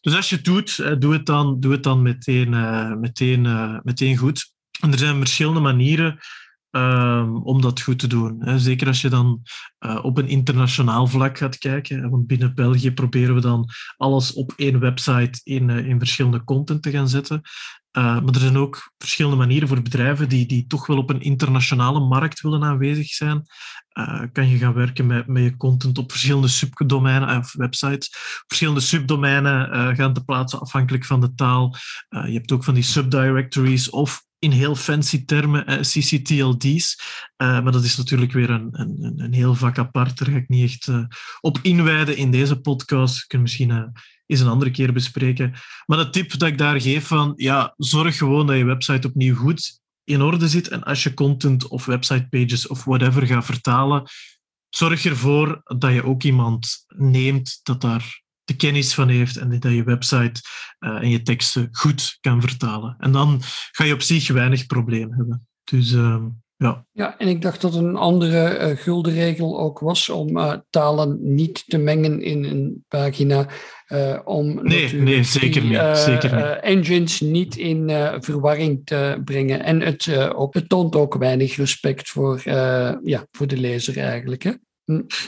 Dus 0.00 0.14
als 0.14 0.28
je 0.28 0.36
het 0.36 0.44
doet, 0.44 1.00
doe 1.00 1.12
het 1.12 1.26
dan, 1.26 1.60
doe 1.60 1.72
het 1.72 1.82
dan 1.82 2.02
meteen, 2.02 2.52
uh, 2.52 2.94
meteen, 2.94 3.44
uh, 3.44 3.78
meteen 3.82 4.16
goed. 4.16 4.52
En 4.80 4.92
er 4.92 4.98
zijn 4.98 5.18
verschillende 5.18 5.60
manieren 5.60 6.18
um, 6.70 7.36
om 7.36 7.60
dat 7.60 7.80
goed 7.80 7.98
te 7.98 8.06
doen. 8.06 8.36
Hè. 8.38 8.58
Zeker 8.58 8.86
als 8.86 9.00
je 9.00 9.08
dan 9.08 9.42
uh, 9.86 9.98
op 10.02 10.18
een 10.18 10.28
internationaal 10.28 11.06
vlak 11.06 11.38
gaat 11.38 11.58
kijken. 11.58 12.10
Want 12.10 12.26
binnen 12.26 12.54
België 12.54 12.92
proberen 12.92 13.34
we 13.34 13.40
dan 13.40 13.68
alles 13.96 14.32
op 14.32 14.52
één 14.56 14.80
website 14.80 15.40
in, 15.42 15.70
in 15.70 15.98
verschillende 15.98 16.44
content 16.44 16.82
te 16.82 16.90
gaan 16.90 17.08
zetten. 17.08 17.40
Uh, 17.98 18.20
maar 18.20 18.34
er 18.34 18.40
zijn 18.40 18.56
ook 18.56 18.92
verschillende 18.98 19.36
manieren 19.36 19.68
voor 19.68 19.82
bedrijven 19.82 20.28
die, 20.28 20.46
die 20.46 20.66
toch 20.66 20.86
wel 20.86 20.96
op 20.96 21.10
een 21.10 21.20
internationale 21.20 22.00
markt 22.00 22.40
willen 22.40 22.64
aanwezig 22.64 23.06
zijn. 23.06 23.42
Kan 24.32 24.48
je 24.48 24.58
gaan 24.58 24.74
werken 24.74 25.06
met, 25.06 25.26
met 25.26 25.42
je 25.42 25.56
content 25.56 25.98
op 25.98 26.10
verschillende 26.10 26.48
subdomeinen 26.48 27.38
of 27.38 27.52
websites, 27.52 28.08
verschillende 28.46 28.80
subdomeinen 28.80 29.96
gaan 29.96 30.12
te 30.12 30.24
plaatsen 30.24 30.60
afhankelijk 30.60 31.04
van 31.04 31.20
de 31.20 31.34
taal. 31.34 31.76
je 32.08 32.32
hebt 32.32 32.52
ook 32.52 32.64
van 32.64 32.74
die 32.74 32.82
subdirectories 32.82 33.90
of 33.90 34.26
in 34.46 34.58
heel 34.58 34.74
fancy 34.74 35.24
termen 35.24 35.64
CCTLD's. 35.80 37.00
maar 37.36 37.72
dat 37.72 37.84
is 37.84 37.96
natuurlijk 37.96 38.32
weer 38.32 38.50
een, 38.50 38.68
een, 38.72 39.12
een 39.16 39.32
heel 39.32 39.54
vak 39.54 39.78
apart. 39.78 40.18
Daar 40.18 40.28
ga 40.28 40.36
ik 40.36 40.48
niet 40.48 40.64
echt 40.64 40.90
op 41.40 41.58
inwijden 41.62 42.16
in 42.16 42.30
deze 42.30 42.60
podcast. 42.60 43.26
Kunnen 43.26 43.46
misschien 43.46 43.92
eens 44.26 44.40
een 44.40 44.48
andere 44.48 44.70
keer 44.70 44.92
bespreken. 44.92 45.54
Maar 45.86 45.98
de 45.98 46.10
tip 46.10 46.38
dat 46.38 46.48
ik 46.48 46.58
daar 46.58 46.80
geef 46.80 47.06
van, 47.06 47.32
ja, 47.36 47.74
zorg 47.76 48.16
gewoon 48.16 48.46
dat 48.46 48.56
je 48.56 48.64
website 48.64 49.08
opnieuw 49.08 49.34
goed 49.34 49.80
in 50.04 50.22
orde 50.22 50.48
zit. 50.48 50.68
En 50.68 50.82
als 50.82 51.02
je 51.02 51.14
content 51.14 51.68
of 51.68 51.84
websitepages 51.84 52.66
of 52.66 52.84
whatever 52.84 53.26
gaat 53.26 53.44
vertalen, 53.44 54.02
zorg 54.68 55.04
ervoor 55.04 55.60
dat 55.64 55.92
je 55.92 56.04
ook 56.04 56.22
iemand 56.22 56.84
neemt 56.88 57.60
dat 57.62 57.80
daar 57.80 58.24
de 58.46 58.56
kennis 58.56 58.94
van 58.94 59.08
heeft 59.08 59.36
en 59.36 59.60
dat 59.60 59.72
je 59.72 59.84
website 59.84 60.40
uh, 60.80 61.02
en 61.02 61.10
je 61.10 61.22
teksten 61.22 61.68
goed 61.72 62.18
kan 62.20 62.40
vertalen. 62.40 62.94
En 62.98 63.12
dan 63.12 63.40
ga 63.70 63.84
je 63.84 63.94
op 63.94 64.02
zich 64.02 64.28
weinig 64.28 64.66
probleem 64.66 65.12
hebben. 65.12 65.46
Dus 65.64 65.92
uh, 65.92 66.24
ja. 66.56 66.86
ja, 66.92 67.18
en 67.18 67.28
ik 67.28 67.42
dacht 67.42 67.60
dat 67.60 67.74
een 67.74 67.96
andere 67.96 68.58
uh, 68.58 68.76
gulden 68.76 69.12
regel 69.12 69.60
ook 69.60 69.78
was 69.78 70.08
om 70.08 70.36
uh, 70.36 70.54
talen 70.70 71.34
niet 71.34 71.64
te 71.66 71.78
mengen 71.78 72.22
in 72.22 72.44
een 72.44 72.84
pagina. 72.88 73.48
Uh, 73.88 74.18
om 74.24 74.62
nee, 74.62 74.92
nee, 74.92 75.22
zeker 75.22 75.60
die, 75.60 75.70
niet. 75.70 75.96
Zeker 75.96 76.34
niet. 76.34 76.60
engines 76.60 77.20
niet 77.20 77.56
in 77.56 77.90
verwarring 78.20 78.80
te 78.84 79.20
brengen. 79.24 79.64
En 79.64 79.80
het, 79.80 80.18
ook, 80.34 80.54
het 80.54 80.68
toont 80.68 80.96
ook 80.96 81.14
weinig 81.14 81.56
respect 81.56 82.08
voor, 82.08 82.40
ja, 83.02 83.26
voor 83.30 83.46
de 83.46 83.56
lezer 83.56 83.98
eigenlijk. 83.98 84.42
Hè? 84.42 84.52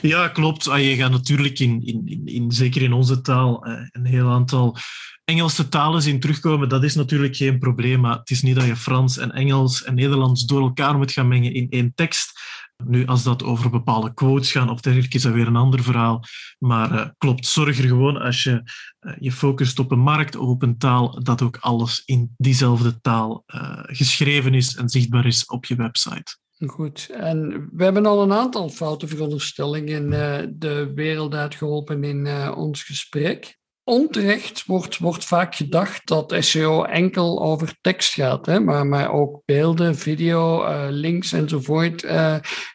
Ja, 0.02 0.28
klopt. 0.28 0.68
Ah, 0.68 0.80
je 0.80 0.96
gaat 0.96 1.10
natuurlijk 1.10 1.58
in, 1.58 1.86
in, 1.86 2.22
in, 2.24 2.52
zeker 2.52 2.82
in 2.82 2.92
onze 2.92 3.20
taal, 3.20 3.66
een 3.92 4.06
heel 4.06 4.28
aantal 4.28 4.76
Engelse 5.28 5.68
talen 5.68 6.02
zien 6.02 6.20
terugkomen, 6.20 6.68
dat 6.68 6.84
is 6.84 6.94
natuurlijk 6.94 7.36
geen 7.36 7.58
probleem. 7.58 8.00
Maar 8.00 8.18
het 8.18 8.30
is 8.30 8.42
niet 8.42 8.54
dat 8.54 8.64
je 8.64 8.76
Frans 8.76 9.18
en 9.18 9.32
Engels 9.32 9.84
en 9.84 9.94
Nederlands 9.94 10.46
door 10.46 10.60
elkaar 10.60 10.96
moet 10.96 11.12
gaan 11.12 11.28
mengen 11.28 11.54
in 11.54 11.66
één 11.70 11.94
tekst. 11.94 12.40
Nu, 12.84 13.06
als 13.06 13.22
dat 13.22 13.42
over 13.42 13.70
bepaalde 13.70 14.14
quotes 14.14 14.52
gaat 14.52 14.70
of 14.70 14.80
dergelijke, 14.80 15.16
is 15.16 15.22
dat 15.22 15.32
weer 15.32 15.46
een 15.46 15.56
ander 15.56 15.82
verhaal. 15.82 16.24
Maar 16.58 16.92
uh, 16.92 17.06
klopt, 17.18 17.46
zorg 17.46 17.78
er 17.78 17.88
gewoon 17.88 18.16
als 18.16 18.42
je 18.42 18.62
uh, 19.00 19.12
je 19.18 19.32
focust 19.32 19.78
op 19.78 19.90
een 19.90 19.98
markt 19.98 20.36
of 20.36 20.48
op 20.48 20.62
een 20.62 20.78
taal, 20.78 21.22
dat 21.22 21.42
ook 21.42 21.56
alles 21.56 22.02
in 22.04 22.34
diezelfde 22.36 23.00
taal 23.00 23.42
geschreven 23.86 24.54
is 24.54 24.76
en 24.76 24.88
zichtbaar 24.88 25.26
is 25.26 25.46
op 25.46 25.64
je 25.64 25.74
website. 25.74 26.38
Goed, 26.66 27.08
en 27.12 27.68
we 27.72 27.84
hebben 27.84 28.06
al 28.06 28.22
een 28.22 28.32
aantal 28.32 28.68
foute 28.68 29.06
veronderstellingen 29.06 30.10
de 30.58 30.92
wereld 30.94 31.34
uitgeholpen 31.34 32.04
in 32.04 32.52
ons 32.54 32.82
gesprek 32.82 33.58
onterecht 33.84 34.64
wordt, 34.66 34.98
wordt 34.98 35.24
vaak 35.24 35.54
gedacht 35.54 36.06
dat 36.06 36.36
SEO 36.38 36.84
enkel 36.84 37.42
over 37.42 37.78
tekst 37.80 38.12
gaat, 38.14 38.46
hè, 38.46 38.60
maar, 38.60 38.86
maar 38.86 39.12
ook 39.12 39.42
beelden, 39.44 39.96
video, 39.96 40.64
uh, 40.64 40.86
links 40.90 41.32
enzovoort 41.32 42.06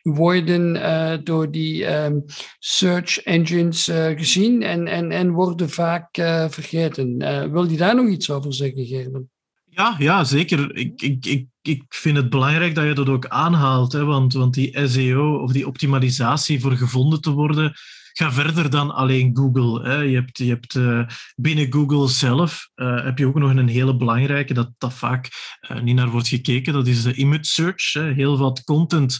worden 0.01 1.23
door 1.23 1.51
die 1.51 2.03
um, 2.03 2.23
search 2.59 3.23
engines 3.23 3.83
gezien 4.15 4.63
en, 4.63 4.87
en, 4.87 5.11
en 5.11 5.31
worden 5.31 5.69
vaak 5.69 6.15
vergeten. 6.49 7.17
wil 7.51 7.69
je 7.69 7.77
daar 7.77 7.95
nog 7.95 8.07
iets 8.07 8.29
over 8.29 8.53
zeggen, 8.53 8.85
Gerben? 8.85 9.32
Ja, 9.75 9.95
ja 9.97 10.23
zeker. 10.23 10.75
Ik, 10.75 11.01
ik, 11.01 11.25
ik, 11.25 11.47
ik 11.61 11.83
vind 11.89 12.17
het 12.17 12.29
belangrijk 12.29 12.75
dat 12.75 12.85
je 12.85 12.93
dat 12.93 13.09
ook 13.09 13.27
aanhaalt. 13.27 13.91
Hè, 13.91 14.05
want, 14.05 14.33
want 14.33 14.53
die 14.53 14.87
SEO 14.87 15.35
of 15.35 15.51
die 15.51 15.67
optimalisatie 15.67 16.59
voor 16.59 16.71
gevonden 16.71 17.21
te 17.21 17.31
worden, 17.31 17.73
ga 18.13 18.31
verder 18.31 18.69
dan 18.69 18.91
alleen 18.91 19.37
Google. 19.37 19.89
Hè. 19.89 19.95
Je 19.95 20.15
hebt, 20.15 20.37
je 20.37 20.49
hebt 20.49 20.75
uh, 20.75 21.07
binnen 21.35 21.73
Google 21.73 22.07
zelf 22.07 22.69
uh, 22.75 23.03
heb 23.03 23.17
je 23.17 23.27
ook 23.27 23.39
nog 23.39 23.49
een 23.49 23.67
hele 23.67 23.95
belangrijke, 23.95 24.53
dat, 24.53 24.71
dat 24.77 24.93
vaak 24.93 25.29
uh, 25.71 25.81
niet 25.81 25.95
naar 25.95 26.09
wordt 26.09 26.27
gekeken, 26.27 26.73
dat 26.73 26.87
is 26.87 27.03
de 27.03 27.13
image 27.13 27.43
search. 27.43 27.93
Hè. 27.93 28.11
Heel 28.11 28.37
wat 28.37 28.63
content 28.63 29.17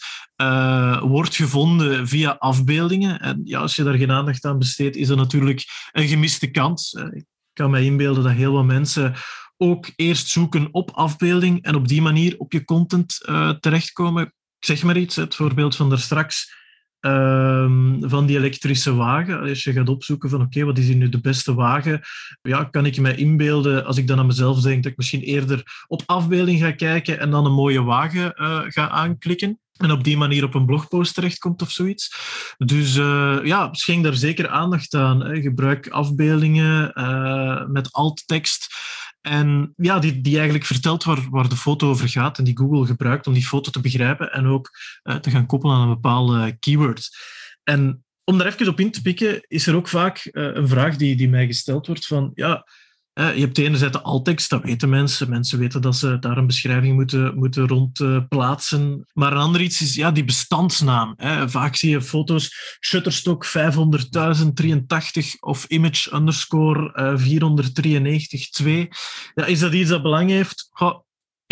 wordt 1.02 1.36
gevonden 1.36 2.08
via 2.08 2.36
afbeeldingen. 2.40 3.20
En 3.20 3.42
ja, 3.44 3.60
als 3.60 3.76
je 3.76 3.84
daar 3.84 3.98
geen 3.98 4.12
aandacht 4.12 4.46
aan 4.46 4.58
besteedt, 4.58 4.96
is 4.96 5.08
dat 5.08 5.18
natuurlijk 5.18 5.64
een 5.92 6.08
gemiste 6.08 6.48
kans. 6.48 6.94
Ik 6.94 7.26
kan 7.54 7.72
me 7.72 7.84
inbeelden 7.84 8.24
dat 8.24 8.34
heel 8.34 8.54
wat 8.54 8.66
mensen 8.66 9.14
ook 9.58 9.90
eerst 9.96 10.28
zoeken 10.28 10.68
op 10.72 10.92
afbeelding 10.92 11.64
en 11.64 11.76
op 11.76 11.88
die 11.88 12.02
manier 12.02 12.36
op 12.38 12.52
je 12.52 12.66
content 12.66 13.18
terechtkomen. 13.60 14.24
Ik 14.24 14.66
zeg 14.66 14.84
maar 14.84 14.98
iets, 14.98 15.16
het 15.16 15.36
voorbeeld 15.36 15.76
van 15.76 15.90
daar 15.90 16.00
straks 16.00 16.62
Ehm, 17.04 18.10
van 18.10 18.26
die 18.26 18.38
elektrische 18.38 18.96
wagen. 18.96 19.40
Als 19.40 19.64
je 19.64 19.74
gaat 19.74 19.90
opzoeken 19.90 20.30
van 20.30 20.42
oké, 20.42 20.64
wat 20.64 20.78
is 20.78 20.86
hier 20.86 20.96
nu 20.96 21.10
de 21.10 21.22
beste 21.22 21.54
wagen? 21.54 22.02
Ja, 22.42 22.64
kan 22.64 22.86
ik 22.86 23.00
me 23.00 23.16
inbeelden, 23.16 23.86
als 23.86 23.98
ik 23.98 24.08
dan 24.08 24.20
aan 24.20 24.26
mezelf 24.26 24.62
denk, 24.62 24.84
dat 24.84 24.92
ik 24.92 24.98
misschien 24.98 25.22
eerder 25.22 25.84
op 25.88 26.04
afbeelding 26.06 26.60
ga 26.60 26.72
kijken 26.72 27.20
en 27.20 27.32
dan 27.32 27.46
een 27.46 27.54
mooie 27.54 27.84
wagen 27.84 28.34
uh, 28.42 28.60
ga 28.66 28.90
aanklikken. 28.90 29.60
En 29.78 29.92
op 29.92 30.04
die 30.04 30.18
manier 30.18 30.44
op 30.44 30.54
een 30.54 30.66
blogpost 30.66 31.14
terechtkomt 31.14 31.62
of 31.62 31.72
zoiets. 31.72 32.16
Dus 32.58 32.96
uh, 32.96 33.40
ja, 33.44 33.74
schenk 33.74 34.04
daar 34.04 34.16
zeker 34.16 34.48
aandacht 34.48 34.94
aan. 34.94 35.24
Hè. 35.24 35.42
Gebruik 35.42 35.90
afbeeldingen 35.90 36.92
met 37.72 37.92
alt-tekst. 37.92 38.76
En 39.24 39.74
ja, 39.78 40.00
die, 40.00 40.22
die 40.22 40.36
eigenlijk 40.36 40.66
vertelt 40.66 41.04
waar, 41.04 41.30
waar 41.30 41.50
de 41.50 41.56
foto 41.56 41.90
over 41.90 42.10
gaat 42.10 42.38
en 42.38 42.44
die 42.44 42.58
Google 42.58 42.86
gebruikt 42.86 43.28
om 43.28 43.34
die 43.34 43.46
foto 43.46 43.72
te 43.72 43.82
begrijpen 43.82 44.32
en 44.32 44.46
ook 44.46 44.70
uh, 45.04 45.16
te 45.16 45.30
gaan 45.30 45.46
koppelen 45.46 45.76
aan 45.76 45.82
een 45.82 45.94
bepaalde 45.94 46.58
keyword. 46.60 47.10
En 47.64 48.04
om 48.24 48.38
daar 48.38 48.48
even 48.48 48.68
op 48.68 48.80
in 48.80 48.92
te 48.92 49.02
pikken, 49.02 49.46
is 49.48 49.68
er 49.68 49.76
ook 49.76 49.88
vaak 49.88 50.30
uh, 50.32 50.54
een 50.54 50.68
vraag 50.68 50.96
die, 50.96 51.16
die 51.16 51.30
mij 51.30 51.46
gesteld 51.46 51.88
wordt 51.88 52.06
van, 52.06 52.32
ja, 52.34 52.68
je 53.14 53.40
hebt 53.40 53.58
enerzijds 53.58 53.98
de 53.98 54.02
alt-tekst, 54.02 54.50
dat 54.50 54.64
weten 54.64 54.90
mensen. 54.90 55.30
Mensen 55.30 55.60
weten 55.60 55.82
dat 55.82 55.96
ze 55.96 56.20
daar 56.20 56.38
een 56.38 56.48
beschrijving 56.48 56.96
moeten, 56.96 57.36
moeten 57.36 57.68
rond 57.68 58.00
uh, 58.00 58.20
plaatsen. 58.30 59.08
Maar 59.14 59.32
een 59.32 59.38
ander 59.38 59.62
iets 59.62 59.82
is 59.82 59.96
ja, 59.96 60.12
die 60.12 60.24
bestandsnaam. 60.24 61.16
Vaak 61.46 61.76
zie 61.76 61.90
je 61.90 62.02
foto's 62.02 62.78
Shutterstock 62.82 63.46
500.083 63.46 63.52
of 65.40 65.66
image 65.66 66.16
underscore 66.16 66.92
uh, 66.96 67.20
493.2. 68.64 68.68
Ja, 69.34 69.46
is 69.46 69.60
dat 69.60 69.74
iets 69.74 69.90
dat 69.90 70.02
belang 70.02 70.30
heeft? 70.30 70.70
Goh, 70.72 71.00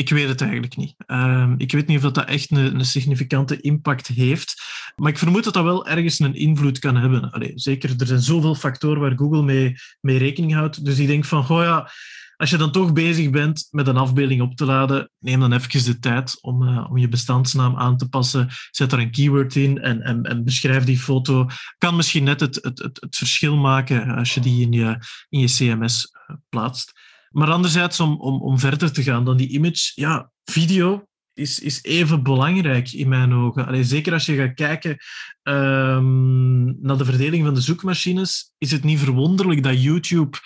ik 0.01 0.09
weet 0.09 0.27
het 0.27 0.41
eigenlijk 0.41 0.75
niet. 0.75 0.95
Uh, 1.07 1.51
ik 1.57 1.71
weet 1.71 1.87
niet 1.87 2.03
of 2.03 2.11
dat, 2.11 2.25
echt 2.25 2.51
een, 2.51 2.75
een, 2.75 2.85
significante 2.85 3.61
impact 3.61 4.07
heeft. 4.07 4.63
Maar 4.95 5.11
ik 5.11 5.17
vermoed 5.17 5.43
dat 5.43 5.53
dat 5.53 5.63
wel 5.63 5.87
ergens 5.87 6.19
een 6.19 6.35
invloed 6.35 6.79
kan 6.79 6.95
hebben. 6.95 7.31
Allee, 7.31 7.51
zeker, 7.55 7.93
er 7.97 8.07
zijn 8.07 8.21
zoveel 8.21 8.55
factoren 8.55 9.01
waar 9.01 9.17
Google 9.17 9.43
mee, 9.43 9.75
mee 10.01 10.17
rekening 10.17 10.53
houdt. 10.53 10.85
Dus 10.85 10.99
ik 10.99 11.07
denk 11.07 11.25
van, 11.25 11.43
goh 11.43 11.63
ja, 11.63 11.91
als 12.37 12.49
je 12.49 12.57
dan 12.57 12.71
toch 12.71 12.93
bezig 12.93 13.29
bent 13.29 13.67
met 13.71 13.87
een 13.87 13.97
afbeelding 13.97 14.41
op 14.41 14.55
te 14.55 14.65
laden, 14.65 15.09
neem 15.19 15.39
dan 15.39 15.53
even 15.53 15.83
de 15.83 15.99
tijd 15.99 16.37
om, 16.41 16.63
uh, 16.63 16.87
om 16.89 16.97
je 16.97 17.07
bestandsnaam 17.07 17.75
aan 17.77 17.97
te 17.97 18.09
passen. 18.09 18.49
Zet 18.71 18.91
er 18.91 18.99
een 18.99 19.11
keyword 19.11 19.55
in 19.55 19.81
en, 19.81 20.01
en, 20.01 20.23
en 20.23 20.43
beschrijf 20.43 20.83
die 20.83 20.97
foto. 20.97 21.47
Kan 21.77 21.95
misschien 21.95 22.23
net 22.23 22.39
het, 22.39 22.55
het, 22.55 22.79
het, 22.79 23.01
het 23.01 23.15
verschil 23.15 23.57
maken 23.57 24.15
als 24.15 24.33
je 24.33 24.39
die 24.39 24.61
in 24.61 24.71
je, 24.71 24.97
in 25.29 25.39
je 25.39 25.47
CMS 25.47 26.11
uh, 26.29 26.35
plaatst. 26.49 26.91
Maar 27.31 27.51
anderzijds, 27.51 27.99
om, 27.99 28.19
om, 28.19 28.41
om 28.41 28.59
verder 28.59 28.91
te 28.91 29.03
gaan 29.03 29.25
dan 29.25 29.37
die 29.37 29.49
image, 29.49 29.91
ja, 29.95 30.31
video 30.43 31.05
is, 31.33 31.59
is 31.59 31.83
even 31.83 32.23
belangrijk 32.23 32.91
in 32.91 33.07
mijn 33.07 33.33
ogen. 33.33 33.67
Allee, 33.67 33.83
zeker 33.83 34.13
als 34.13 34.25
je 34.25 34.35
gaat 34.35 34.53
kijken 34.53 34.97
um, 35.43 36.77
naar 36.81 36.97
de 36.97 37.05
verdeling 37.05 37.45
van 37.45 37.53
de 37.53 37.61
zoekmachines, 37.61 38.53
is 38.57 38.71
het 38.71 38.83
niet 38.83 38.99
verwonderlijk 38.99 39.63
dat 39.63 39.83
YouTube 39.83 40.37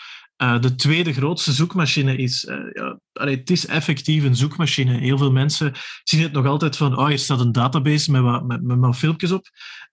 uh, 0.44 0.62
de 0.62 0.76
tweede 0.76 1.14
grootste 1.14 1.52
zoekmachine 1.52 2.16
is. 2.16 2.44
Uh, 2.44 2.58
ja, 2.74 3.00
het 3.14 3.50
is 3.50 3.66
effectief 3.66 4.24
een 4.24 4.36
zoekmachine. 4.36 4.98
Heel 4.98 5.18
veel 5.18 5.32
mensen 5.32 5.74
zien 6.04 6.22
het 6.22 6.32
nog 6.32 6.46
altijd 6.46 6.78
van, 6.78 6.98
oh, 6.98 7.08
hier 7.08 7.20
staat 7.20 7.40
een 7.40 7.52
database 7.52 8.12
met 8.12 8.22
wat, 8.22 8.46
met, 8.46 8.64
met 8.64 8.80
wat 8.80 8.98
filmpjes 8.98 9.32
op. 9.32 9.50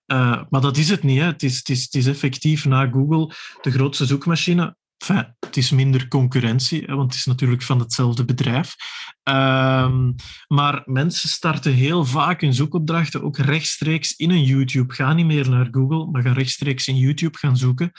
Uh, 0.07 0.41
maar 0.49 0.61
dat 0.61 0.77
is 0.77 0.89
het 0.89 1.03
niet. 1.03 1.19
Hè. 1.19 1.25
Het, 1.25 1.43
is, 1.43 1.57
het, 1.57 1.69
is, 1.69 1.83
het 1.83 1.93
is 1.93 2.07
effectief 2.07 2.65
na 2.65 2.89
Google 2.89 3.35
de 3.61 3.71
grootste 3.71 4.05
zoekmachine. 4.05 4.75
Enfin, 5.03 5.35
het 5.39 5.57
is 5.57 5.71
minder 5.71 6.07
concurrentie, 6.07 6.85
want 6.85 7.01
het 7.01 7.13
is 7.13 7.25
natuurlijk 7.25 7.61
van 7.61 7.79
hetzelfde 7.79 8.25
bedrijf. 8.25 8.75
Um, 9.23 10.15
maar 10.47 10.81
mensen 10.85 11.29
starten 11.29 11.73
heel 11.73 12.05
vaak 12.05 12.41
hun 12.41 12.53
zoekopdrachten 12.53 13.23
ook 13.23 13.37
rechtstreeks 13.37 14.15
in 14.15 14.29
een 14.29 14.43
YouTube. 14.43 14.93
Ga 14.93 15.13
niet 15.13 15.25
meer 15.25 15.49
naar 15.49 15.67
Google, 15.71 16.11
maar 16.11 16.21
ga 16.21 16.31
rechtstreeks 16.31 16.87
in 16.87 16.95
YouTube 16.95 17.37
gaan 17.37 17.57
zoeken. 17.57 17.91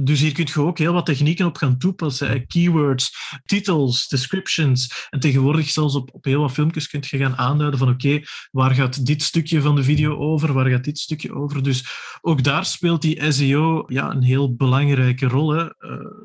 Dus 0.00 0.20
hier 0.20 0.32
kun 0.32 0.46
je 0.52 0.60
ook 0.60 0.78
heel 0.78 0.92
wat 0.92 1.06
technieken 1.06 1.46
op 1.46 1.56
gaan 1.56 1.78
toepassen. 1.78 2.46
Keywords, 2.46 3.16
titels, 3.44 4.08
descriptions. 4.08 5.06
En 5.10 5.20
tegenwoordig 5.20 5.70
zelfs 5.70 5.94
op, 5.94 6.14
op 6.14 6.24
heel 6.24 6.40
wat 6.40 6.52
filmpjes 6.52 6.88
kun 6.88 7.02
je 7.06 7.18
gaan 7.18 7.36
aanduiden 7.36 7.78
van 7.78 7.88
oké, 7.88 8.06
okay, 8.06 8.24
waar 8.50 8.74
gaat 8.74 9.06
dit 9.06 9.22
stukje 9.22 9.60
van 9.60 9.74
de 9.74 9.82
video 9.82 10.16
over? 10.16 10.52
Waar 10.52 10.70
gaat 10.70 10.84
dit 10.84 10.98
stukje 10.98 11.34
over? 11.34 11.62
Dus 11.62 11.84
ook 12.20 12.42
daar 12.42 12.64
speelt 12.64 13.02
die 13.02 13.32
SEO 13.32 13.84
ja, 13.86 14.10
een 14.10 14.22
heel 14.22 14.54
belangrijke 14.54 15.26
rol. 15.26 15.50
Hè. 15.50 15.62
Uh, 15.64 15.70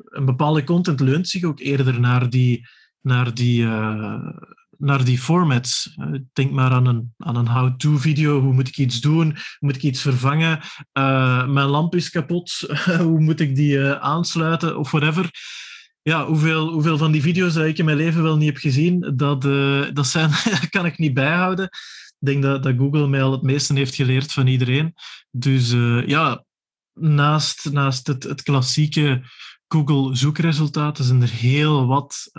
een 0.04 0.24
bepaalde 0.24 0.64
content 0.64 1.00
leunt 1.00 1.28
zich 1.28 1.44
ook 1.44 1.60
eerder 1.60 2.00
naar 2.00 2.30
die, 2.30 2.68
naar 3.00 3.34
die 3.34 3.62
uh, 3.62 4.28
naar 4.78 5.04
die 5.04 5.18
formats. 5.18 5.94
Eh, 5.96 6.06
denk 6.32 6.50
maar 6.50 6.70
aan 6.70 6.86
een, 6.86 7.14
aan 7.18 7.36
een 7.36 7.48
how-to-video. 7.48 8.40
Hoe 8.40 8.52
moet 8.52 8.68
ik 8.68 8.76
iets 8.76 9.00
doen? 9.00 9.36
Moet 9.58 9.76
ik 9.76 9.82
iets 9.82 10.00
vervangen? 10.00 10.60
Uh, 10.92 11.48
mijn 11.48 11.66
lamp 11.66 11.94
is 11.94 12.10
kapot. 12.10 12.52
hoe 13.08 13.20
moet 13.20 13.40
ik 13.40 13.56
die 13.56 13.76
uh, 13.76 13.92
aansluiten? 13.92 14.78
Of 14.78 14.90
whatever. 14.90 15.30
Ja, 16.02 16.26
hoeveel, 16.26 16.72
hoeveel 16.72 16.98
van 16.98 17.12
die 17.12 17.22
video's 17.22 17.54
dat 17.54 17.64
ik 17.64 17.78
in 17.78 17.84
mijn 17.84 17.96
leven 17.96 18.22
wel 18.22 18.36
niet 18.36 18.48
heb 18.48 18.56
gezien, 18.56 19.12
dat, 19.16 19.42
dat 19.94 20.06
zijn, 20.06 20.30
kan 20.70 20.86
ik 20.86 20.98
niet 20.98 21.14
bijhouden. 21.14 21.64
Ik 21.64 22.28
denk 22.28 22.42
dat, 22.42 22.62
dat 22.62 22.76
Google 22.76 23.08
mij 23.08 23.22
al 23.22 23.32
het 23.32 23.42
meeste 23.42 23.74
heeft 23.74 23.94
geleerd 23.94 24.32
van 24.32 24.46
iedereen. 24.46 24.94
Dus 25.30 25.70
ja, 26.06 26.44
naast, 26.92 27.72
naast 27.72 28.06
het, 28.06 28.22
het 28.22 28.42
klassieke 28.42 29.22
Google 29.68 30.16
zoekresultaten 30.16 31.04
zijn 31.04 31.22
er 31.22 31.30
heel 31.30 31.86
wat 31.86 32.30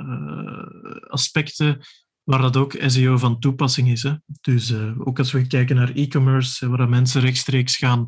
aspecten 1.08 1.82
waar 2.24 2.42
dat 2.42 2.58
ook 2.58 2.76
SEO 2.86 3.18
van 3.18 3.40
toepassing 3.40 3.90
is. 3.90 4.04
Hè. 4.04 4.14
Dus 4.42 4.72
uh, 4.72 5.08
ook 5.08 5.20
als 5.20 5.32
we 5.32 5.48
kijken 5.48 5.76
naar 5.76 5.92
e-commerce, 5.94 6.70
waar 6.70 6.90
mensen 6.90 7.22
rechtstreeks 7.22 7.78
gaan, 7.78 8.06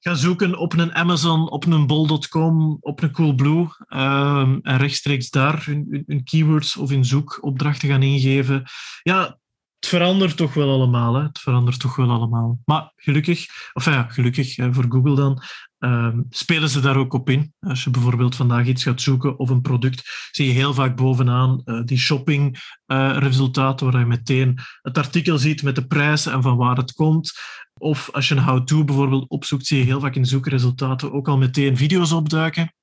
gaan 0.00 0.16
zoeken 0.16 0.58
op 0.58 0.72
een 0.72 0.94
Amazon, 0.94 1.50
op 1.50 1.66
een 1.66 1.86
bol.com, 1.86 2.76
op 2.80 3.02
een 3.02 3.12
Coolblue 3.12 3.66
uh, 3.88 4.56
en 4.62 4.76
rechtstreeks 4.76 5.30
daar 5.30 5.62
hun, 5.64 6.04
hun, 6.06 6.24
keywords 6.24 6.76
of 6.76 6.90
hun 6.90 7.04
zoekopdrachten 7.04 7.88
gaan 7.88 8.02
ingeven. 8.02 8.62
Ja, 9.02 9.38
het 9.82 9.90
verandert 9.90 10.36
toch 10.36 10.54
wel 10.54 10.70
allemaal. 10.70 11.14
Hè. 11.14 11.22
Het 11.22 11.38
verandert 11.38 11.80
toch 11.80 11.96
wel 11.96 12.10
allemaal. 12.10 12.58
Maar 12.64 12.92
gelukkig, 12.96 13.46
of 13.72 13.84
ja, 13.84 14.02
gelukkig 14.02 14.54
voor 14.70 14.86
Google 14.88 15.14
dan, 15.14 15.42
uh, 15.78 16.08
spelen 16.30 16.68
ze 16.68 16.80
daar 16.80 16.96
ook 16.96 17.12
op 17.12 17.30
in. 17.30 17.54
Als 17.60 17.84
je 17.84 17.90
bijvoorbeeld 17.90 18.36
vandaag 18.36 18.66
iets 18.66 18.82
gaat 18.82 19.00
zoeken 19.00 19.38
of 19.38 19.50
een 19.50 19.60
product, 19.60 20.28
zie 20.30 20.46
je 20.46 20.52
heel 20.52 20.74
vaak 20.74 20.96
bovenaan 20.96 21.60
uh, 21.64 21.80
die 21.84 21.98
shoppingresultaten, 21.98 23.86
uh, 23.86 23.92
waar 23.92 24.00
je 24.00 24.06
meteen 24.06 24.58
het 24.82 24.98
artikel 24.98 25.38
ziet 25.38 25.62
met 25.62 25.74
de 25.74 25.86
prijs 25.86 26.26
en 26.26 26.42
van 26.42 26.56
waar 26.56 26.76
het 26.76 26.92
komt. 26.92 27.32
Of 27.74 28.10
als 28.12 28.28
je 28.28 28.34
een 28.34 28.44
how-to 28.44 28.84
bijvoorbeeld 28.84 29.28
opzoekt, 29.28 29.66
zie 29.66 29.78
je 29.78 29.84
heel 29.84 30.00
vaak 30.00 30.14
in 30.14 30.26
zoekresultaten 30.26 31.12
ook 31.12 31.28
al 31.28 31.38
meteen 31.38 31.76
video's 31.76 32.12
opduiken. 32.12 32.74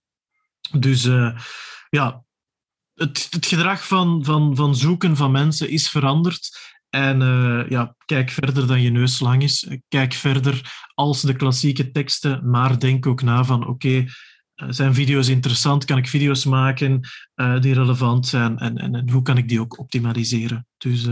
Dus 0.79 1.05
uh, 1.05 1.39
ja, 1.89 2.23
het, 2.93 3.27
het 3.29 3.45
gedrag 3.45 3.87
van, 3.87 4.25
van, 4.25 4.55
van 4.55 4.75
zoeken 4.75 5.15
van 5.15 5.31
mensen 5.31 5.69
is 5.69 5.89
veranderd. 5.89 6.77
En 6.89 7.21
uh, 7.21 7.69
ja, 7.69 7.95
kijk 8.05 8.29
verder 8.29 8.67
dan 8.67 8.81
je 8.81 8.89
neus 8.89 9.19
lang 9.19 9.43
is. 9.43 9.67
Kijk 9.87 10.13
verder 10.13 10.87
als 10.93 11.21
de 11.21 11.33
klassieke 11.33 11.91
teksten, 11.91 12.49
maar 12.49 12.79
denk 12.79 13.05
ook 13.05 13.21
na 13.21 13.43
van 13.43 13.67
oké, 13.67 13.87
uh, 13.87 14.05
zijn 14.69 14.93
video's 14.93 15.27
interessant? 15.27 15.85
Kan 15.85 15.97
ik 15.97 16.07
video's 16.07 16.45
maken 16.45 16.99
uh, 17.35 17.61
die 17.61 17.73
relevant 17.73 18.27
zijn? 18.27 18.57
En, 18.57 18.77
en, 18.77 18.95
en, 18.95 19.09
hoe 19.09 19.21
kan 19.21 19.37
ik 19.37 19.49
die 19.49 19.59
ook 19.59 19.79
optimaliseren? 19.79 20.67
Dus 20.77 21.07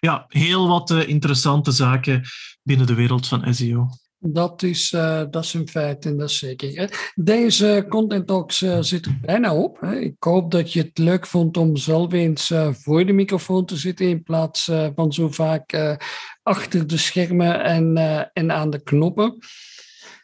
ja, 0.00 0.24
heel 0.28 0.68
wat 0.68 0.90
interessante 0.90 1.70
zaken 1.70 2.22
binnen 2.62 2.86
de 2.86 2.94
wereld 2.94 3.28
van 3.28 3.54
SEO. 3.54 3.88
Dat 4.22 4.62
is, 4.62 4.92
uh, 4.92 5.22
dat 5.30 5.44
is 5.44 5.54
een 5.54 5.68
feit 5.68 6.04
en 6.04 6.16
dat 6.16 6.28
is 6.28 6.38
zeker. 6.38 7.12
Deze 7.14 7.86
Content 7.88 8.26
Talks 8.26 8.62
uh, 8.62 8.78
zit 8.80 9.06
er 9.06 9.18
bijna 9.20 9.56
op. 9.56 9.80
Hè. 9.80 9.98
Ik 9.98 10.16
hoop 10.18 10.50
dat 10.50 10.72
je 10.72 10.82
het 10.82 10.98
leuk 10.98 11.26
vond 11.26 11.56
om 11.56 11.76
zelf 11.76 12.12
eens 12.12 12.52
voor 12.72 13.06
de 13.06 13.12
microfoon 13.12 13.64
te 13.64 13.76
zitten 13.76 14.08
in 14.08 14.22
plaats 14.22 14.70
van 14.94 15.12
zo 15.12 15.28
vaak 15.28 15.98
achter 16.42 16.86
de 16.86 16.96
schermen 16.96 17.64
en, 17.64 17.96
en 18.32 18.52
aan 18.52 18.70
de 18.70 18.82
knoppen. 18.82 19.38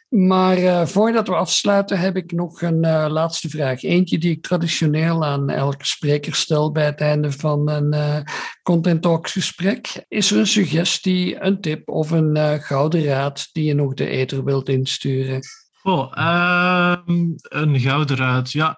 Maar 0.09 0.57
uh, 0.57 0.85
voordat 0.85 1.27
we 1.27 1.35
afsluiten 1.35 1.99
heb 1.99 2.15
ik 2.15 2.31
nog 2.31 2.61
een 2.61 2.85
uh, 2.85 3.05
laatste 3.09 3.49
vraag. 3.49 3.83
Eentje 3.83 4.17
die 4.17 4.31
ik 4.31 4.41
traditioneel 4.41 5.25
aan 5.25 5.49
elke 5.49 5.85
spreker 5.85 6.35
stel 6.35 6.71
bij 6.71 6.85
het 6.85 7.01
einde 7.01 7.31
van 7.31 7.69
een 7.69 7.93
uh, 7.93 8.19
Content 8.63 9.01
Talks 9.01 9.31
gesprek. 9.31 10.05
Is 10.07 10.31
er 10.31 10.37
een 10.37 10.47
suggestie, 10.47 11.43
een 11.43 11.61
tip 11.61 11.89
of 11.89 12.11
een 12.11 12.61
gouden 12.61 13.03
raad 13.03 13.49
die 13.51 13.63
je 13.63 13.73
nog 13.73 13.93
de 13.93 14.07
ether 14.07 14.43
wilt 14.43 14.69
insturen? 14.69 15.41
Oh, 15.83 16.11
ehm, 16.13 17.25
een 17.41 17.79
gouden 17.79 18.17
raad. 18.17 18.51
Ja, 18.51 18.77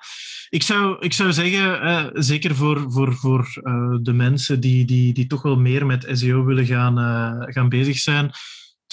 ik 0.49 0.63
zou, 0.63 0.97
ik 0.99 1.13
zou 1.13 1.33
zeggen, 1.33 2.23
zeker 2.23 2.55
voor, 2.55 2.91
voor, 2.91 3.13
voor 3.13 3.47
de 4.01 4.13
mensen 4.13 4.59
die, 4.59 4.85
die, 4.85 5.13
die 5.13 5.27
toch 5.27 5.41
wel 5.41 5.57
meer 5.57 5.85
met 5.85 6.07
SEO 6.11 6.43
willen 6.43 6.65
gaan, 6.65 6.97
gaan 7.51 7.69
bezig 7.69 7.97
zijn 7.97 8.31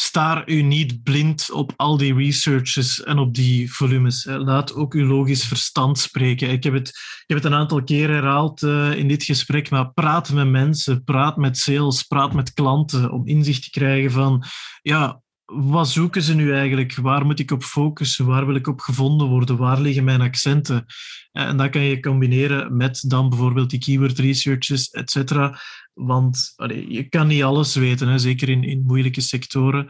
staar 0.00 0.48
u 0.48 0.62
niet 0.62 1.02
blind 1.02 1.50
op 1.50 1.72
al 1.76 1.96
die 1.96 2.14
researches 2.14 3.02
en 3.02 3.18
op 3.18 3.34
die 3.34 3.72
volumes. 3.72 4.24
Laat 4.24 4.74
ook 4.74 4.94
uw 4.94 5.06
logisch 5.06 5.44
verstand 5.44 5.98
spreken. 5.98 6.50
Ik 6.50 6.64
heb 6.64 6.72
het, 6.72 6.88
ik 6.88 7.24
heb 7.26 7.36
het 7.36 7.46
een 7.46 7.58
aantal 7.58 7.82
keren 7.84 8.14
herhaald 8.14 8.62
uh, 8.62 8.92
in 8.92 9.08
dit 9.08 9.24
gesprek, 9.24 9.70
maar 9.70 9.92
praat 9.92 10.32
met 10.32 10.48
mensen, 10.48 11.04
praat 11.04 11.36
met 11.36 11.58
sales, 11.58 12.02
praat 12.02 12.32
met 12.32 12.52
klanten 12.52 13.10
om 13.10 13.26
inzicht 13.26 13.62
te 13.62 13.70
krijgen 13.70 14.10
van, 14.10 14.44
ja, 14.82 15.20
wat 15.46 15.88
zoeken 15.88 16.22
ze 16.22 16.34
nu 16.34 16.52
eigenlijk? 16.52 16.94
Waar 16.94 17.26
moet 17.26 17.38
ik 17.38 17.50
op 17.50 17.62
focussen? 17.62 18.26
Waar 18.26 18.46
wil 18.46 18.54
ik 18.54 18.66
op 18.66 18.80
gevonden 18.80 19.26
worden? 19.26 19.56
Waar 19.56 19.80
liggen 19.80 20.04
mijn 20.04 20.20
accenten? 20.20 20.86
En 21.32 21.56
dat 21.56 21.70
kan 21.70 21.82
je 21.82 22.00
combineren 22.00 22.76
met 22.76 23.04
dan 23.08 23.28
bijvoorbeeld 23.28 23.70
die 23.70 23.78
keyword 23.78 24.18
researches, 24.18 24.90
et 24.90 25.10
cetera. 25.10 25.60
Want 25.92 26.54
je 26.88 27.06
kan 27.08 27.26
niet 27.26 27.42
alles 27.42 27.74
weten, 27.74 28.08
hè, 28.08 28.18
zeker 28.18 28.48
in, 28.48 28.64
in 28.64 28.84
moeilijke 28.86 29.20
sectoren. 29.20 29.86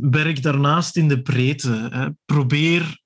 Werk 0.00 0.42
daarnaast 0.42 0.96
in 0.96 1.08
de 1.08 1.22
breedte. 1.22 1.88
Hè. 1.90 2.08
Probeer 2.24 3.00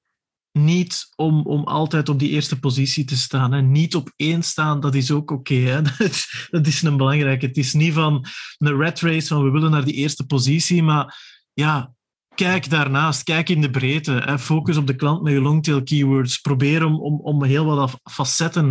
niet 0.52 1.12
om, 1.16 1.46
om 1.46 1.64
altijd 1.64 2.08
op 2.08 2.18
die 2.18 2.30
eerste 2.30 2.58
positie 2.58 3.04
te 3.04 3.16
staan. 3.16 3.52
Hè. 3.52 3.62
Niet 3.62 3.94
op 3.94 4.12
één 4.16 4.42
staan, 4.42 4.80
dat 4.80 4.94
is 4.94 5.10
ook 5.10 5.30
oké. 5.30 5.54
Okay, 5.54 5.82
dat 6.50 6.66
is 6.66 6.82
een 6.82 6.96
belangrijke. 6.96 7.46
Het 7.46 7.56
is 7.56 7.72
niet 7.72 7.92
van 7.92 8.26
een 8.58 8.76
red 8.76 9.00
race, 9.00 9.26
van 9.26 9.44
we 9.44 9.50
willen 9.50 9.70
naar 9.70 9.84
die 9.84 9.94
eerste 9.94 10.26
positie, 10.26 10.82
maar 10.82 11.31
ja, 11.52 11.94
kijk 12.34 12.70
daarnaast, 12.70 13.22
kijk 13.22 13.48
in 13.48 13.60
de 13.60 13.70
breedte. 13.70 14.12
Hè. 14.12 14.38
Focus 14.38 14.76
op 14.76 14.86
de 14.86 14.96
klant 14.96 15.22
met 15.22 15.32
je 15.32 15.40
longtail 15.40 15.82
keywords. 15.82 16.38
Probeer 16.38 16.84
om, 16.84 17.00
om, 17.00 17.20
om 17.20 17.44
heel 17.44 17.64
wat 17.64 18.00
facetten 18.10 18.66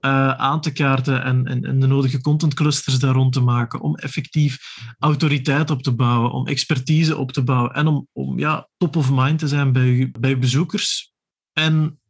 uh, 0.00 0.28
aan 0.30 0.60
te 0.60 0.72
kaarten 0.72 1.22
en, 1.22 1.46
en, 1.46 1.80
de 1.80 1.86
nodige 1.86 2.20
contentclusters 2.20 2.98
daar 2.98 3.14
rond 3.14 3.32
te 3.32 3.40
maken. 3.40 3.80
Om 3.80 3.94
effectief 3.94 4.76
autoriteit 4.98 5.70
op 5.70 5.82
te 5.82 5.94
bouwen, 5.94 6.32
om 6.32 6.46
expertise 6.46 7.16
op 7.16 7.32
te 7.32 7.42
bouwen 7.42 7.74
en 7.74 7.86
om, 7.86 8.08
om 8.12 8.38
ja, 8.38 8.68
top 8.76 8.96
of 8.96 9.10
mind 9.10 9.38
te 9.38 9.48
zijn 9.48 9.72
bij, 9.72 10.12
bij 10.20 10.38
bezoekers. 10.38 11.12
En 11.52 12.00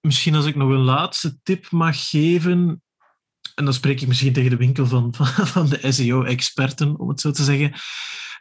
misschien 0.00 0.34
als 0.34 0.46
ik 0.46 0.56
nog 0.56 0.70
een 0.70 0.76
laatste 0.76 1.38
tip 1.42 1.70
mag 1.70 2.08
geven, 2.08 2.82
en 3.54 3.64
dan 3.64 3.74
spreek 3.74 4.00
ik 4.00 4.08
misschien 4.08 4.32
tegen 4.32 4.50
de 4.50 4.56
winkel 4.56 4.86
van, 4.86 5.14
van, 5.14 5.26
van 5.56 5.68
de 5.68 5.92
SEO-experten, 5.92 6.98
om 6.98 7.08
het 7.08 7.20
zo 7.20 7.30
te 7.30 7.44
zeggen 7.44 7.72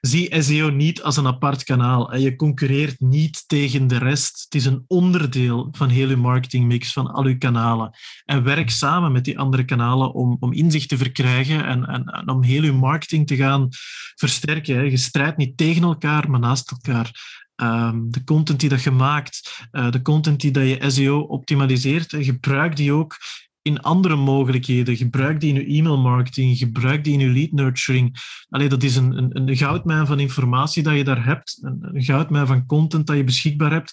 zie 0.02 0.42
SEO 0.42 0.70
niet 0.70 1.04
als 1.04 1.18
een 1.18 1.28
apart 1.28 1.64
kanaal. 1.64 2.16
Je 2.16 2.36
concurreert 2.36 3.00
niet 3.00 3.44
tegen 3.48 3.88
de 3.88 3.98
rest. 3.98 4.42
Het 4.44 4.56
is 4.56 4.66
een 4.66 4.84
onderdeel 4.88 5.68
van 5.72 5.90
heel 5.90 6.10
je 6.10 6.16
marketingmix, 6.16 6.94
van 6.94 7.12
al 7.12 7.28
je 7.28 7.38
kanalen. 7.38 7.92
En 8.26 8.44
werk 8.44 8.70
samen 8.70 9.12
met 9.12 9.26
die 9.26 9.40
andere 9.40 9.66
kanalen 9.66 10.14
om, 10.14 10.38
om 10.40 10.54
inzicht 10.54 10.90
te 10.90 10.98
verkrijgen 10.98 11.66
en, 11.66 11.86
en, 11.86 12.30
om 12.30 12.44
heel 12.44 12.64
je 12.64 12.72
marketing 12.72 13.28
te 13.28 13.36
gaan 13.36 13.68
versterken. 14.16 14.90
Je 14.90 14.98
strijdt 14.98 15.38
niet 15.38 15.58
tegen 15.58 15.84
elkaar, 15.84 16.30
maar 16.30 16.40
naast 16.40 16.72
elkaar. 16.72 17.40
Ehm, 17.62 18.10
de 18.10 18.24
content 18.24 18.60
die 18.60 18.70
dat 18.70 18.84
je 18.84 18.92
maakt, 18.92 19.68
uh, 19.72 19.92
de 19.92 20.02
content 20.02 20.42
die 20.42 20.52
dat 20.52 20.64
je 20.64 20.90
SEO 20.90 21.20
optimaliseert, 21.20 22.16
gebruik 22.20 22.76
die 22.76 22.92
ook 22.94 23.18
in 23.62 23.82
andere 23.82 24.16
mogelijkheden. 24.16 24.96
Gebruik 24.96 25.40
die 25.40 25.54
in 25.54 25.62
je 25.62 25.78
e-mailmarketing, 25.78 26.58
gebruik 26.58 27.04
die 27.04 27.14
in 27.14 27.20
je 27.20 27.34
lead 27.34 27.52
nurturing. 27.52 28.18
Allee, 28.50 28.70
dat 28.70 28.84
is 28.84 28.96
een, 28.96 29.18
een, 29.18 29.48
een 29.48 29.58
goudmijn 29.58 30.08
van 30.08 30.20
informatie 30.20 30.84
dat 30.84 30.96
je 30.96 31.04
daar 31.04 31.26
hebt, 31.26 31.58
een, 31.62 32.04
goudmijn 32.04 32.48
van 32.48 32.66
content 32.66 33.08
dat 33.08 33.18
je 33.18 33.24
beschikbaar 33.24 33.72
hebt. 33.72 33.92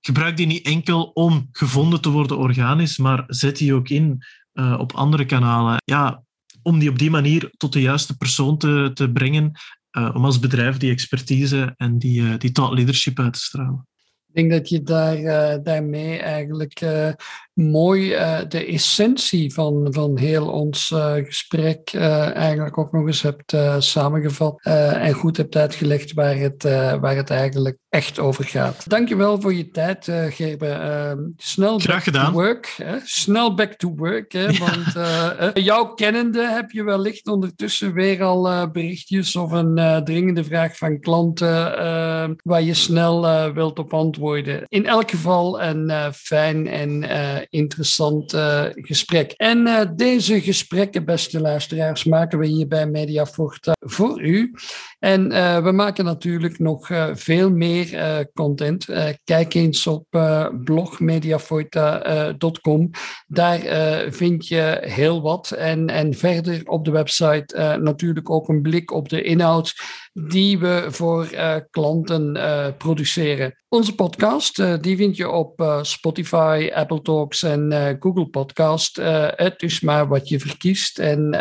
Gebruik 0.00 0.36
die 0.36 0.46
niet 0.46 0.66
enkel 0.66 1.02
om 1.02 1.48
gevonden 1.52 2.00
te 2.00 2.08
worden 2.08 2.38
organisch, 2.38 2.98
maar 2.98 3.24
zet 3.26 3.56
die 3.56 3.74
ook 3.74 3.88
in 3.88 4.22
uh, 4.52 4.76
op 4.78 4.92
andere 4.92 5.24
kanalen. 5.24 5.76
Ja, 5.84 6.22
om 6.62 6.78
die 6.78 6.90
op 6.90 6.98
die 6.98 7.10
manier 7.10 7.50
tot 7.56 7.72
de 7.72 7.80
juiste 7.80 8.16
persoon 8.16 8.58
te, 8.58 8.90
te 8.94 9.12
brengen, 9.12 9.52
uh, 9.98 10.10
om 10.14 10.24
als 10.24 10.38
bedrijf 10.38 10.76
die 10.76 10.90
expertise 10.90 11.74
en 11.76 11.98
die, 11.98 12.20
uh, 12.20 12.38
die 12.38 12.52
thought 12.52 12.74
leadership 12.74 13.18
uit 13.18 13.32
te 13.32 13.40
stralen. 13.40 13.86
Ik 14.32 14.38
denk 14.38 14.50
dat 14.50 14.68
je 14.68 14.82
daar, 14.82 15.18
uh, 15.18 15.54
daarmee 15.62 16.18
eigenlijk 16.18 16.80
uh, 16.80 17.08
mooi 17.52 18.14
uh, 18.14 18.38
de 18.48 18.66
essentie 18.66 19.52
van, 19.52 19.86
van 19.90 20.18
heel 20.18 20.48
ons 20.48 20.94
gesprek 21.24 21.94
eigenlijk 21.94 22.78
ook 22.78 22.92
nog 22.92 23.06
eens 23.06 23.22
hebt 23.22 23.56
samengevat 23.78 24.60
en 24.62 25.12
goed 25.12 25.36
hebt 25.36 25.56
uitgelegd 25.56 26.12
waar 26.12 26.36
het, 26.36 26.62
waar 27.00 27.16
het 27.16 27.30
eigenlijk 27.30 27.78
echt 27.92 28.18
over 28.18 28.44
gaat. 28.44 28.88
Dankjewel 28.88 29.40
voor 29.40 29.54
je 29.54 29.70
tijd, 29.70 30.08
Gerben. 30.28 30.82
Ehm, 30.82 31.18
snel 31.36 31.78
Graag 31.78 32.04
gedaan. 32.04 32.26
to 32.26 32.32
work. 32.32 32.74
Hè? 32.76 32.96
Snel 33.04 33.54
back 33.54 33.72
to 33.72 33.94
work. 33.96 34.32
Hè? 34.32 34.46
Want 34.58 34.92
jouw 35.54 35.86
kennende 35.86 36.48
heb 36.48 36.70
je 36.70 36.82
wellicht 36.82 37.26
ondertussen 37.26 37.92
weer 37.92 38.22
al 38.22 38.70
berichtjes 38.70 39.36
of 39.36 39.50
een 39.50 40.04
dringende 40.04 40.44
vraag 40.44 40.76
van 40.76 41.00
klanten 41.00 41.50
waar 42.42 42.62
je 42.62 42.74
snel 42.74 43.52
wilt 43.52 43.78
op 43.78 43.94
antwoorden 43.94 44.64
in 44.68 44.86
elk 44.86 45.10
geval 45.10 45.62
een 45.62 45.90
uh, 45.90 46.12
fijn 46.12 46.66
en 46.66 47.02
uh, 47.02 47.36
interessant 47.50 48.34
uh, 48.34 48.64
gesprek. 48.74 49.32
En 49.32 49.92
deze 49.96 50.40
gesprekken, 50.40 51.04
beste 51.04 51.40
luisteraars, 51.40 52.04
maken 52.04 52.38
we 52.38 52.46
hier 52.46 52.68
bij 52.68 52.86
Mediafort 52.86 53.70
voor 53.80 54.22
u. 54.22 54.54
En 54.98 55.28
we 55.62 55.72
maken 55.72 56.04
natuurlijk 56.04 56.58
nog 56.58 56.90
veel 57.12 57.50
meer 57.50 57.81
content. 58.34 58.86
kijk 59.24 59.54
eens 59.54 59.86
op 59.86 60.06
blog 60.64 61.00
mediaforta.com. 61.00 62.90
Daar 63.26 63.60
vind 64.12 64.48
je 64.48 64.78
heel 64.80 65.22
wat. 65.22 65.50
En, 65.50 65.88
en 65.88 66.14
verder 66.14 66.62
op 66.64 66.84
de 66.84 66.90
website 66.90 67.78
natuurlijk 67.80 68.30
ook 68.30 68.48
een 68.48 68.62
blik 68.62 68.90
op 68.90 69.08
de 69.08 69.22
inhoud 69.22 69.74
die 70.12 70.58
we 70.58 70.86
voor 70.88 71.28
klanten 71.70 72.38
produceren. 72.78 73.56
Onze 73.68 73.94
podcast 73.94 74.58
uh, 74.58 74.74
die 74.80 74.96
vind 74.96 75.16
je 75.16 75.28
op 75.28 75.78
Spotify, 75.82 76.70
Apple 76.74 77.02
Talks 77.02 77.42
en 77.42 77.96
Google 78.00 78.26
Podcast. 78.26 78.96
het 79.36 79.62
is 79.62 79.80
maar 79.80 80.08
wat 80.08 80.28
je 80.28 80.40
verkiest. 80.40 80.98
En 80.98 81.36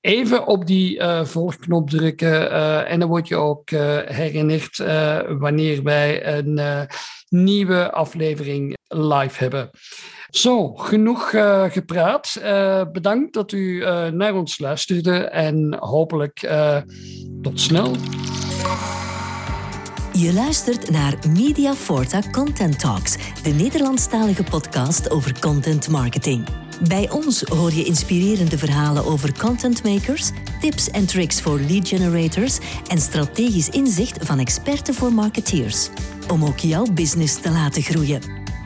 even 0.00 0.46
op 0.46 0.66
die 0.66 1.02
volgknop 1.22 1.90
drukken 1.90 2.50
en 2.86 3.00
dan 3.00 3.08
word 3.08 3.28
je 3.28 3.36
ook 3.36 3.70
herinnerd 4.04 4.76
wanneer 5.38 5.82
wij 5.82 6.26
een 6.26 6.88
nieuwe 7.28 7.92
aflevering 7.92 8.76
live 8.88 9.38
hebben. 9.38 9.70
Zo, 10.30 10.74
genoeg 10.74 11.30
gepraat. 11.72 12.40
bedankt 12.92 13.34
dat 13.34 13.52
u 13.52 13.84
naar 14.12 14.34
ons 14.34 14.58
luisterde 14.58 15.18
en 15.18 15.76
hopelijk 15.78 16.50
tot 17.42 17.60
snel. 17.60 17.96
Je 20.12 20.32
luistert 20.32 20.90
naar 20.90 21.14
Media 21.28 21.74
Forta 21.74 22.20
Content 22.30 22.78
Talks, 22.78 23.16
de 23.42 23.50
Nederlandstalige 23.50 24.44
podcast 24.44 25.10
over 25.10 25.38
content 25.38 25.88
marketing. 25.88 26.44
Bij 26.88 27.10
ons 27.10 27.42
hoor 27.42 27.72
je 27.72 27.84
inspirerende 27.84 28.58
verhalen 28.58 29.04
over 29.04 29.38
contentmakers, 29.38 30.30
tips 30.60 30.90
en 30.90 31.06
tricks 31.06 31.40
voor 31.40 31.60
lead 31.60 31.88
generators 31.88 32.58
en 32.88 32.98
strategisch 32.98 33.68
inzicht 33.68 34.26
van 34.26 34.38
experten 34.38 34.94
voor 34.94 35.12
marketeers. 35.12 35.88
Om 36.32 36.44
ook 36.44 36.58
jouw 36.58 36.86
business 36.92 37.40
te 37.40 37.50
laten 37.50 37.82
groeien. 37.82 38.20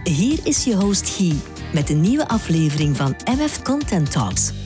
Hier 0.04 0.38
is 0.42 0.64
je 0.64 0.74
host 0.74 1.08
Guy 1.08 1.34
met 1.74 1.90
een 1.90 2.00
nieuwe 2.00 2.28
aflevering 2.28 2.96
van 2.96 3.16
MF 3.24 3.62
Content 3.62 4.10
Talks. 4.10 4.63